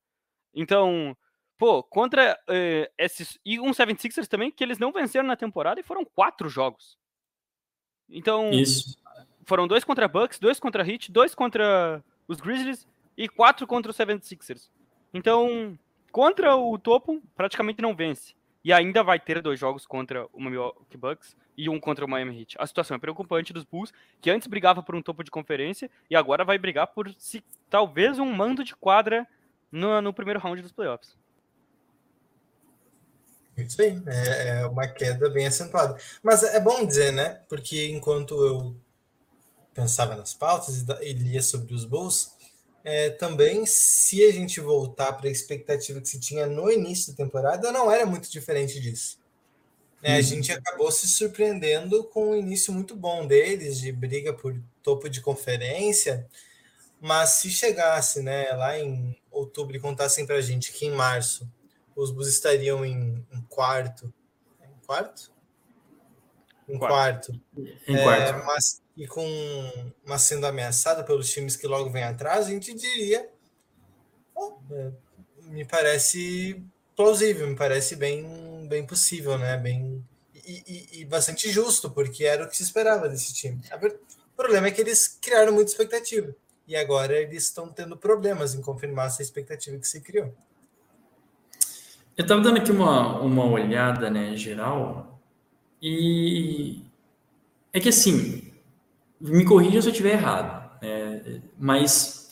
Então, 0.55 1.17
pô, 1.59 1.83
contra 1.83 2.39
uh, 2.49 2.93
esses... 2.99 3.39
E 3.45 3.59
um 3.59 3.71
76ers 3.71 4.29
também 4.29 4.51
que 4.51 4.63
eles 4.63 4.79
não 4.79 4.93
venceram 4.93 5.27
na 5.27 5.37
temporada 5.37 5.81
e 5.81 5.85
foram 5.85 6.05
quatro 6.05 6.49
jogos. 6.49 6.97
Então, 8.09 8.51
Isso. 8.51 8.97
foram 9.47 9.67
dois 9.67 9.85
contra 9.85 10.09
Bucks, 10.09 10.39
dois 10.39 10.61
contra 10.61 10.89
Heat, 10.89 11.11
dois 11.11 11.35
contra 11.35 12.05
os 12.29 12.41
Grizzlies 12.41 12.87
e 13.21 13.29
quatro 13.29 13.67
contra 13.67 13.91
os 13.91 13.99
76ers. 13.99 14.71
Então, 15.13 15.79
contra 16.11 16.57
o 16.57 16.79
topo, 16.79 17.23
praticamente 17.37 17.83
não 17.83 17.95
vence. 17.95 18.35
E 18.65 18.73
ainda 18.73 19.03
vai 19.03 19.21
ter 19.21 19.43
dois 19.43 19.61
jogos 19.61 19.87
contra 19.87 20.27
o 20.33 20.41
Milwaukee 20.41 20.97
Bucks 20.97 21.37
e 21.55 21.69
um 21.69 21.79
contra 21.79 22.03
o 22.03 22.09
Miami 22.09 22.41
Heat. 22.41 22.57
A 22.59 22.67
situação 22.67 22.95
é 22.95 22.99
preocupante 22.99 23.53
dos 23.53 23.65
Bulls, 23.65 23.93
que 24.23 24.31
antes 24.31 24.49
brigava 24.49 24.83
por 24.83 24.95
um 24.95 25.03
topo 25.03 25.23
de 25.23 25.31
conferência 25.31 25.91
e 26.09 26.17
agora 26.17 26.47
vai 26.47 26.57
brigar 26.57 26.87
por 26.87 27.15
se, 27.19 27.45
talvez 27.69 28.19
um 28.19 28.25
mando 28.25 28.65
de 28.65 28.75
quadra 28.75 29.29
no, 29.71 30.01
no 30.01 30.15
primeiro 30.15 30.41
round 30.41 30.63
dos 30.63 30.73
playoffs. 30.73 31.15
Isso 33.55 33.83
aí, 33.83 34.03
é, 34.07 34.61
é 34.61 34.67
uma 34.67 34.89
queda 34.89 35.29
bem 35.29 35.47
acentuada. 35.47 35.99
Mas 36.23 36.43
é 36.43 36.59
bom 36.59 36.87
dizer, 36.87 37.13
né? 37.13 37.43
Porque 37.51 37.91
enquanto 37.91 38.35
eu 38.43 38.75
pensava 39.75 40.17
nas 40.17 40.33
pautas 40.33 40.87
e 41.03 41.13
lia 41.13 41.43
sobre 41.43 41.75
os 41.75 41.85
Bulls, 41.85 42.40
é, 42.83 43.11
também, 43.11 43.67
se 43.67 44.25
a 44.25 44.33
gente 44.33 44.61
voltar 44.61 45.13
para 45.13 45.29
a 45.29 45.33
expectativa 45.33 46.01
que 46.01 46.09
se 46.09 46.19
tinha 46.19 46.47
no 46.47 46.71
início 46.71 47.13
da 47.13 47.25
temporada, 47.25 47.71
não 47.71 47.91
era 47.91 48.07
muito 48.07 48.31
diferente 48.31 48.81
disso. 48.81 49.19
É, 50.03 50.15
a 50.15 50.17
uhum. 50.17 50.23
gente 50.23 50.51
acabou 50.51 50.91
se 50.91 51.07
surpreendendo 51.07 52.05
com 52.05 52.31
um 52.31 52.37
início 52.37 52.73
muito 52.73 52.97
bom 52.97 53.27
deles, 53.27 53.79
de 53.79 53.93
briga 53.93 54.33
por 54.33 54.59
topo 54.83 55.11
de 55.11 55.21
conferência, 55.21 56.27
mas 56.99 57.31
se 57.31 57.51
chegasse 57.51 58.23
né, 58.23 58.51
lá 58.53 58.79
em 58.79 59.15
outubro 59.31 59.77
e 59.77 59.81
contassem 59.81 60.27
para 60.27 60.37
a 60.37 60.41
gente 60.41 60.73
que 60.73 60.87
em 60.87 60.91
março 60.91 61.51
os 61.95 62.11
Bulls 62.11 62.29
estariam 62.29 62.85
em, 62.85 63.27
em 63.31 63.43
quarto, 63.43 64.13
em 64.63 64.87
quarto? 64.87 65.31
Em 66.67 66.79
quarto. 66.79 67.33
quarto. 67.33 67.41
Em 67.87 67.97
quarto. 68.03 68.39
É, 68.39 68.45
mas 68.45 68.80
e 68.97 69.07
com 69.07 69.27
uma 70.05 70.19
sendo 70.19 70.47
ameaçada 70.47 71.03
pelos 71.05 71.31
times 71.31 71.57
que 71.57 71.67
logo 71.67 71.91
vem 71.91 72.05
atrás, 72.05 72.47
a 72.47 72.51
gente 72.51 72.75
diria, 72.75 73.29
oh, 74.35 74.59
me 75.45 75.65
parece 75.65 76.63
plausível, 76.95 77.47
me 77.47 77.57
parece 77.57 77.97
bem, 77.97 78.67
bem 78.69 78.87
possível, 78.87 79.39
né? 79.39 79.57
Bem 79.57 80.05
e, 80.35 80.63
e, 80.67 81.01
e, 81.01 81.05
bastante 81.05 81.49
justo, 81.51 81.91
porque 81.91 82.25
era 82.25 82.45
o 82.45 82.49
que 82.49 82.57
se 82.57 82.63
esperava 82.63 83.09
desse 83.09 83.33
time. 83.33 83.61
O 84.33 84.37
problema 84.37 84.67
é 84.67 84.71
que 84.71 84.81
eles 84.81 85.07
criaram 85.21 85.53
muita 85.53 85.71
expectativa 85.71 86.35
e 86.67 86.77
agora 86.77 87.21
eles 87.21 87.45
estão 87.45 87.69
tendo 87.69 87.97
problemas 87.97 88.55
em 88.55 88.61
confirmar 88.61 89.07
essa 89.07 89.23
expectativa 89.23 89.79
que 89.79 89.87
se 89.87 90.01
criou. 90.01 90.35
Eu 92.17 92.23
estava 92.23 92.41
dando 92.41 92.59
aqui 92.59 92.71
uma, 92.71 93.21
uma 93.21 93.45
olhada, 93.45 94.11
né, 94.11 94.37
geral, 94.37 95.21
e 95.81 96.83
é 97.73 97.81
que 97.81 97.89
assim, 97.89 98.40
me 99.21 99.45
corrija 99.45 99.83
se 99.83 99.89
eu 99.89 99.93
estiver 99.93 100.13
errado, 100.13 100.71
né? 100.81 101.43
mas 101.59 102.31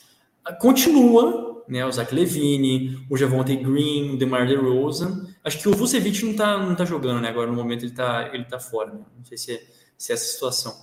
continua, 0.61 1.63
né, 1.69 1.85
o 1.85 1.93
Zach 1.93 2.15
Levine, 2.15 3.07
o 3.11 3.17
Javonte 3.17 3.55
Green, 3.55 4.15
o 4.15 4.17
DeMar 4.17 4.47
DeRozan, 4.47 5.29
Acho 5.49 5.61
que 5.61 5.69
o 5.69 5.75
Vucevic 5.75 6.27
não 6.27 6.35
tá, 6.35 6.59
não 6.59 6.75
tá 6.75 6.85
jogando, 6.85 7.23
né? 7.23 7.31
Agora 7.31 7.51
no 7.51 7.57
momento 7.57 7.83
ele 7.83 7.93
tá, 7.93 8.29
ele 8.35 8.45
tá 8.45 8.61
fora, 8.61 8.93
né? 8.93 9.01
Não 9.17 9.25
sei 9.25 9.39
se 9.39 9.53
é, 9.53 9.63
se 9.97 10.13
é 10.13 10.15
essa 10.15 10.31
situação. 10.31 10.75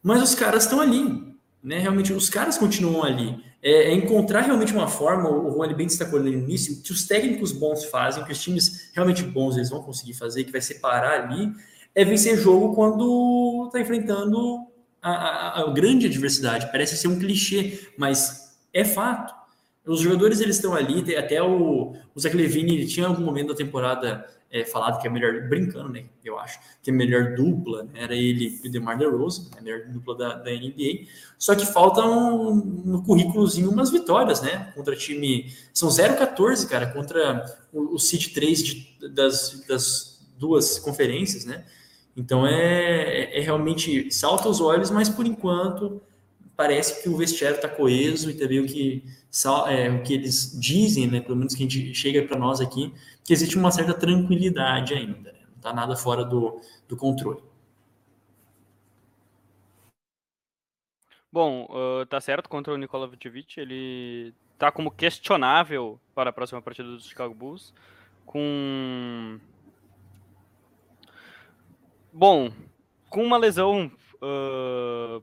Mas 0.00 0.22
os 0.22 0.36
caras 0.36 0.62
estão 0.62 0.80
ali, 0.80 1.34
né? 1.60 1.80
Realmente, 1.80 2.12
os 2.12 2.30
caras 2.30 2.56
continuam 2.56 3.02
ali. 3.02 3.42
É, 3.60 3.90
é, 3.90 3.92
encontrar 3.92 4.42
realmente 4.42 4.72
uma 4.72 4.86
forma, 4.86 5.28
o 5.28 5.50
Rony 5.50 5.74
bem 5.74 5.88
destacou 5.88 6.20
no 6.20 6.28
início, 6.28 6.80
que 6.80 6.92
os 6.92 7.08
técnicos 7.08 7.50
bons 7.50 7.86
fazem, 7.86 8.22
que 8.24 8.30
os 8.30 8.40
times 8.40 8.92
realmente 8.94 9.24
bons 9.24 9.56
eles 9.56 9.70
vão 9.70 9.82
conseguir 9.82 10.14
fazer, 10.14 10.44
que 10.44 10.52
vai 10.52 10.60
separar 10.60 11.22
ali, 11.22 11.50
é 11.92 12.04
vencer 12.04 12.38
jogo 12.38 12.72
quando 12.72 13.68
tá 13.72 13.80
enfrentando 13.80 14.64
a, 15.10 15.60
a, 15.60 15.60
a 15.62 15.72
grande 15.72 16.06
adversidade. 16.06 16.70
Parece 16.72 16.96
ser 16.96 17.08
um 17.08 17.18
clichê, 17.18 17.88
mas 17.96 18.56
é 18.72 18.84
fato. 18.84 19.34
Os 19.86 20.00
jogadores 20.00 20.40
eles 20.40 20.56
estão 20.56 20.74
ali, 20.74 21.14
até 21.14 21.42
o, 21.42 21.94
o 22.14 22.20
Zach 22.20 22.34
Levine 22.34 22.74
ele 22.74 22.86
tinha 22.86 23.06
algum 23.06 23.22
momento 23.22 23.48
da 23.48 23.54
temporada 23.54 24.26
é, 24.50 24.64
falado 24.64 24.98
que 25.00 25.06
é 25.06 25.10
melhor, 25.10 25.48
brincando, 25.48 25.90
né? 25.90 26.04
Eu 26.24 26.38
acho, 26.38 26.58
que 26.82 26.90
é 26.90 26.92
melhor 26.92 27.34
dupla, 27.34 27.82
né, 27.82 27.90
era 27.96 28.14
ele 28.14 28.60
e 28.62 28.68
o 28.68 28.70
DeMar 28.70 28.96
DeRozan, 28.96 29.50
a 29.58 29.60
melhor 29.60 29.86
dupla 29.88 30.16
da, 30.16 30.34
da 30.36 30.50
NBA. 30.50 31.06
Só 31.36 31.54
que 31.54 31.66
faltam 31.66 32.50
um, 32.50 32.54
no 32.84 33.02
currículozinho 33.02 33.70
umas 33.70 33.90
vitórias, 33.90 34.40
né? 34.40 34.72
Contra 34.74 34.96
time. 34.96 35.52
São 35.72 35.88
0-14, 35.88 36.66
cara, 36.66 36.86
contra 36.86 37.44
o, 37.72 37.96
o 37.96 37.98
City 37.98 38.30
3 38.30 38.62
de, 38.62 38.98
das, 39.10 39.64
das 39.68 40.24
duas 40.38 40.78
conferências, 40.78 41.44
né? 41.44 41.64
Então 42.16 42.46
é, 42.46 43.36
é 43.36 43.40
realmente 43.40 44.10
salta 44.12 44.48
os 44.48 44.60
olhos, 44.60 44.90
mas 44.90 45.08
por 45.08 45.26
enquanto 45.26 46.00
parece 46.56 47.02
que 47.02 47.08
o 47.08 47.16
vestiário 47.16 47.56
está 47.56 47.68
coeso 47.68 48.30
e 48.30 48.34
também 48.34 48.60
o 48.60 48.66
que, 48.66 49.04
é, 49.68 49.90
o 49.90 50.02
que 50.02 50.14
eles 50.14 50.58
dizem, 50.58 51.08
né, 51.08 51.20
pelo 51.20 51.36
menos 51.36 51.54
que 51.54 51.64
a 51.64 51.68
gente 51.68 51.94
chega 51.94 52.22
para 52.22 52.38
nós 52.38 52.60
aqui, 52.60 52.94
que 53.24 53.32
existe 53.32 53.56
uma 53.56 53.70
certa 53.70 53.94
tranquilidade 53.94 54.94
ainda, 54.94 55.32
né? 55.32 55.38
não 55.48 55.56
está 55.56 55.72
nada 55.72 55.96
fora 55.96 56.24
do, 56.24 56.60
do 56.86 56.96
controle. 56.96 57.42
Bom, 61.32 61.66
uh, 61.68 62.06
tá 62.06 62.20
certo 62.20 62.48
contra 62.48 62.72
o 62.72 62.76
Nikola 62.76 63.08
Vucevic, 63.08 63.58
ele 63.58 64.32
tá 64.56 64.70
como 64.70 64.90
questionável 64.90 65.98
para 66.14 66.30
a 66.30 66.32
próxima 66.32 66.62
partida 66.62 66.88
dos 66.88 67.06
Chicago 67.06 67.34
Bulls, 67.34 67.74
com 68.24 69.40
Bom, 72.16 72.52
com 73.10 73.24
uma 73.24 73.36
lesão 73.36 73.90
uh, 74.22 75.20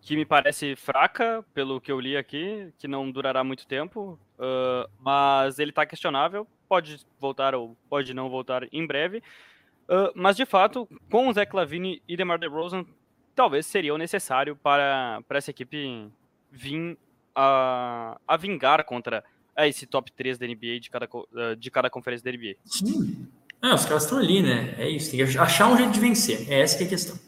que 0.00 0.14
me 0.14 0.24
parece 0.24 0.76
fraca, 0.76 1.44
pelo 1.52 1.80
que 1.80 1.90
eu 1.90 1.98
li 1.98 2.16
aqui, 2.16 2.72
que 2.78 2.86
não 2.86 3.10
durará 3.10 3.42
muito 3.42 3.66
tempo, 3.66 4.16
uh, 4.38 4.88
mas 5.00 5.58
ele 5.58 5.72
está 5.72 5.84
questionável, 5.84 6.46
pode 6.68 7.04
voltar 7.18 7.52
ou 7.52 7.76
pode 7.90 8.14
não 8.14 8.30
voltar 8.30 8.68
em 8.72 8.86
breve. 8.86 9.18
Uh, 9.88 10.12
mas 10.14 10.36
de 10.36 10.46
fato, 10.46 10.88
com 11.10 11.26
o 11.26 11.32
Zach 11.32 11.52
Lavine 11.52 12.00
e 12.06 12.16
DeMar 12.16 12.38
DeRozan, 12.38 12.86
talvez 13.34 13.66
seria 13.66 13.92
o 13.92 13.98
necessário 13.98 14.54
para, 14.54 15.20
para 15.26 15.38
essa 15.38 15.50
equipe 15.50 16.08
vir 16.48 16.96
a, 17.34 18.20
a 18.28 18.36
vingar 18.36 18.84
contra 18.84 19.24
esse 19.56 19.84
top 19.84 20.12
3 20.12 20.38
da 20.38 20.46
NBA 20.46 20.78
de 20.78 20.90
cada, 20.90 21.08
de 21.56 21.70
cada 21.72 21.90
conferência 21.90 22.24
da 22.24 22.38
NBA. 22.38 22.54
Sim. 22.64 23.28
Ah, 23.60 23.74
os 23.74 23.84
caras 23.84 24.04
estão 24.04 24.18
ali, 24.18 24.42
né? 24.42 24.74
É 24.78 24.88
isso, 24.88 25.10
tem 25.10 25.24
que 25.26 25.38
achar 25.38 25.68
um 25.68 25.76
jeito 25.76 25.92
de 25.92 26.00
vencer. 26.00 26.50
É 26.50 26.60
essa 26.60 26.76
que 26.76 26.84
é 26.84 26.86
a 26.86 26.90
questão. 26.90 27.18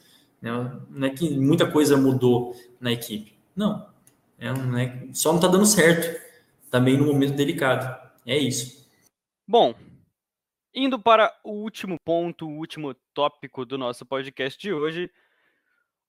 Não 0.41 1.07
é 1.07 1.11
que 1.11 1.29
muita 1.31 1.71
coisa 1.71 1.97
mudou 1.97 2.55
na 2.81 2.93
equipe. 2.93 3.39
Não. 3.55 3.89
É, 4.39 4.53
não 4.53 4.79
é, 4.79 5.09
só 5.13 5.31
não 5.31 5.37
está 5.37 5.49
dando 5.49 5.67
certo. 5.67 6.21
Também 6.71 6.97
no 6.97 7.07
momento 7.07 7.35
delicado. 7.35 8.11
É 8.25 8.39
isso. 8.39 8.89
Bom, 9.47 9.75
indo 10.73 10.99
para 10.99 11.35
o 11.45 11.51
último 11.51 11.97
ponto, 12.05 12.47
o 12.47 12.57
último 12.57 12.95
tópico 13.13 13.67
do 13.67 13.77
nosso 13.77 14.07
podcast 14.07 14.59
de 14.59 14.73
hoje, 14.73 15.11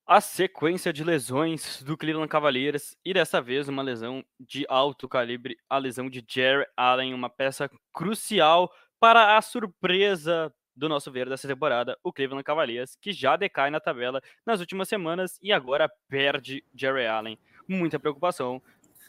a 0.05 0.21
sequência 0.21 0.93
de 0.93 1.03
lesões 1.03 1.81
do 1.81 1.97
Cleveland 1.97 2.29
Cavaliers 2.29 2.95
e 3.03 3.13
dessa 3.13 3.41
vez 3.41 3.67
uma 3.67 3.81
lesão 3.81 4.23
de 4.39 4.65
alto 4.69 5.09
calibre, 5.09 5.57
a 5.69 5.77
lesão 5.77 6.09
de 6.09 6.23
Jerry 6.27 6.65
Allen, 6.77 7.13
uma 7.13 7.29
peça 7.29 7.69
crucial 7.91 8.71
para 9.01 9.35
a 9.35 9.41
surpresa 9.41 10.53
do 10.75 10.87
nosso 10.87 11.11
ver 11.11 11.27
dessa 11.27 11.47
temporada, 11.47 11.97
o 12.03 12.13
Cleveland 12.13 12.43
Cavaliers, 12.43 12.95
que 13.01 13.11
já 13.11 13.35
decai 13.35 13.71
na 13.71 13.79
tabela 13.79 14.21
nas 14.45 14.59
últimas 14.59 14.87
semanas 14.87 15.39
e 15.41 15.51
agora 15.51 15.89
perde 16.07 16.63
Jerry 16.75 17.07
Allen. 17.07 17.39
Muita 17.67 17.99
preocupação 17.99 18.61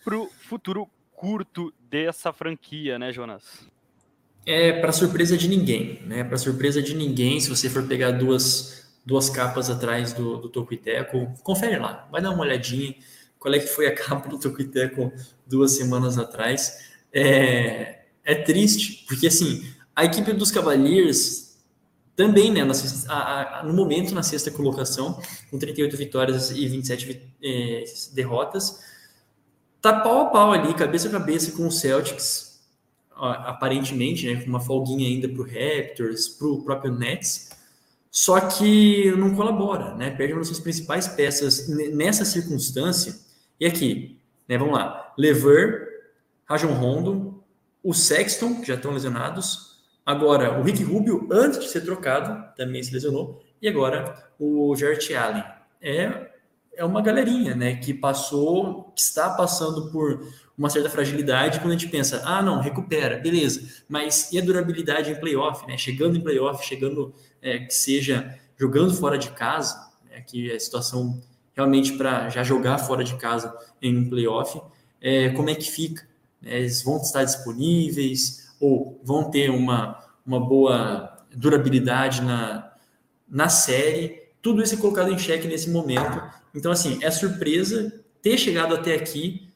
para 0.03 0.17
o 0.17 0.29
futuro 0.49 0.89
curto 1.13 1.73
dessa 1.79 2.33
franquia, 2.33 2.99
né, 2.99 3.13
Jonas? 3.13 3.69
É 4.47 4.81
para 4.81 4.93
surpresa 4.93 5.37
de 5.37 5.47
ninguém, 5.47 6.01
né? 6.07 6.25
Para 6.25 6.39
surpresa 6.39 6.83
de 6.83 6.95
ninguém, 6.95 7.39
se 7.39 7.51
você 7.51 7.69
for 7.69 7.87
pegar 7.87 8.13
duas, 8.13 8.99
duas 9.05 9.29
capas 9.29 9.69
atrás 9.69 10.15
do, 10.15 10.39
do 10.39 10.49
Tocuiteco, 10.49 11.35
confere 11.43 11.79
lá, 11.79 12.09
vai 12.11 12.23
dar 12.23 12.31
uma 12.31 12.43
olhadinha 12.43 12.95
qual 13.39 13.53
é 13.53 13.59
que 13.59 13.67
foi 13.67 13.87
a 13.87 13.95
capa 13.95 14.27
do 14.27 14.41
Tocuiteco 14.41 15.13
duas 15.47 15.73
semanas 15.73 16.17
atrás. 16.17 16.91
É, 17.13 18.05
é 18.25 18.35
triste, 18.35 19.05
porque 19.07 19.27
assim, 19.27 19.63
a 19.95 20.05
equipe 20.05 20.33
dos 20.33 20.51
Cavaliers 20.51 21.53
também, 22.15 22.53
né, 22.53 22.65
na, 22.65 22.75
a, 23.09 23.61
a, 23.61 23.63
no 23.65 23.73
momento, 23.73 24.15
na 24.15 24.23
sexta 24.23 24.51
colocação, 24.51 25.21
com 25.51 25.59
38 25.59 25.97
vitórias 25.97 26.51
e 26.51 26.67
27 26.69 27.33
eh, 27.43 27.85
derrotas, 28.13 28.81
tá 29.81 30.01
pau 30.01 30.21
a 30.21 30.25
pau 30.27 30.53
ali, 30.53 30.75
cabeça 30.75 31.09
a 31.09 31.11
cabeça 31.11 31.53
com 31.53 31.67
o 31.67 31.73
Celtics, 31.73 32.61
aparentemente, 33.15 34.27
né, 34.27 34.43
com 34.43 34.49
uma 34.49 34.61
folguinha 34.61 35.09
ainda 35.09 35.29
para 35.29 35.41
o 35.41 35.45
Raptors, 35.45 36.29
para 36.29 36.49
o 36.49 36.63
próprio 36.63 36.93
Nets, 36.93 37.51
só 38.11 38.39
que 38.41 39.11
não 39.13 39.35
colabora, 39.35 39.95
né, 39.95 40.11
perde 40.11 40.35
uma 40.35 40.41
das 40.41 40.49
suas 40.49 40.61
principais 40.61 41.09
peças 41.09 41.67
nessa 41.69 42.25
circunstância, 42.25 43.19
e 43.59 43.65
aqui, 43.65 44.19
né, 44.47 44.59
vamos 44.59 44.75
lá, 44.75 45.15
Lever, 45.17 45.89
Rajon 46.45 46.75
Rondo, 46.75 47.43
o 47.83 47.95
Sexton, 47.95 48.61
que 48.61 48.69
já 48.69 48.75
estão 48.75 48.93
lesionados, 48.93 49.72
Agora, 50.05 50.59
o 50.59 50.63
Rick 50.63 50.83
Rubio, 50.83 51.29
antes 51.31 51.61
de 51.61 51.69
ser 51.69 51.83
trocado, 51.83 52.53
também 52.57 52.83
se 52.83 52.93
lesionou. 52.93 53.43
E 53.61 53.69
agora, 53.69 54.31
o 54.39 54.75
Jarrett 54.75 55.15
Allen. 55.15 55.45
É, 55.81 56.31
é 56.75 56.85
uma 56.85 57.03
galerinha, 57.03 57.55
né? 57.55 57.77
Que 57.77 57.95
passou, 57.95 58.93
que 58.95 59.01
está 59.01 59.31
passando 59.31 59.91
por 59.91 60.27
uma 60.57 60.71
certa 60.71 60.91
fragilidade 60.91 61.61
quando 61.61 61.73
a 61.73 61.77
gente 61.77 61.89
pensa, 61.89 62.23
ah, 62.25 62.43
não, 62.43 62.61
recupera, 62.61 63.19
beleza. 63.19 63.69
Mas 63.89 64.33
e 64.33 64.39
a 64.39 64.43
durabilidade 64.43 65.11
em 65.11 65.21
playoff, 65.21 65.67
né? 65.67 65.77
Chegando 65.77 66.17
em 66.17 66.21
playoff, 66.21 66.65
chegando, 66.67 67.15
é, 67.41 67.59
que 67.59 67.75
seja 67.75 68.39
jogando 68.57 68.95
fora 68.95 69.19
de 69.19 69.31
casa, 69.31 69.77
né? 70.09 70.21
que 70.21 70.51
é 70.51 70.57
a 70.57 70.61
situação 70.61 71.21
realmente 71.55 71.93
para 71.95 72.29
já 72.29 72.43
jogar 72.43 72.79
fora 72.79 73.05
de 73.05 73.17
casa 73.17 73.55
em 73.81 73.97
um 73.99 74.09
playoff, 74.09 74.61
é, 75.01 75.31
como 75.31 75.51
é 75.51 75.55
que 75.55 75.71
fica? 75.71 76.07
Eles 76.43 76.83
vão 76.83 76.99
estar 76.99 77.25
disponíveis? 77.25 78.42
Ou 78.63 79.01
vão 79.03 79.29
ter 79.29 79.51
uma, 79.51 79.99
uma 80.25 80.39
boa 80.39 81.19
durabilidade 81.35 82.23
na, 82.23 82.73
na 83.29 83.49
série. 83.49 84.31
Tudo 84.41 84.63
isso 84.63 84.77
é 84.77 84.79
colocado 84.79 85.11
em 85.11 85.19
xeque 85.19 85.49
nesse 85.49 85.69
momento. 85.69 86.23
Então, 86.55 86.71
assim, 86.71 87.03
é 87.03 87.11
surpresa 87.11 87.93
ter 88.23 88.39
chegado 88.39 88.73
até 88.73 88.95
aqui, 88.95 89.53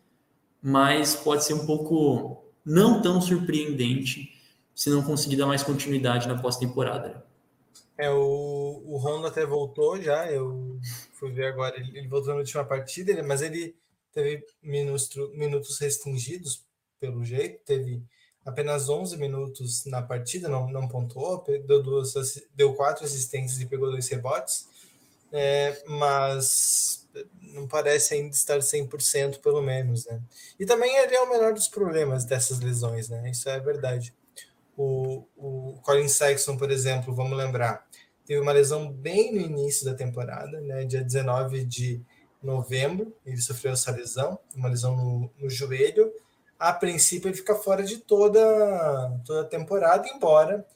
mas 0.60 1.14
pode 1.14 1.44
ser 1.44 1.54
um 1.54 1.64
pouco 1.64 2.44
não 2.64 3.00
tão 3.00 3.20
surpreendente 3.20 4.32
se 4.74 4.90
não 4.90 5.04
conseguir 5.04 5.36
dar 5.36 5.46
mais 5.46 5.62
continuidade 5.62 6.26
na 6.26 6.42
pós-temporada. 6.42 7.24
É, 7.96 8.10
o, 8.10 8.82
o 8.86 8.96
Rondo 8.96 9.28
até 9.28 9.46
voltou 9.46 10.02
já, 10.02 10.30
eu 10.30 10.78
fui 11.12 11.30
ver 11.30 11.46
agora, 11.46 11.78
ele, 11.78 11.96
ele 11.96 12.08
voltou 12.08 12.32
na 12.32 12.40
última 12.40 12.64
partida, 12.64 13.22
mas 13.22 13.40
ele 13.40 13.74
teve 14.12 14.44
minutos, 14.60 15.10
minutos 15.34 15.78
restringidos, 15.78 16.66
pelo 16.98 17.24
jeito, 17.24 17.60
teve 17.64 18.02
apenas 18.46 18.88
11 18.88 19.16
minutos 19.18 19.84
na 19.86 20.00
partida, 20.00 20.48
não, 20.48 20.68
não 20.70 20.86
pontuou, 20.86 21.44
deu, 21.66 21.82
duas, 21.82 22.14
deu 22.54 22.72
quatro 22.74 23.04
assistências 23.04 23.60
e 23.60 23.66
pegou 23.66 23.90
dois 23.90 24.08
rebotes, 24.08 24.68
é, 25.32 25.82
mas 25.86 27.06
não 27.52 27.66
parece 27.66 28.14
ainda 28.14 28.30
estar 28.30 28.58
100% 28.58 29.40
pelo 29.40 29.60
menos, 29.60 30.06
né? 30.06 30.20
E 30.60 30.64
também 30.64 30.96
ele 30.96 31.14
é 31.14 31.20
o 31.20 31.28
menor 31.28 31.52
dos 31.52 31.66
problemas 31.66 32.24
dessas 32.24 32.60
lesões, 32.60 33.08
né? 33.08 33.28
Isso 33.28 33.48
é 33.48 33.58
verdade. 33.58 34.14
O, 34.76 35.24
o 35.36 35.80
Colin 35.82 36.08
Sexton, 36.08 36.56
por 36.56 36.70
exemplo, 36.70 37.12
vamos 37.14 37.36
lembrar, 37.36 37.84
teve 38.24 38.40
uma 38.40 38.52
lesão 38.52 38.92
bem 38.92 39.34
no 39.34 39.40
início 39.40 39.84
da 39.84 39.94
temporada, 39.94 40.60
né? 40.60 40.84
Dia 40.84 41.02
19 41.02 41.64
de 41.64 42.00
novembro, 42.40 43.12
ele 43.24 43.40
sofreu 43.40 43.72
essa 43.72 43.90
lesão, 43.90 44.38
uma 44.54 44.68
lesão 44.68 44.94
no, 44.94 45.30
no 45.36 45.50
joelho, 45.50 46.12
a 46.58 46.72
princípio 46.72 47.28
ele 47.28 47.36
fica 47.36 47.54
fora 47.54 47.82
de 47.82 47.98
toda, 47.98 48.40
toda 49.24 49.42
a 49.42 49.48
temporada, 49.48 50.08
embora 50.08 50.66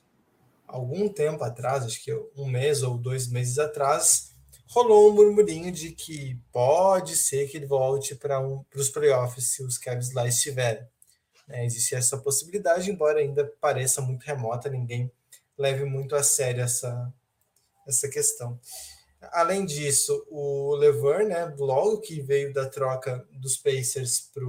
algum 0.66 1.08
tempo 1.08 1.42
atrás, 1.42 1.84
acho 1.84 2.02
que 2.02 2.12
um 2.36 2.46
mês 2.46 2.82
ou 2.82 2.96
dois 2.96 3.26
meses 3.28 3.58
atrás, 3.58 4.30
rolou 4.68 5.10
um 5.10 5.14
murmurinho 5.14 5.72
de 5.72 5.90
que 5.90 6.40
pode 6.52 7.16
ser 7.16 7.48
que 7.48 7.56
ele 7.56 7.66
volte 7.66 8.14
para 8.14 8.40
um, 8.40 8.64
os 8.74 8.88
playoffs 8.88 9.48
se 9.48 9.62
os 9.64 9.76
Cavs 9.76 10.12
lá 10.12 10.28
estiverem. 10.28 10.86
É, 11.48 11.64
existe 11.64 11.96
essa 11.96 12.16
possibilidade, 12.16 12.88
embora 12.88 13.18
ainda 13.18 13.52
pareça 13.60 14.00
muito 14.00 14.22
remota, 14.22 14.70
ninguém 14.70 15.10
leve 15.58 15.84
muito 15.84 16.14
a 16.14 16.22
sério 16.22 16.62
essa, 16.62 17.12
essa 17.86 18.08
questão. 18.08 18.58
Além 19.32 19.66
disso, 19.66 20.24
o 20.30 20.74
Lever, 20.76 21.26
né, 21.26 21.52
logo 21.58 22.00
que 22.00 22.22
veio 22.22 22.52
da 22.54 22.68
troca 22.68 23.26
dos 23.32 23.56
Pacers 23.56 24.30
para 24.32 24.44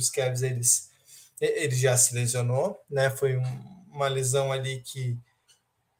os 0.00 0.10
Cavs, 0.10 0.42
eles, 0.42 0.90
ele 1.40 1.74
já 1.74 1.96
se 1.96 2.14
lesionou, 2.14 2.80
né? 2.88 3.10
Foi 3.10 3.36
um, 3.36 3.42
uma 3.90 4.08
lesão 4.08 4.52
ali 4.52 4.80
que 4.80 5.18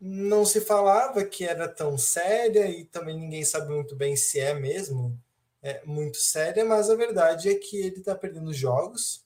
não 0.00 0.44
se 0.44 0.60
falava 0.60 1.24
que 1.24 1.44
era 1.44 1.68
tão 1.68 1.96
séria 1.96 2.68
e 2.68 2.84
também 2.84 3.18
ninguém 3.18 3.44
sabe 3.44 3.72
muito 3.72 3.96
bem 3.96 4.14
se 4.14 4.38
é 4.38 4.54
mesmo 4.54 5.18
é, 5.62 5.82
muito 5.84 6.18
séria, 6.18 6.64
mas 6.64 6.90
a 6.90 6.94
verdade 6.94 7.48
é 7.48 7.54
que 7.54 7.78
ele 7.78 7.98
está 7.98 8.14
perdendo 8.14 8.52
jogos. 8.52 9.24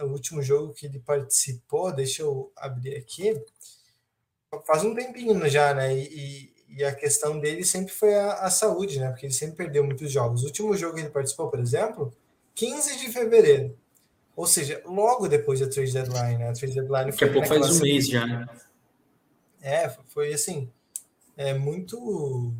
O 0.00 0.06
último 0.06 0.42
jogo 0.42 0.72
que 0.72 0.86
ele 0.86 0.98
participou, 0.98 1.92
deixa 1.92 2.22
eu 2.22 2.50
abrir 2.56 2.96
aqui, 2.96 3.40
faz 4.66 4.82
um 4.84 4.94
tempinho 4.94 5.48
já, 5.48 5.74
né? 5.74 5.94
E, 5.94 6.52
e 6.68 6.84
a 6.84 6.94
questão 6.94 7.38
dele 7.38 7.64
sempre 7.64 7.92
foi 7.92 8.14
a, 8.14 8.34
a, 8.40 8.50
saúde, 8.50 8.98
né? 8.98 9.10
Porque 9.10 9.26
ele 9.26 9.32
sempre 9.32 9.56
perdeu 9.56 9.84
muitos 9.84 10.10
jogos. 10.10 10.42
O 10.42 10.46
último 10.46 10.76
jogo 10.76 10.94
que 10.94 11.02
ele 11.02 11.10
participou, 11.10 11.50
por 11.50 11.60
exemplo, 11.60 12.12
15 12.54 12.98
de 12.98 13.12
fevereiro. 13.12 13.78
Ou 14.34 14.46
seja, 14.46 14.80
logo 14.84 15.28
depois 15.28 15.60
da 15.60 15.68
trade 15.68 15.92
deadline, 15.92 16.38
né? 16.38 16.48
A 16.48 16.52
trade 16.52 16.74
deadline 16.74 17.12
foi. 17.12 17.12
Daqui 17.12 17.24
a 17.24 17.32
pouco 17.32 17.48
faz 17.48 17.76
um 17.76 17.82
mês 17.82 18.08
já, 18.08 18.26
né? 18.26 18.46
É, 19.60 19.88
foi 20.08 20.32
assim. 20.32 20.70
É 21.36 21.54
muito. 21.54 22.52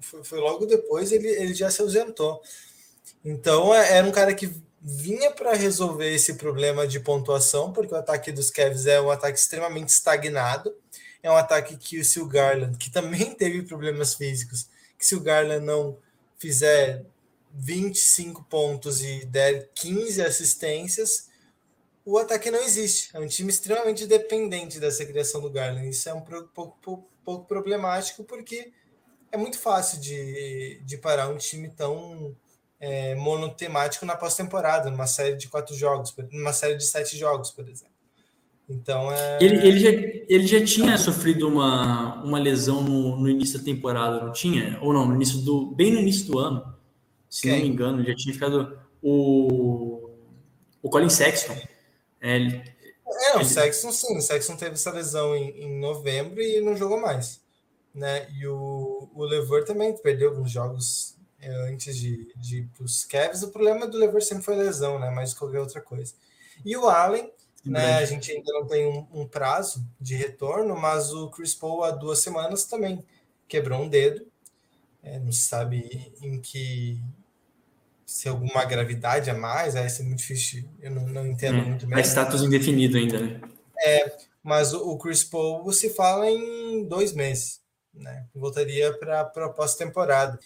Foi, 0.00 0.24
foi 0.24 0.40
logo 0.40 0.66
depois 0.66 1.12
ele, 1.12 1.28
ele 1.28 1.54
já 1.54 1.70
se 1.70 1.80
ausentou. 1.80 2.40
Então, 3.24 3.74
é, 3.74 3.98
era 3.98 4.06
um 4.06 4.12
cara 4.12 4.34
que 4.34 4.52
vinha 4.80 5.30
para 5.30 5.54
resolver 5.54 6.12
esse 6.12 6.34
problema 6.34 6.86
de 6.86 6.98
pontuação, 6.98 7.72
porque 7.72 7.94
o 7.94 7.96
ataque 7.96 8.32
dos 8.32 8.50
Cavs 8.50 8.86
é 8.86 9.00
um 9.00 9.10
ataque 9.10 9.38
extremamente 9.38 9.90
estagnado 9.90 10.74
é 11.22 11.30
um 11.30 11.36
ataque 11.36 11.76
que 11.76 12.00
o 12.00 12.04
Sil 12.04 12.26
Garland, 12.26 12.76
que 12.76 12.90
também 12.90 13.32
teve 13.36 13.62
problemas 13.62 14.14
físicos, 14.14 14.68
que 14.98 15.06
se 15.06 15.14
o 15.14 15.20
Garland 15.20 15.64
não 15.64 15.96
fizer 16.36 17.04
25 17.54 18.44
pontos 18.44 19.02
e 19.02 19.24
der 19.26 19.70
15 19.74 20.22
assistências, 20.22 21.30
o 22.04 22.18
ataque 22.18 22.50
não 22.50 22.62
existe. 22.62 23.10
É 23.14 23.20
um 23.20 23.26
time 23.26 23.50
extremamente 23.50 24.06
dependente 24.06 24.80
dessa 24.80 25.04
criação 25.04 25.40
do 25.40 25.50
Garland. 25.50 25.88
Isso 25.88 26.08
é 26.08 26.14
um 26.14 26.22
pouco, 26.22 26.48
pouco, 26.82 27.08
pouco 27.24 27.46
problemático, 27.46 28.24
porque 28.24 28.72
é 29.30 29.36
muito 29.36 29.58
fácil 29.58 30.00
de, 30.00 30.80
de 30.84 30.96
parar 30.98 31.28
um 31.28 31.36
time 31.36 31.68
tão 31.68 32.36
é, 32.80 33.14
monotemático 33.14 34.04
na 34.04 34.16
pós-temporada, 34.16 34.90
numa 34.90 35.06
série 35.06 35.36
de 35.36 35.48
quatro 35.48 35.74
jogos, 35.74 36.14
numa 36.32 36.52
série 36.52 36.74
de 36.74 36.84
sete 36.84 37.16
jogos, 37.16 37.50
por 37.50 37.68
exemplo. 37.68 37.92
Então 38.68 39.12
é. 39.12 39.38
Ele, 39.40 39.56
ele, 39.66 39.78
já, 39.78 39.90
ele 39.90 40.46
já 40.46 40.64
tinha 40.64 40.96
sofrido 40.98 41.48
uma, 41.48 42.22
uma 42.22 42.38
lesão 42.38 42.82
no, 42.82 43.16
no 43.16 43.28
início 43.28 43.58
da 43.58 43.64
temporada, 43.64 44.24
não 44.24 44.32
tinha? 44.32 44.78
Ou 44.80 44.92
não, 44.92 45.06
no 45.06 45.14
início 45.14 45.38
do. 45.38 45.66
Bem 45.74 45.92
no 45.92 46.00
início 46.00 46.26
do 46.26 46.38
ano, 46.38 46.71
se 47.32 47.42
Quem? 47.42 47.52
não 47.52 47.58
me 47.60 47.68
engano, 47.68 48.04
já 48.04 48.14
tinha 48.14 48.34
ficado. 48.34 48.78
O, 49.00 50.10
o 50.82 50.90
Colin 50.90 51.08
Sexton. 51.08 51.56
É, 52.20 52.36
ele, 52.36 52.62
é 53.06 53.38
o. 53.38 53.44
Sexton 53.44 53.90
sim, 53.90 54.18
o 54.18 54.20
Sexton 54.20 54.54
teve 54.54 54.72
essa 54.72 54.90
lesão 54.90 55.34
em, 55.34 55.62
em 55.62 55.80
novembro 55.80 56.42
e 56.42 56.60
não 56.60 56.76
jogou 56.76 57.00
mais. 57.00 57.40
Né? 57.94 58.28
E 58.38 58.46
o, 58.46 59.08
o 59.14 59.24
Lever 59.24 59.64
também 59.64 59.96
perdeu 59.96 60.28
alguns 60.28 60.50
jogos 60.50 61.16
é, 61.40 61.48
antes 61.70 61.96
de, 61.96 62.30
de 62.36 62.58
ir 62.58 62.68
para 62.76 62.84
os 62.84 63.06
Cavs. 63.06 63.42
O 63.42 63.50
problema 63.50 63.86
do 63.86 63.96
Lever 63.96 64.22
sempre 64.22 64.44
foi 64.44 64.54
lesão, 64.54 64.98
né? 64.98 65.08
mais 65.08 65.32
que 65.32 65.38
qualquer 65.38 65.60
outra 65.60 65.80
coisa. 65.80 66.12
E 66.62 66.76
o 66.76 66.86
Allen 66.86 67.32
né? 67.64 67.94
A 67.94 68.04
gente 68.04 68.30
ainda 68.30 68.52
não 68.52 68.66
tem 68.66 68.86
um, 68.86 69.06
um, 69.12 69.26
prazo 69.26 69.86
de 69.98 70.16
retorno, 70.16 70.76
mas 70.76 71.12
o 71.12 71.30
Chris 71.30 71.54
Paul 71.54 71.84
há 71.84 71.92
duas 71.92 72.18
semanas 72.18 72.64
também 72.64 73.02
quebrou 73.46 73.80
um 73.80 73.88
dedo. 73.88 74.26
É, 75.02 75.18
não 75.18 75.32
se 75.32 75.44
sabe 75.44 76.12
em 76.20 76.40
que 76.40 77.00
se 78.12 78.28
alguma 78.28 78.64
gravidade 78.64 79.30
a 79.30 79.34
mais, 79.34 79.74
é, 79.74 79.86
é 79.86 80.02
muito 80.02 80.18
difícil, 80.18 80.68
eu 80.80 80.90
não, 80.90 81.06
não 81.06 81.26
entendo 81.26 81.58
é, 81.58 81.64
muito 81.64 81.86
bem. 81.86 81.98
É 81.98 82.02
status 82.02 82.42
indefinido 82.42 82.96
ainda, 82.96 83.18
né? 83.18 83.40
É, 83.84 84.16
mas 84.42 84.72
o, 84.72 84.96
Chris 84.98 85.24
Paul 85.24 85.70
se 85.72 85.90
fala 85.90 86.30
em 86.30 86.84
dois 86.84 87.12
meses, 87.12 87.60
né? 87.92 88.26
Voltaria 88.34 88.92
para 88.98 89.20
a 89.20 89.48
pós-temporada. 89.48 90.38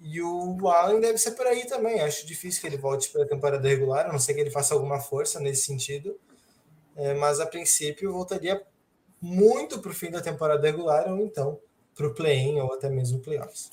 E 0.00 0.22
o 0.22 0.68
Allen 0.68 1.00
deve 1.00 1.18
ser 1.18 1.32
por 1.32 1.46
aí 1.46 1.66
também. 1.66 2.00
Acho 2.00 2.24
difícil 2.24 2.60
que 2.60 2.66
ele 2.68 2.76
volte 2.76 3.08
para 3.10 3.24
a 3.24 3.26
temporada 3.26 3.68
regular, 3.68 4.06
a 4.06 4.12
não 4.12 4.18
ser 4.18 4.34
que 4.34 4.40
ele 4.40 4.50
faça 4.50 4.74
alguma 4.74 5.00
força 5.00 5.40
nesse 5.40 5.62
sentido 5.62 6.14
é, 6.98 7.14
mas 7.14 7.38
a 7.38 7.46
princípio 7.46 8.12
voltaria 8.12 8.60
muito 9.20 9.78
para 9.78 9.92
o 9.92 9.94
fim 9.94 10.10
da 10.10 10.20
temporada 10.20 10.66
regular 10.66 11.08
ou 11.08 11.20
então 11.20 11.60
para 11.94 12.08
o 12.08 12.14
play-in 12.14 12.58
ou 12.58 12.74
até 12.74 12.90
mesmo 12.90 13.20
playoffs. 13.20 13.70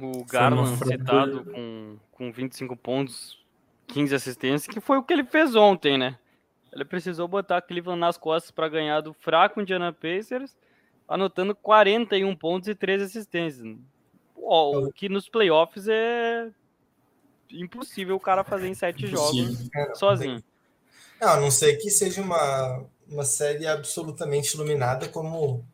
O 0.00 0.24
Garland 0.24 0.76
citado 0.78 1.44
com, 1.44 1.96
com 2.12 2.32
25 2.32 2.76
pontos, 2.76 3.38
15 3.88 4.14
assistências, 4.14 4.66
que 4.66 4.80
foi 4.80 4.98
o 4.98 5.02
que 5.02 5.12
ele 5.12 5.24
fez 5.24 5.54
ontem, 5.54 5.96
né? 5.96 6.18
Ele 6.72 6.84
precisou 6.84 7.26
botar 7.26 7.62
Cleveland 7.62 8.00
nas 8.00 8.18
costas 8.18 8.50
para 8.50 8.68
ganhar 8.68 9.00
do 9.00 9.14
fraco 9.14 9.60
Indiana 9.60 9.92
Pacers, 9.92 10.54
anotando 11.08 11.54
41 11.54 12.36
pontos 12.36 12.68
e 12.68 12.74
13 12.74 13.04
assistências. 13.04 13.76
o 14.36 14.92
que 14.92 15.08
nos 15.08 15.28
playoffs 15.28 15.88
é 15.88 16.50
impossível 17.50 18.16
o 18.16 18.20
cara 18.20 18.44
fazer 18.44 18.68
em 18.68 18.74
sete 18.74 19.06
jogos 19.06 19.68
é, 19.74 19.94
sozinho. 19.94 20.42
Não, 21.20 21.28
a 21.28 21.40
não 21.40 21.50
ser 21.50 21.76
que 21.76 21.90
seja 21.90 22.20
uma, 22.20 22.84
uma 23.08 23.24
série 23.24 23.66
absolutamente 23.66 24.54
iluminada 24.54 25.08
como 25.08 25.64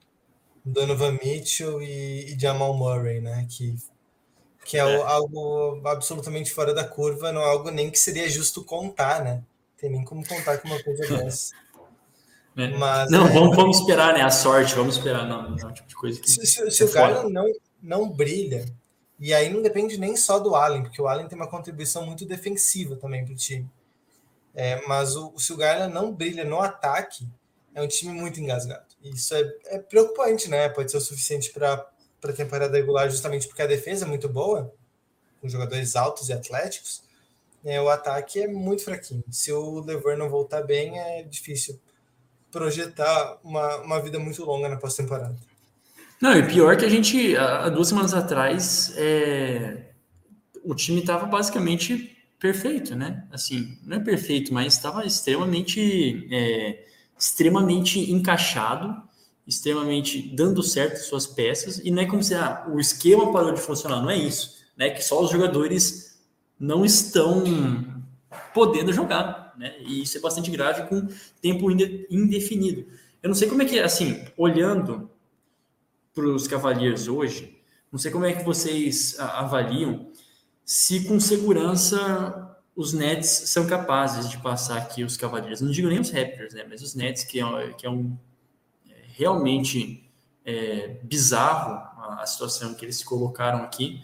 Donovan 0.64 1.12
Mitchell 1.12 1.82
e, 1.82 2.32
e 2.32 2.38
Jamal 2.38 2.74
Murray, 2.74 3.20
né? 3.20 3.46
Que, 3.50 3.74
que 4.64 4.78
é, 4.78 4.80
é, 4.80 5.02
algo 5.02 5.80
absolutamente 5.84 6.52
fora 6.52 6.72
da 6.72 6.84
curva, 6.84 7.32
não 7.32 7.40
é 7.42 7.46
algo 7.46 7.70
nem 7.70 7.90
que 7.90 7.98
seria 7.98 8.28
justo 8.28 8.64
contar, 8.64 9.22
né? 9.22 9.42
Tem 9.76 9.90
nem 9.90 10.04
como 10.04 10.26
contar 10.26 10.58
com 10.58 10.68
uma 10.68 10.82
coisa 10.82 11.06
dessa. 11.18 11.54
É. 12.56 12.68
Mas, 12.68 13.10
não, 13.10 13.26
é, 13.26 13.32
vamos, 13.32 13.56
vamos 13.56 13.80
esperar, 13.80 14.14
né? 14.14 14.22
A 14.22 14.30
sorte, 14.30 14.74
vamos 14.74 14.96
esperar. 14.96 15.26
Não, 15.26 15.50
não 15.50 15.70
é 15.70 15.72
tipo 15.72 15.88
de 15.88 15.94
coisa 15.94 16.20
que. 16.20 16.30
Se, 16.30 16.46
se, 16.46 16.70
se 16.70 16.84
o 16.84 16.92
cara 16.92 17.28
não, 17.28 17.46
não 17.82 18.08
brilha, 18.08 18.66
e 19.18 19.32
aí 19.32 19.48
não 19.48 19.62
depende 19.62 19.98
nem 19.98 20.16
só 20.16 20.38
do 20.38 20.54
Allen, 20.54 20.82
porque 20.82 21.00
o 21.00 21.08
Allen 21.08 21.28
tem 21.28 21.36
uma 21.36 21.48
contribuição 21.48 22.04
muito 22.04 22.26
defensiva 22.26 22.96
também 22.96 23.24
para 23.24 23.32
o 23.32 23.36
time. 23.36 23.68
É, 24.54 24.86
mas 24.86 25.16
o, 25.16 25.32
se 25.38 25.52
o 25.52 25.56
Garland 25.56 25.94
não 25.94 26.12
brilha 26.12 26.44
no 26.44 26.60
ataque, 26.60 27.26
é 27.74 27.80
um 27.80 27.88
time 27.88 28.12
muito 28.12 28.40
engasgado. 28.40 28.84
Isso 29.02 29.34
é, 29.34 29.42
é 29.66 29.78
preocupante, 29.78 30.48
né? 30.48 30.68
Pode 30.68 30.90
ser 30.90 30.98
o 30.98 31.00
suficiente 31.00 31.50
para 31.52 31.86
a 32.30 32.34
temporada 32.34 32.76
regular, 32.76 33.10
justamente 33.10 33.48
porque 33.48 33.62
a 33.62 33.66
defesa 33.66 34.04
é 34.04 34.08
muito 34.08 34.28
boa, 34.28 34.72
com 35.40 35.48
jogadores 35.48 35.96
altos 35.96 36.28
e 36.28 36.32
atléticos. 36.32 37.02
É, 37.64 37.80
o 37.80 37.88
ataque 37.88 38.40
é 38.40 38.48
muito 38.48 38.84
fraquinho. 38.84 39.22
Se 39.30 39.52
o 39.52 39.80
Lever 39.80 40.16
não 40.16 40.28
voltar 40.28 40.62
bem, 40.62 40.98
é 40.98 41.22
difícil 41.22 41.80
projetar 42.50 43.38
uma, 43.42 43.76
uma 43.78 44.00
vida 44.00 44.18
muito 44.18 44.44
longa 44.44 44.68
na 44.68 44.76
pós-temporada. 44.76 45.36
Não, 46.20 46.36
e 46.36 46.46
pior 46.46 46.76
que 46.76 46.84
a 46.84 46.88
gente, 46.88 47.36
há 47.36 47.68
duas 47.68 47.88
semanas 47.88 48.14
atrás, 48.14 48.92
é, 48.96 49.90
o 50.62 50.74
time 50.74 51.00
estava 51.00 51.26
basicamente 51.26 52.16
perfeito, 52.38 52.94
né? 52.94 53.26
Assim, 53.32 53.78
não 53.84 53.96
é 53.96 54.00
perfeito, 54.00 54.52
mas 54.52 54.74
estava 54.74 55.04
extremamente, 55.04 56.28
é, 56.30 56.84
extremamente 57.18 57.98
encaixado, 58.12 59.02
extremamente 59.47 60.34
dando 60.34 60.62
certo 60.62 60.99
suas 60.99 61.26
peças, 61.26 61.78
e 61.78 61.90
não 61.90 62.03
é 62.03 62.07
como 62.07 62.22
se 62.22 62.34
ah, 62.34 62.66
o 62.72 62.78
esquema 62.78 63.32
parou 63.32 63.53
de 63.53 63.61
funcionar, 63.61 64.01
não 64.01 64.11
é 64.11 64.16
isso, 64.16 64.62
né? 64.76 64.90
Que 64.90 65.03
só 65.03 65.22
os 65.22 65.30
jogadores 65.30 66.22
não 66.59 66.84
estão 66.84 67.45
podendo 68.55 68.93
jogar, 68.93 69.55
né? 69.59 69.74
E 69.80 70.03
isso 70.03 70.16
é 70.16 70.20
bastante 70.20 70.51
grave 70.51 70.88
com 70.88 71.09
tempo 71.40 71.70
indefinido. 71.70 72.86
Eu 73.22 73.28
não 73.28 73.34
sei 73.34 73.49
como 73.49 73.62
é 73.62 73.64
que, 73.64 73.78
assim, 73.78 74.24
olhando 74.36 75.11
para 76.14 76.26
os 76.26 76.47
Cavaliers 76.47 77.09
hoje, 77.09 77.59
não 77.90 77.99
sei 77.99 78.11
como 78.11 78.24
é 78.24 78.32
que 78.32 78.45
vocês 78.45 79.18
avaliam 79.18 80.11
se 80.64 81.05
com 81.05 81.18
segurança 81.18 82.49
os 82.74 82.93
Nets 82.93 83.28
são 83.28 83.66
capazes 83.66 84.30
de 84.30 84.38
passar 84.38 84.78
aqui 84.78 85.05
os 85.05 85.16
Cavaliers. 85.16 85.61
Não 85.61 85.70
digo 85.70 85.88
nem 85.88 86.01
os 86.01 86.11
Raptors, 86.11 86.55
né? 86.55 86.64
Mas 86.68 86.82
os 86.82 86.95
Nets, 86.95 87.24
que 87.24 87.40
é, 87.40 87.72
que 87.74 87.86
é 87.86 87.90
um 87.90 88.16
é, 88.16 88.31
realmente 89.16 90.08
é, 90.44 90.96
bizarro 91.02 91.74
a, 92.00 92.22
a, 92.22 92.26
situação 92.26 92.74
que 92.74 92.84
eles 92.84 92.96
se 92.96 93.04
colocaram 93.04 93.62
aqui, 93.62 94.02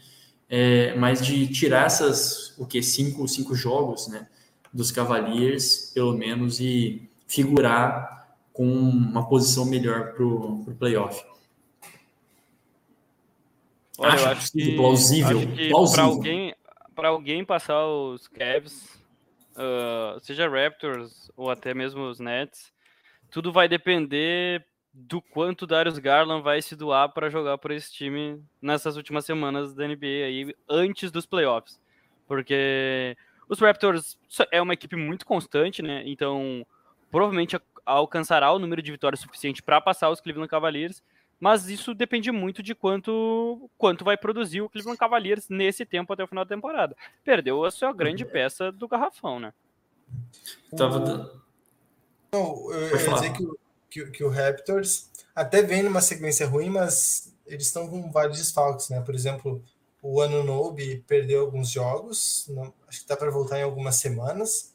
é, 0.48 0.94
mas 0.94 1.24
de 1.24 1.46
tirar 1.48 1.86
essas, 1.86 2.54
o 2.58 2.66
que, 2.66 2.82
cinco, 2.82 3.26
cinco 3.26 3.54
jogos, 3.54 4.08
né? 4.08 4.28
Dos 4.72 4.90
Cavaliers, 4.90 5.90
pelo 5.94 6.12
menos, 6.12 6.60
e 6.60 7.08
figurar 7.26 8.36
com 8.52 8.66
uma 8.66 9.26
posição 9.28 9.64
melhor 9.64 10.12
para 10.12 10.24
o 10.24 10.74
playoff. 10.78 11.24
Olha, 13.98 14.14
acho, 14.14 14.24
eu 14.24 14.30
acho 14.30 14.52
que 14.52 14.76
plausível. 14.76 15.40
plausível. 15.70 15.90
Para 15.92 16.02
alguém, 16.02 16.54
alguém 16.96 17.44
passar 17.44 17.86
os 17.86 18.28
Cavs, 18.28 18.98
uh, 19.56 20.20
seja 20.20 20.48
Raptors 20.48 21.30
ou 21.36 21.50
até 21.50 21.74
mesmo 21.74 22.02
os 22.02 22.20
Nets, 22.20 22.72
tudo 23.30 23.52
vai 23.52 23.68
depender 23.68 24.64
do 25.06 25.22
quanto 25.22 25.66
Darius 25.66 25.98
Garland 25.98 26.42
vai 26.42 26.60
se 26.60 26.74
doar 26.74 27.10
para 27.12 27.30
jogar 27.30 27.56
por 27.58 27.70
esse 27.70 27.92
time 27.92 28.42
nessas 28.60 28.96
últimas 28.96 29.24
semanas 29.24 29.72
da 29.72 29.86
NBA 29.86 30.24
aí, 30.26 30.54
antes 30.68 31.12
dos 31.12 31.24
playoffs. 31.24 31.80
Porque 32.26 33.16
os 33.48 33.60
Raptors 33.60 34.18
é 34.50 34.60
uma 34.60 34.74
equipe 34.74 34.96
muito 34.96 35.24
constante, 35.24 35.82
né? 35.82 36.02
Então, 36.04 36.66
provavelmente 37.10 37.56
alcançará 37.86 38.52
o 38.52 38.58
número 38.58 38.82
de 38.82 38.90
vitórias 38.90 39.20
suficiente 39.20 39.62
para 39.62 39.80
passar 39.80 40.10
os 40.10 40.20
Cleveland 40.20 40.50
Cavaliers, 40.50 41.02
mas 41.38 41.68
isso 41.68 41.94
depende 41.94 42.32
muito 42.32 42.62
de 42.62 42.74
quanto 42.74 43.70
quanto 43.78 44.04
vai 44.04 44.16
produzir 44.16 44.60
o 44.60 44.68
Cleveland 44.68 44.98
Cavaliers 44.98 45.48
nesse 45.48 45.86
tempo 45.86 46.12
até 46.12 46.24
o 46.24 46.26
final 46.26 46.44
da 46.44 46.54
temporada. 46.54 46.96
Perdeu 47.24 47.64
a 47.64 47.70
sua 47.70 47.92
grande 47.92 48.24
peça 48.24 48.72
do 48.72 48.88
garrafão, 48.88 49.38
né? 49.38 49.54
Tava... 50.76 51.40
Não, 52.32 52.72
eu, 52.72 53.00
ia 53.00 53.14
dizer 53.14 53.32
que, 53.32 53.46
que, 53.90 54.04
que 54.10 54.24
o 54.24 54.28
Raptors 54.28 55.08
até 55.34 55.62
vem 55.62 55.82
numa 55.82 56.00
sequência 56.00 56.46
ruim, 56.46 56.70
mas 56.70 57.32
eles 57.46 57.66
estão 57.66 57.88
com 57.88 58.10
vários 58.10 58.38
desfalques, 58.38 58.88
né? 58.88 59.00
Por 59.00 59.14
exemplo, 59.14 59.62
o 60.02 60.20
Anunobi 60.20 61.04
perdeu 61.06 61.40
alguns 61.40 61.70
jogos, 61.70 62.46
não, 62.48 62.72
acho 62.86 63.02
que 63.02 63.08
dá 63.08 63.16
para 63.16 63.30
voltar 63.30 63.58
em 63.58 63.62
algumas 63.62 63.96
semanas. 63.96 64.72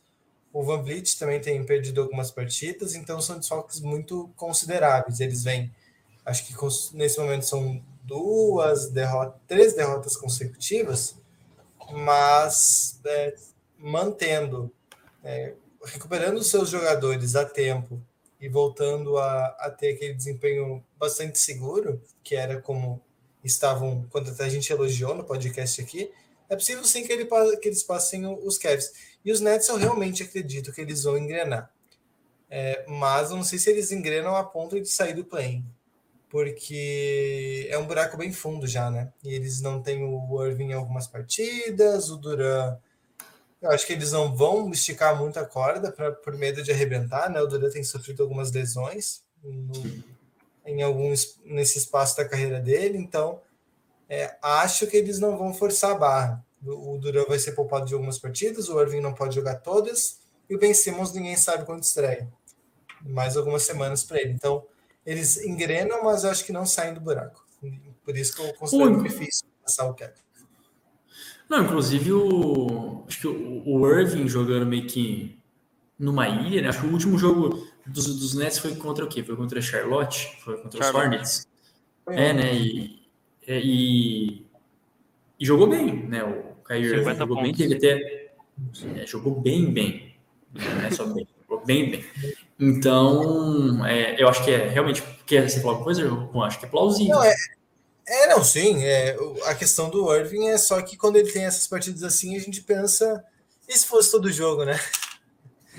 O 0.52 0.64
Van 0.64 0.82
Vliet 0.82 1.18
também 1.18 1.42
tem 1.42 1.64
perdido 1.66 2.02
algumas 2.02 2.30
partidas, 2.30 2.96
então 2.96 3.20
são 3.20 3.40
desfalques 3.40 3.80
muito 3.80 4.30
consideráveis. 4.36 5.20
Eles 5.20 5.44
vêm, 5.44 5.74
acho 6.26 6.46
que 6.46 6.54
nesse 6.96 7.20
momento 7.20 7.46
são 7.46 7.82
duas 8.04 8.90
derrotas, 8.90 9.40
três 9.48 9.74
derrotas 9.74 10.16
consecutivas, 10.16 11.16
mas 11.92 13.00
é, 13.06 13.36
mantendo, 13.78 14.72
é, 15.24 15.54
recuperando 15.84 16.44
seus 16.44 16.70
jogadores 16.70 17.36
a 17.36 17.46
tempo 17.46 18.02
e 18.44 18.50
voltando 18.50 19.18
a, 19.18 19.46
a 19.58 19.72
ter 19.72 19.94
aquele 19.94 20.14
desempenho 20.14 20.84
bastante 21.00 21.40
seguro, 21.40 22.02
que 22.22 22.36
era 22.36 22.60
como 22.60 23.02
estavam, 23.42 24.06
quando 24.10 24.36
a 24.38 24.50
gente 24.50 24.70
elogiou 24.70 25.16
no 25.16 25.24
podcast 25.24 25.80
aqui, 25.82 26.12
é 26.50 26.56
possível 26.58 26.84
sim 26.84 27.08
que, 27.08 27.14
ele, 27.14 27.26
que 27.26 27.70
eles 27.70 27.84
passem 27.84 28.26
os 28.28 28.58
Cavs. 28.58 28.92
E 29.24 29.32
os 29.32 29.40
Nets 29.40 29.70
eu 29.70 29.78
realmente 29.78 30.24
acredito 30.24 30.74
que 30.74 30.82
eles 30.82 31.04
vão 31.04 31.18
engrenar. 31.18 31.72
É, 32.50 32.86
mas 32.86 33.32
eu 33.32 33.38
não 33.38 33.46
sei 33.46 33.58
se 33.58 33.70
eles 33.70 33.94
engrenam 33.94 34.36
a 34.36 34.44
ponto 34.44 34.80
de 34.80 34.90
sair 34.90 35.14
do 35.14 35.24
play 35.24 35.64
porque 36.30 37.68
é 37.70 37.78
um 37.78 37.86
buraco 37.86 38.18
bem 38.18 38.34
fundo 38.34 38.66
já, 38.66 38.90
né? 38.90 39.14
E 39.24 39.36
eles 39.36 39.62
não 39.62 39.84
têm 39.84 40.04
o 40.04 40.44
Irving 40.44 40.72
em 40.72 40.74
algumas 40.74 41.06
partidas, 41.06 42.10
o 42.10 42.18
Duran. 42.18 42.76
Eu 43.64 43.72
acho 43.72 43.88
que 43.88 43.94
eles 43.94 44.12
não 44.12 44.36
vão 44.36 44.70
esticar 44.72 45.18
muito 45.18 45.40
a 45.40 45.46
corda 45.46 45.90
pra, 45.90 46.12
por 46.12 46.36
medo 46.36 46.62
de 46.62 46.70
arrebentar, 46.70 47.30
né? 47.30 47.42
O 47.42 47.48
Duran 47.48 47.70
tem 47.70 47.82
sofrido 47.82 48.22
algumas 48.22 48.52
lesões 48.52 49.24
no, 49.42 50.04
em 50.66 50.84
alguns 50.84 51.40
nesse 51.46 51.78
espaço 51.78 52.18
da 52.18 52.28
carreira 52.28 52.60
dele, 52.60 52.98
então 52.98 53.40
é, 54.10 54.36
acho 54.42 54.86
que 54.86 54.98
eles 54.98 55.18
não 55.18 55.38
vão 55.38 55.54
forçar 55.54 55.92
a 55.92 55.96
barra. 55.96 56.46
O, 56.62 56.98
Duran 56.98 57.24
vai 57.26 57.40
ser 57.40 57.54
poupado 57.54 57.86
de 57.86 57.94
algumas 57.94 58.20
partidas, 58.20 58.68
o 58.68 58.82
Irving 58.82 59.00
não 59.00 59.14
pode 59.14 59.36
jogar 59.36 59.56
todas, 59.56 60.20
e 60.50 60.56
o 60.56 60.60
Ben 60.60 60.74
Simmons 60.74 61.14
ninguém 61.14 61.38
sabe 61.38 61.66
quando 61.66 61.84
estreia. 61.84 62.28
Mais 63.02 63.38
algumas 63.38 63.64
semanas 63.64 64.04
para 64.04 64.20
ele. 64.20 64.34
Então, 64.34 64.66
eles 65.06 65.38
engrenam, 65.38 66.04
mas 66.04 66.26
eu 66.26 66.32
acho 66.32 66.44
que 66.44 66.52
não 66.52 66.66
saem 66.66 66.94
do 66.94 67.00
buraco. 67.00 67.46
Por 68.04 68.18
isso 68.18 68.36
que 68.36 68.42
eu 68.42 68.54
considero 68.56 69.02
difícil 69.02 69.46
passar 69.64 69.86
o 69.86 69.94
cap. 69.94 70.14
Não, 71.50 71.64
inclusive 71.64 72.12
o, 72.12 73.04
acho 73.08 73.20
que 73.20 73.28
o, 73.28 73.64
o 73.66 73.88
Irving 73.90 74.28
jogando 74.28 74.66
meio 74.66 74.88
que 74.88 75.38
numa 76.00 76.28
ilha, 76.28 76.62
né? 76.62 76.70
Acho 76.70 76.82
que 76.82 76.88
o 76.88 76.92
último 76.92 77.18
jogo 77.18 77.68
dos, 77.86 78.06
dos 78.20 78.36
Nets 78.36 78.58
foi 78.58 78.76
contra 78.76 79.06
o 79.06 79.08
quê? 79.08 79.24
Foi 79.24 79.36
contra 79.36 79.60
a 79.60 79.62
Charlotte? 79.62 80.38
Foi 80.44 80.58
contra 80.58 80.84
Charlotte. 80.84 81.06
os 81.06 81.12
Hornets? 81.12 81.48
É, 82.08 82.34
né? 82.34 82.56
E, 82.56 83.00
é, 83.48 83.60
e, 83.60 84.46
e, 85.40 85.46
jogou 85.46 85.68
bem, 85.68 86.08
né? 86.08 86.24
O 86.24 86.56
Kyrie 86.66 86.90
jogou 86.90 87.28
pontos. 87.28 87.44
bem, 87.44 87.54
teve 87.54 87.76
até. 87.76 88.34
É, 88.96 89.06
jogou 89.06 89.40
bem, 89.40 89.72
bem. 89.72 90.16
Não 90.54 90.86
é 90.86 90.92
só 90.92 91.06
bem, 91.06 91.28
jogou 91.42 91.66
bem, 91.66 91.92
bem. 91.92 92.06
Então, 92.60 93.86
é, 93.86 94.22
eu 94.22 94.28
acho 94.28 94.44
que 94.44 94.52
é 94.52 94.70
realmente. 94.70 95.04
Quer 95.26 95.50
você 95.50 95.60
falar 95.62 95.74
alguma 95.74 95.86
coisa? 95.86 96.02
Eu 96.02 96.44
acho 96.44 96.60
que 96.60 96.66
é 96.66 96.70
plausível. 96.70 97.16
Não, 97.16 97.24
é, 97.24 97.34
é, 98.06 98.28
não, 98.28 98.44
sim. 98.44 98.84
É, 98.84 99.16
a 99.46 99.56
questão 99.56 99.90
do 99.90 100.14
Irving 100.14 100.48
é 100.48 100.58
só 100.58 100.82
que 100.82 100.98
quando 100.98 101.16
ele 101.16 101.32
tem 101.32 101.46
essas 101.46 101.68
partidas 101.68 102.04
assim, 102.04 102.36
a 102.36 102.40
gente 102.40 102.62
pensa. 102.62 103.24
E 103.68 103.78
se 103.78 103.86
fosse 103.86 104.12
todo 104.12 104.32
jogo, 104.32 104.66
né? 104.66 104.80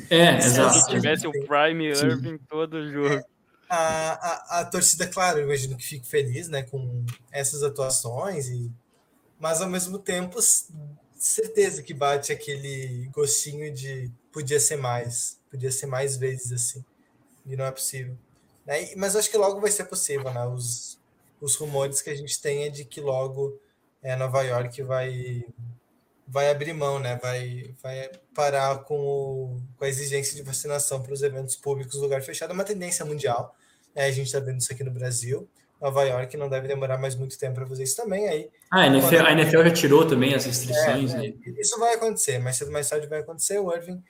É, 0.09 0.39
exato. 0.45 0.81
Se 0.81 0.89
tivesse 0.89 1.27
o 1.27 1.33
Prime 1.33 1.87
Irving 1.87 2.39
todo 2.49 2.91
jogo. 2.91 3.23
A, 3.69 4.59
a, 4.59 4.61
a, 4.61 4.65
torcida, 4.65 5.07
claro, 5.07 5.39
eu 5.39 5.45
imagino 5.45 5.77
que 5.77 5.85
fique 5.85 6.07
feliz 6.07 6.49
né, 6.49 6.63
com 6.63 7.05
essas 7.33 7.63
atuações, 7.63 8.47
e, 8.49 8.71
mas 9.41 9.61
ao 9.61 9.69
mesmo 9.69 9.99
tempo, 9.99 10.39
certeza 11.19 11.83
que 11.83 11.95
bate 11.95 12.31
aquele 12.31 13.09
gostinho 13.13 13.73
de 13.73 14.13
podia 14.31 14.61
ser 14.61 14.77
mais, 14.77 15.41
podia 15.51 15.73
ser 15.73 15.87
mais 15.87 16.17
vezes 16.17 16.53
assim, 16.53 16.85
e 17.47 17.57
não 17.57 17.65
é 17.65 17.71
possível. 17.71 18.17
Né? 18.67 18.95
Mas 18.97 19.17
acho 19.17 19.31
que 19.31 19.37
logo 19.37 19.61
vai 19.61 19.71
ser 19.71 19.85
possível, 19.85 20.33
né? 20.33 20.45
Os, 20.47 20.99
os 21.45 21.57
rumores 21.57 22.01
que 22.01 22.09
a 22.09 22.15
gente 22.15 22.41
tem 22.41 22.65
é 22.65 22.71
de 22.71 22.85
que 22.85 23.01
logo 23.01 23.61
é, 24.03 24.17
Nova 24.17 24.43
York 24.43 24.83
vai 24.83 25.45
vai 26.27 26.51
abrir 26.51 26.73
mão, 26.73 26.99
né? 26.99 27.19
Vai, 27.23 27.75
vai 27.83 28.11
parar 28.35 28.79
com, 28.79 28.99
o, 28.99 29.63
com 29.77 29.85
a 29.85 29.89
exigência 29.89 30.35
de 30.35 30.43
vacinação 30.43 31.03
para 31.03 31.13
os 31.13 31.23
eventos 31.23 31.55
públicos 31.55 32.01
lugar 32.01 32.23
fechado. 32.23 32.51
É 32.51 32.55
uma 32.55 32.65
tendência 32.65 33.05
mundial. 33.05 33.55
Né? 33.95 34.07
A 34.07 34.11
gente 34.11 34.27
está 34.27 34.41
vendo 34.41 34.59
isso 34.59 34.73
aqui 34.73 34.83
no 34.83 34.91
Brasil. 34.91 35.47
Nova 35.79 36.03
York 36.03 36.35
não 36.39 36.49
deve 36.49 36.67
demorar 36.67 36.97
mais 36.97 37.15
muito 37.15 37.39
tempo 37.39 37.57
para 37.57 37.67
fazer 37.67 37.83
isso 37.83 37.97
também. 37.97 38.27
Aí, 38.27 38.51
ah, 38.71 38.81
a 38.81 38.87
NFL, 38.87 39.17
quando... 39.17 39.27
a 39.27 39.33
NFL 39.33 39.63
já 39.65 39.71
tirou 39.71 40.07
também 40.07 40.35
as 40.35 40.47
restrições. 40.47 41.13
É, 41.13 41.19
né? 41.19 41.35
Isso 41.59 41.79
vai 41.79 41.95
acontecer, 41.95 42.39
mais 42.39 42.57
cedo 42.57 42.73
mais 42.73 42.89
tarde 42.89 43.07
vai 43.07 43.21
acontecer. 43.21 43.59
O 43.59 43.71
Irving, 43.71 44.03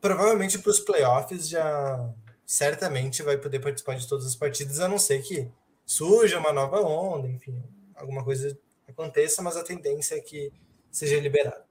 provavelmente 0.00 0.58
para 0.58 0.70
os 0.70 0.80
playoffs, 0.80 1.48
já 1.48 2.12
certamente 2.44 3.22
vai 3.22 3.38
poder 3.38 3.60
participar 3.60 3.94
de 3.94 4.08
todas 4.08 4.26
as 4.26 4.34
partidas, 4.34 4.80
a 4.80 4.88
não 4.88 4.98
ser 4.98 5.22
que 5.22 5.48
surja 5.84 6.38
uma 6.38 6.52
nova 6.52 6.80
onda, 6.80 7.28
enfim, 7.28 7.62
alguma 7.94 8.24
coisa 8.24 8.58
aconteça, 8.88 9.42
mas 9.42 9.56
a 9.56 9.64
tendência 9.64 10.14
é 10.14 10.20
que 10.20 10.52
seja 10.90 11.18
liberado. 11.18 11.62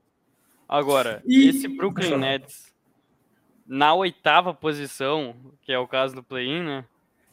Agora, 0.68 1.22
e... 1.26 1.48
esse 1.48 1.68
Brooklyn 1.68 2.18
Nets 2.18 2.74
na 3.66 3.94
oitava 3.94 4.54
posição, 4.54 5.36
que 5.62 5.72
é 5.72 5.80
o 5.80 5.88
caso 5.88 6.16
do 6.16 6.24
play-in, 6.24 6.64
né? 6.64 6.86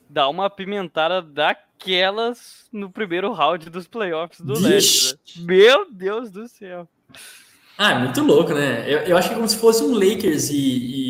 Dá 0.08 0.28
uma 0.28 0.46
apimentada 0.46 1.22
daquelas 1.22 2.68
no 2.72 2.90
primeiro 2.90 3.32
round 3.32 3.70
dos 3.70 3.86
playoffs 3.86 4.40
do 4.40 4.58
Leste. 4.58 5.14
Né? 5.38 5.44
Meu 5.44 5.90
Deus 5.90 6.30
do 6.30 6.48
céu. 6.48 6.88
Ah, 7.78 7.92
é 7.92 7.98
muito 7.98 8.22
louco, 8.22 8.52
né? 8.52 8.92
Eu, 8.92 8.98
eu 9.00 9.16
acho 9.16 9.28
que 9.28 9.34
é 9.34 9.36
como 9.36 9.48
se 9.48 9.56
fosse 9.56 9.82
um 9.82 9.94
Lakers 9.94 10.50
e, 10.50 10.56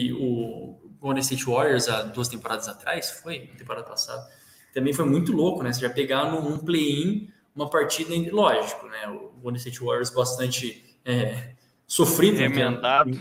e 0.08 0.12
o 0.12 0.78
Golden 1.00 1.20
State 1.22 1.44
Warriors 1.44 1.88
há 1.88 2.02
duas 2.02 2.28
temporadas 2.28 2.68
atrás, 2.68 3.10
foi? 3.10 3.50
Temporada 3.56 3.86
passada. 3.86 4.28
Também 4.72 4.92
foi 4.92 5.04
muito 5.04 5.32
louco, 5.32 5.62
né? 5.62 5.72
Você 5.72 5.80
já 5.80 5.90
pegar 5.90 6.30
num 6.30 6.58
play-in 6.58 7.28
uma 7.54 7.68
partida, 7.68 8.14
lógico, 8.32 8.86
né? 8.86 9.08
O 9.08 9.32
Golden 9.42 9.58
State 9.58 9.80
Warriors 9.80 10.10
bastante 10.10 10.84
é, 11.04 11.50
sofrido. 11.86 12.38
Né? 12.38 12.48
Remendado. 12.48 13.18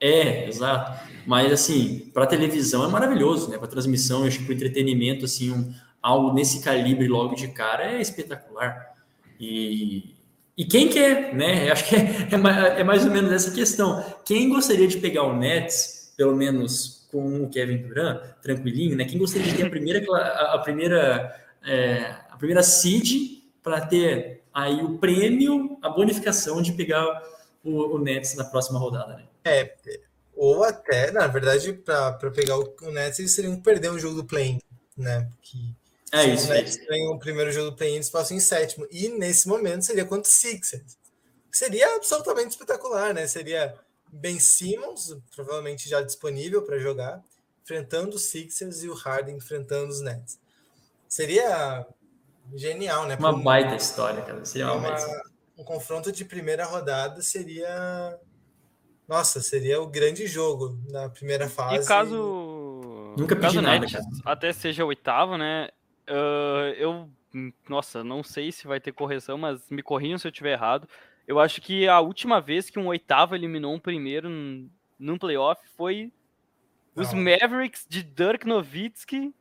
É, 0.00 0.48
exato. 0.48 1.08
Mas, 1.26 1.52
assim, 1.52 2.10
para 2.12 2.26
televisão 2.26 2.84
é 2.84 2.88
maravilhoso, 2.88 3.50
né? 3.50 3.58
Para 3.58 3.66
transmissão, 3.66 4.20
eu 4.20 4.28
acho 4.28 4.38
que 4.38 4.44
para 4.44 4.54
entretenimento, 4.54 5.24
assim, 5.24 5.50
um, 5.50 5.74
algo 6.02 6.32
nesse 6.32 6.62
calibre 6.62 7.08
logo 7.08 7.34
de 7.34 7.48
cara 7.48 7.92
é 7.92 8.00
espetacular. 8.00 8.94
E, 9.40 10.14
e 10.56 10.64
quem 10.64 10.88
quer, 10.88 11.34
né? 11.34 11.68
Eu 11.68 11.72
acho 11.72 11.88
que 11.88 11.96
é, 11.96 11.98
é, 11.98 12.80
é, 12.80 12.84
mais 12.84 13.04
ou 13.04 13.10
menos 13.10 13.32
essa 13.32 13.50
questão. 13.50 14.04
Quem 14.24 14.48
gostaria 14.48 14.86
de 14.86 14.98
pegar 14.98 15.24
o 15.24 15.36
Nets, 15.36 16.12
pelo 16.16 16.36
menos 16.36 17.03
com 17.14 17.44
o 17.44 17.48
Kevin 17.48 17.76
Durant, 17.78 18.20
tranquilinho, 18.42 18.96
né? 18.96 19.04
Quem 19.04 19.16
gostaria 19.16 19.46
de 19.46 19.56
ter 19.56 19.66
a 19.66 19.70
primeira, 19.70 20.04
a, 20.12 20.54
a 20.56 20.58
primeira, 20.58 21.40
é, 21.64 22.00
a 22.28 22.36
primeira 22.36 22.60
seed 22.60 23.44
para 23.62 23.86
ter 23.86 24.42
aí 24.52 24.82
o 24.82 24.98
prêmio, 24.98 25.78
a 25.80 25.88
bonificação 25.88 26.60
de 26.60 26.72
pegar 26.72 27.22
o, 27.62 27.94
o 27.94 27.98
Nets 28.00 28.34
na 28.34 28.42
próxima 28.42 28.80
rodada, 28.80 29.14
né? 29.14 29.24
É, 29.44 29.76
ou 30.34 30.64
até, 30.64 31.12
na 31.12 31.28
verdade, 31.28 31.72
para 31.72 32.32
pegar 32.34 32.58
o, 32.58 32.74
o 32.82 32.90
Nets, 32.90 33.20
eles 33.20 33.36
teriam 33.36 33.54
que 33.54 33.62
perder 33.62 33.92
um 33.92 33.98
jogo 33.98 34.16
do 34.16 34.24
play 34.24 34.58
né? 34.96 35.28
Que 35.40 35.72
é 36.12 36.26
isso. 36.26 36.44
Os 36.44 36.48
Nets 36.48 36.76
ganham 36.76 37.12
o 37.12 37.18
primeiro 37.20 37.52
jogo 37.52 37.70
do 37.70 37.76
play-in, 37.76 37.94
eles 37.94 38.10
passam 38.10 38.36
em 38.36 38.40
sétimo. 38.40 38.88
E 38.90 39.08
nesse 39.08 39.46
momento 39.46 39.84
seria 39.84 40.04
contra 40.04 40.28
o 40.28 40.32
Sixers. 40.32 40.96
Seria 41.52 41.94
absolutamente 41.94 42.50
espetacular, 42.50 43.14
né? 43.14 43.28
Seria 43.28 43.72
Ben 44.14 44.38
Simmons, 44.38 45.16
provavelmente 45.34 45.88
já 45.88 46.00
disponível 46.02 46.62
para 46.62 46.78
jogar, 46.78 47.22
enfrentando 47.62 48.16
os 48.16 48.26
Sixers 48.26 48.82
e 48.82 48.88
o 48.88 48.94
Harden 48.94 49.36
enfrentando 49.36 49.90
os 49.90 50.00
Nets. 50.00 50.38
Seria 51.08 51.86
Genial, 52.54 53.06
né? 53.06 53.16
Uma 53.18 53.30
um, 53.30 53.42
baita 53.42 53.74
história, 53.74 54.22
cara. 54.22 54.44
Seria 54.44 54.72
uma, 54.72 54.90
uma 54.90 55.22
Um 55.58 55.64
confronto 55.64 56.12
de 56.12 56.24
primeira 56.24 56.66
rodada 56.66 57.22
seria 57.22 58.18
nossa, 59.08 59.40
seria 59.40 59.80
o 59.80 59.86
grande 59.86 60.26
jogo 60.26 60.78
na 60.88 61.08
primeira 61.08 61.48
fase. 61.48 61.84
E 61.84 61.86
caso. 61.86 63.14
Nunca 63.16 63.36
caso 63.36 63.54
pedi 63.54 63.58
o 63.58 63.62
nada, 63.62 63.80
Nets 63.80 63.92
cara. 63.92 64.06
até 64.24 64.52
seja 64.52 64.84
oitavo, 64.84 65.36
né? 65.36 65.68
ah, 66.08 66.72
eu. 66.76 67.08
Nossa, 67.68 68.04
não 68.04 68.22
sei 68.22 68.52
se 68.52 68.66
vai 68.66 68.78
ter 68.78 68.92
correção, 68.92 69.36
mas 69.36 69.60
me 69.68 69.82
corrijam 69.82 70.18
se 70.18 70.26
eu 70.26 70.30
estiver 70.30 70.52
errado. 70.52 70.88
Eu 71.26 71.38
acho 71.40 71.60
que 71.60 71.88
a 71.88 72.00
última 72.00 72.40
vez 72.40 72.68
que 72.68 72.78
um 72.78 72.86
oitavo 72.86 73.34
eliminou 73.34 73.74
um 73.74 73.78
primeiro 73.80 74.28
num, 74.28 74.68
num 74.98 75.18
playoff 75.18 75.60
foi 75.76 76.12
os 76.94 77.12
Não. 77.12 77.20
Mavericks 77.22 77.86
de 77.88 78.02
Dirk 78.02 78.46
Nowitzki 78.46 79.34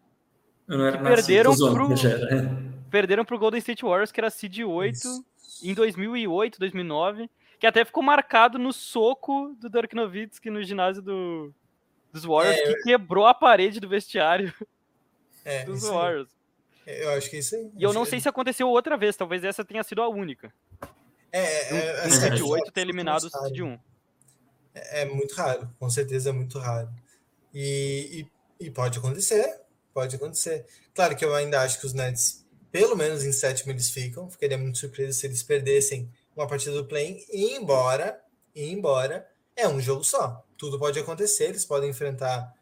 Eu 0.68 0.78
Que 0.78 0.98
nascido, 0.98 1.04
perderam 1.04 1.56
pro- 1.56 1.90
perderam 2.90 3.26
pro 3.26 3.38
Golden 3.40 3.60
State 3.60 3.84
Warriors, 3.84 4.12
que 4.12 4.20
era 4.20 4.30
seed 4.30 4.60
8 4.60 4.94
Isso. 4.96 5.26
em 5.62 5.74
2008, 5.74 6.58
2009, 6.58 7.30
que 7.60 7.68
até 7.68 7.84
ficou 7.84 8.02
marcado 8.02 8.58
no 8.58 8.72
soco 8.72 9.56
do 9.60 9.70
Dirk 9.70 9.94
Nowitzki 9.96 10.50
no 10.50 10.64
ginásio 10.64 11.02
do, 11.02 11.54
dos 12.14 12.24
Warriors, 12.24 12.58
É, 12.60 12.74
que 12.74 12.84
quebrou 12.84 13.26
a 13.28 13.34
parede 13.34 13.80
do 13.80 13.88
vestiário 13.90 14.54
É, 15.44 15.66
dos 15.66 15.84
aí. 15.84 15.92
Warriors. 15.92 16.30
Eu 16.88 17.12
acho 17.12 17.30
que 17.30 17.36
é 17.36 17.40
isso 17.40 17.56
aí. 17.56 17.72
E 17.78 17.84
eu 17.84 17.94
não 17.94 18.04
sei 18.06 18.20
se 18.20 18.28
aconteceu 18.30 18.68
outra 18.70 18.96
vez, 18.98 19.16
talvez 19.18 19.44
essa 19.44 19.64
tenha 19.66 19.84
sido 19.84 20.02
a 20.02 20.08
única. 20.10 20.54
É, 21.34 21.42
é, 21.42 22.04
é, 22.06 22.08
Um 22.08 22.14
assim, 22.14 22.20
seed 22.20 22.40
é 22.40 22.44
8 22.44 22.72
ter 22.72 22.86
muito 22.86 22.90
eliminado 22.90 23.24
o 23.26 23.30
raro. 23.30 23.48
seed 23.48 23.60
1. 23.62 23.80
É 24.76 25.06
muito 25.06 25.36
raro, 25.36 25.70
com 25.80 25.90
certeza 25.90 26.30
é 26.30 26.34
muito 26.34 26.60
raro. 26.60 26.90
E, 27.54 28.28
e, 28.60 28.66
e 28.68 28.72
pode 28.72 29.00
acontecer, 29.00 29.62
pode 29.94 30.16
acontecer. 30.16 30.66
Claro 30.96 31.16
que 31.16 31.26
eu 31.26 31.36
ainda 31.36 31.62
acho 31.62 31.80
que 31.80 31.86
os 31.88 31.94
Nets, 31.94 32.46
pelo 32.72 32.96
menos 32.96 33.24
em 33.24 33.32
sétimo, 33.34 33.72
eles 33.72 33.90
ficam. 33.92 34.30
Ficaria 34.30 34.58
muito 34.58 34.78
surpreso 34.80 35.20
se 35.20 35.28
eles 35.28 35.44
perdessem 35.44 36.10
uma 36.36 36.48
partida 36.48 36.76
do 36.76 36.86
play, 36.86 37.26
e 37.32 37.56
embora, 37.56 38.20
e 38.56 38.72
embora, 38.72 39.30
é 39.56 39.68
um 39.68 39.80
jogo 39.80 40.04
só. 40.04 40.44
Tudo 40.58 40.80
pode 40.80 41.00
acontecer, 41.00 41.46
eles 41.46 41.66
podem 41.66 41.90
enfrentar. 41.92 42.54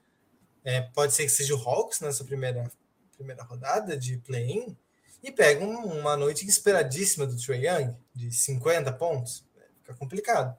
é, 0.66 0.82
pode 0.82 1.14
ser 1.14 1.24
que 1.24 1.30
seja 1.30 1.56
o 1.56 1.60
Hawks 1.70 2.02
nessa 2.02 2.24
primeira, 2.26 2.70
primeira 3.16 3.44
rodada 3.44 3.98
de 3.98 4.18
play-in 4.18 4.76
e 5.24 5.32
pegam 5.32 5.70
uma 5.86 6.16
noite 6.18 6.46
esperadíssima 6.48 7.26
do 7.28 7.36
Trae 7.38 7.66
Young, 7.68 7.96
de 8.14 8.32
50 8.32 8.92
pontos. 8.94 9.46
Fica 9.82 9.94
complicado. 9.96 10.58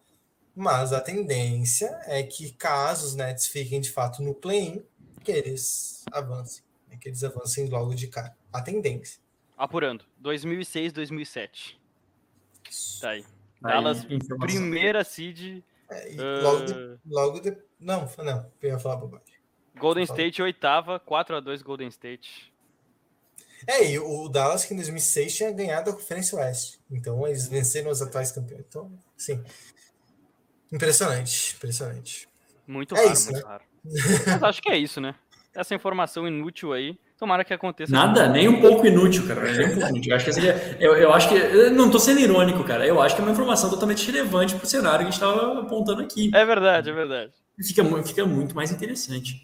Mas 0.55 0.93
a 0.93 1.01
tendência 1.01 1.99
é 2.05 2.23
que, 2.23 2.53
caso 2.53 3.07
os 3.07 3.15
Nets 3.15 3.47
fiquem 3.49 3.81
de 3.81 3.91
fato 3.91 4.23
no 4.23 4.35
play-in, 4.35 4.85
que 5.25 5.33
eles 5.33 6.05
avancem. 6.13 6.63
né, 6.89 6.97
Que 7.01 7.09
eles 7.09 7.25
avancem 7.25 7.69
logo 7.69 7.95
de 7.95 8.07
cara. 8.09 8.37
A 8.53 8.61
tendência. 8.61 9.21
Apurando. 9.57 10.05
2006, 10.19 10.93
2007. 10.93 11.81
Tá 13.01 13.11
aí. 13.11 13.25
Aí, 13.65 13.73
Dallas, 13.73 14.05
informação. 14.05 14.39
primeira 14.39 15.05
seed. 15.05 15.63
É, 15.89 16.13
e 16.13 16.19
Ah. 16.21 16.41
logo, 16.43 16.65
de, 16.65 16.99
logo 17.07 17.41
de. 17.41 17.57
Não, 17.79 18.09
não, 18.19 18.51
eu 18.61 18.71
ia 18.71 18.79
falar 18.79 18.97
bobagem. 18.97 19.27
Golden. 19.79 20.05
State, 20.05 20.43
oitava. 20.43 21.01
4x2 21.01 21.63
Golden 21.63 21.89
State. 21.89 22.52
É, 23.67 23.91
e 23.91 23.99
o 23.99 24.29
Dallas 24.29 24.65
que 24.65 24.75
em 24.75 24.77
2006 24.77 25.35
tinha 25.35 25.53
ganhado 25.53 25.91
a 25.91 25.93
Conferência 25.93 26.39
Oeste. 26.39 26.79
Então 26.91 27.27
eles 27.27 27.49
venceram 27.49 27.91
os 27.91 28.03
atuais 28.03 28.33
campeões. 28.33 28.65
Então, 28.69 28.91
sim. 29.17 29.43
Impressionante, 30.73 31.55
impressionante. 31.57 32.29
Muito 32.67 32.95
É 32.95 33.01
raro, 33.01 33.13
isso, 33.13 33.33
muito 33.33 33.47
raro. 33.47 33.65
Mas 33.85 34.43
acho 34.43 34.63
que 34.63 34.71
é 34.71 34.77
isso, 34.79 35.01
né? 35.01 35.15
Essa 35.55 35.75
informação 35.75 36.27
inútil 36.27 36.73
aí. 36.73 36.99
Tomara 37.19 37.45
que 37.45 37.53
aconteça. 37.55 37.93
Nada, 37.93 38.29
nem 38.29 38.49
um 38.49 38.61
pouco 38.61 38.85
inútil, 38.87 39.27
cara. 39.29 39.43
Nem 39.53 39.67
um 39.67 39.75
pouco 39.75 39.89
inútil. 39.91 40.11
Eu 40.11 40.17
acho 40.17 40.25
que 40.25 40.33
seria. 40.33 40.77
Eu, 40.81 40.97
eu 40.97 41.13
acho 41.13 41.29
que. 41.29 41.35
Eu 41.35 41.71
não 41.71 41.91
tô 41.91 41.99
sendo 41.99 42.19
irônico, 42.19 42.65
cara. 42.65 42.85
Eu 42.87 43.01
acho 43.01 43.15
que 43.15 43.21
é 43.21 43.25
uma 43.25 43.31
informação 43.33 43.71
totalmente 43.71 44.05
relevante 44.11 44.57
pro 44.57 44.67
cenário 44.67 45.01
que 45.01 45.09
a 45.09 45.11
gente 45.11 45.21
tava 45.21 45.61
apontando 45.61 46.03
aqui. 46.03 46.31
É 46.35 46.45
verdade, 46.45 46.91
é 46.91 46.93
verdade. 46.93 47.33
Fica, 47.61 47.85
fica 48.03 48.25
muito 48.25 48.57
mais 48.57 48.73
interessante. 48.73 49.41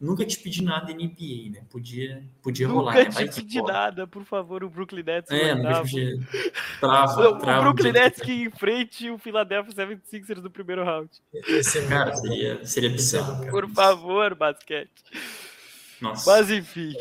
Nunca 0.00 0.24
te 0.24 0.38
pedi 0.38 0.62
nada 0.62 0.90
NBA, 0.94 1.50
né? 1.50 1.62
Podia, 1.68 2.24
podia 2.42 2.66
rolar. 2.66 2.94
Nunca 2.96 3.20
né? 3.20 3.28
Te 3.28 3.42
pedi 3.42 3.60
nada, 3.60 4.06
por 4.06 4.24
favor, 4.24 4.64
o 4.64 4.70
Brooklyn 4.70 5.02
Nets. 5.02 5.30
É, 5.30 5.54
nunca 5.54 5.82
te 5.84 5.94
pedi. 5.94 6.50
Trava, 6.80 7.28
O, 7.28 7.38
trava. 7.38 7.62
Brooklyn 7.64 7.92
Nets 7.92 8.20
que- 8.22 8.32
enfrente 8.44 9.10
o 9.10 9.18
Philadelphia 9.18 9.74
76ers 9.74 10.40
do 10.40 10.50
primeiro 10.50 10.82
round. 10.84 11.10
Esse 11.34 11.80
é 11.80 11.86
Cara, 11.86 12.14
seria, 12.16 12.64
seria 12.64 12.88
bizarro. 12.88 13.40
cara. 13.40 13.50
Por 13.50 13.68
favor, 13.68 14.34
basquete. 14.34 14.90
Nossa. 16.00 16.30
Mas 16.30 16.50
enfim, 16.50 16.94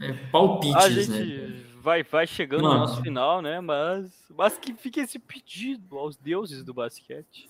É, 0.00 0.12
palpites, 0.32 0.74
a 0.84 0.90
gente 0.90 1.10
né? 1.10 1.62
vai, 1.80 2.02
vai 2.02 2.26
chegando 2.26 2.62
Mano. 2.64 2.74
no 2.74 2.80
nosso 2.80 3.00
final, 3.00 3.40
né? 3.40 3.60
Mas, 3.60 4.10
mas 4.36 4.58
que 4.58 4.74
fique 4.74 4.98
esse 4.98 5.18
pedido 5.20 5.98
aos 5.98 6.16
deuses 6.16 6.64
do 6.64 6.74
basquete. 6.74 7.48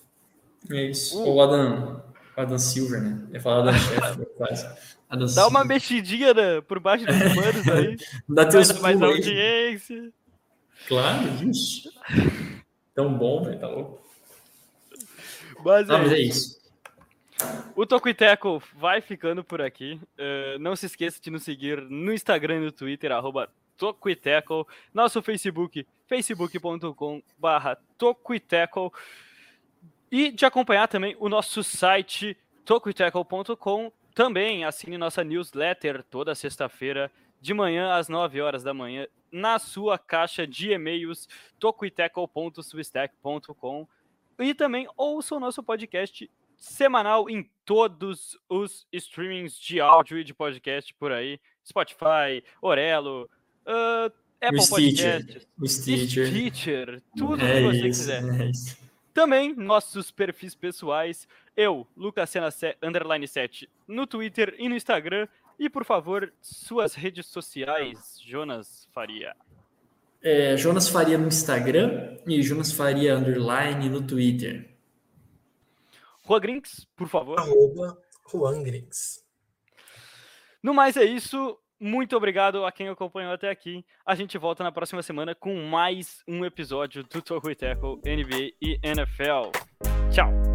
É 0.69 0.89
isso. 0.91 1.17
Uh. 1.19 1.27
Ou 1.27 1.41
Adam, 1.41 2.03
Adam 2.35 2.57
Silver, 2.57 3.01
né? 3.01 3.21
Eu 3.29 3.33
ia 3.35 3.41
falar 3.41 3.59
Adam 3.69 3.73
Schefter, 3.79 4.25
quase. 4.37 4.65
Adam 5.09 5.27
Dá 5.27 5.47
uma 5.47 5.59
Silver. 5.59 5.65
mexidinha 5.67 6.33
né, 6.33 6.61
por 6.61 6.79
baixo 6.79 7.05
dos 7.05 7.15
panos 7.17 7.67
aí. 7.69 7.97
Dá 8.27 8.45
teus 8.45 8.79
mais 8.79 9.01
aí. 9.01 9.07
audiência. 9.07 10.11
Claro, 10.87 11.27
ixi. 11.49 11.89
Tão 12.95 13.13
bom, 13.17 13.43
velho, 13.43 13.59
tá 13.59 13.67
louco. 13.67 14.03
Mas 15.63 15.89
Ah, 15.89 15.95
é 15.95 15.97
mas 15.99 16.11
é 16.11 16.19
isso. 16.19 16.39
isso. 16.57 16.63
O 17.75 17.85
Tocuiteco 17.85 18.61
vai 18.75 19.01
ficando 19.01 19.43
por 19.43 19.61
aqui. 19.61 19.99
Eh, 20.17 20.57
não 20.59 20.75
se 20.75 20.85
esqueça 20.85 21.19
de 21.21 21.29
nos 21.31 21.43
seguir 21.43 21.81
no 21.89 22.13
Instagram 22.13 22.57
e 22.57 22.65
no 22.65 22.71
Twitter, 22.71 23.11
arroba 23.11 23.49
Tocuiteco. 23.77 24.67
Nosso 24.93 25.21
Facebook, 25.21 25.85
facebook.com 26.07 27.21
barra 27.37 27.77
Tocuiteco. 27.97 28.93
E 30.15 30.31
de 30.31 30.45
acompanhar 30.45 30.87
também 30.87 31.15
o 31.19 31.27
nosso 31.27 31.63
site, 31.63 32.37
tocuiteco.com. 32.63 33.91
Também 34.13 34.63
assine 34.63 34.95
nossa 34.95 35.23
newsletter 35.23 36.03
toda 36.03 36.35
sexta-feira, 36.35 37.11
de 37.41 37.51
manhã 37.51 37.95
às 37.95 38.07
9 38.07 38.39
horas 38.39 38.61
da 38.61 38.75
manhã, 38.75 39.07
na 39.31 39.57
sua 39.57 39.97
caixa 39.97 40.45
de 40.45 40.71
e-mails, 40.71 41.27
tocuiteco.substack.com. 41.57 43.87
E 44.37 44.53
também 44.53 44.87
ouça 44.95 45.33
o 45.33 45.39
nosso 45.39 45.63
podcast 45.63 46.29
semanal 46.57 47.27
em 47.27 47.49
todos 47.65 48.37
os 48.47 48.85
streamings 48.93 49.59
de 49.59 49.81
áudio 49.81 50.19
e 50.19 50.23
de 50.23 50.31
podcast 50.31 50.93
por 50.93 51.11
aí. 51.11 51.39
Spotify, 51.67 52.43
Orelo, 52.61 53.27
ah, 53.65 54.11
Apple. 54.39 54.59
Podcasts, 54.69 55.47
Stitcher. 55.65 56.27
Stitcher, 56.27 57.01
tudo 57.17 57.43
É 57.43 57.55
que 57.55 57.61
você 57.63 57.87
isso, 57.87 57.99
quiser. 58.01 58.41
é 58.41 58.45
isso. 58.51 58.82
Também 59.13 59.53
nossos 59.55 60.09
perfis 60.11 60.55
pessoais, 60.55 61.27
eu, 61.55 61.87
Lucas 61.95 62.29
Sena 62.29 62.49
se- 62.49 62.75
underline 62.81 63.27
7, 63.27 63.69
no 63.87 64.07
Twitter 64.07 64.55
e 64.57 64.67
no 64.67 64.75
Instagram. 64.75 65.27
E 65.59 65.69
por 65.69 65.85
favor, 65.85 66.33
suas 66.41 66.95
redes 66.95 67.27
sociais, 67.27 68.19
Jonas 68.19 68.87
Faria. 68.91 69.35
É, 70.21 70.57
Jonas 70.57 70.87
Faria 70.89 71.17
no 71.17 71.27
Instagram 71.27 72.17
e 72.25 72.41
Jonas 72.41 72.71
Faria 72.71 73.15
underline 73.15 73.87
no 73.87 74.01
Twitter. 74.05 74.73
Rua 76.23 76.39
Grinks, 76.39 76.87
por 76.95 77.07
favor. 77.07 77.37
Arroba 77.39 78.01
Juan 78.31 78.63
Griggs. 78.63 79.23
No 80.61 80.73
mais 80.73 80.95
é 80.97 81.03
isso. 81.03 81.59
Muito 81.79 82.15
obrigado 82.15 82.65
a 82.65 82.71
quem 82.71 82.87
acompanhou 82.87 83.33
até 83.33 83.49
aqui. 83.49 83.83
A 84.05 84.15
gente 84.15 84.37
volta 84.37 84.63
na 84.63 84.71
próxima 84.71 85.01
semana 85.01 85.35
com 85.35 85.53
mais 85.65 86.23
um 86.27 86.45
episódio 86.45 87.03
do 87.03 87.21
Toco 87.21 87.49
e 87.49 87.55
Tackle 87.55 87.97
NBA 88.05 88.53
e 88.61 88.79
NFL. 88.83 89.51
Tchau! 90.11 90.52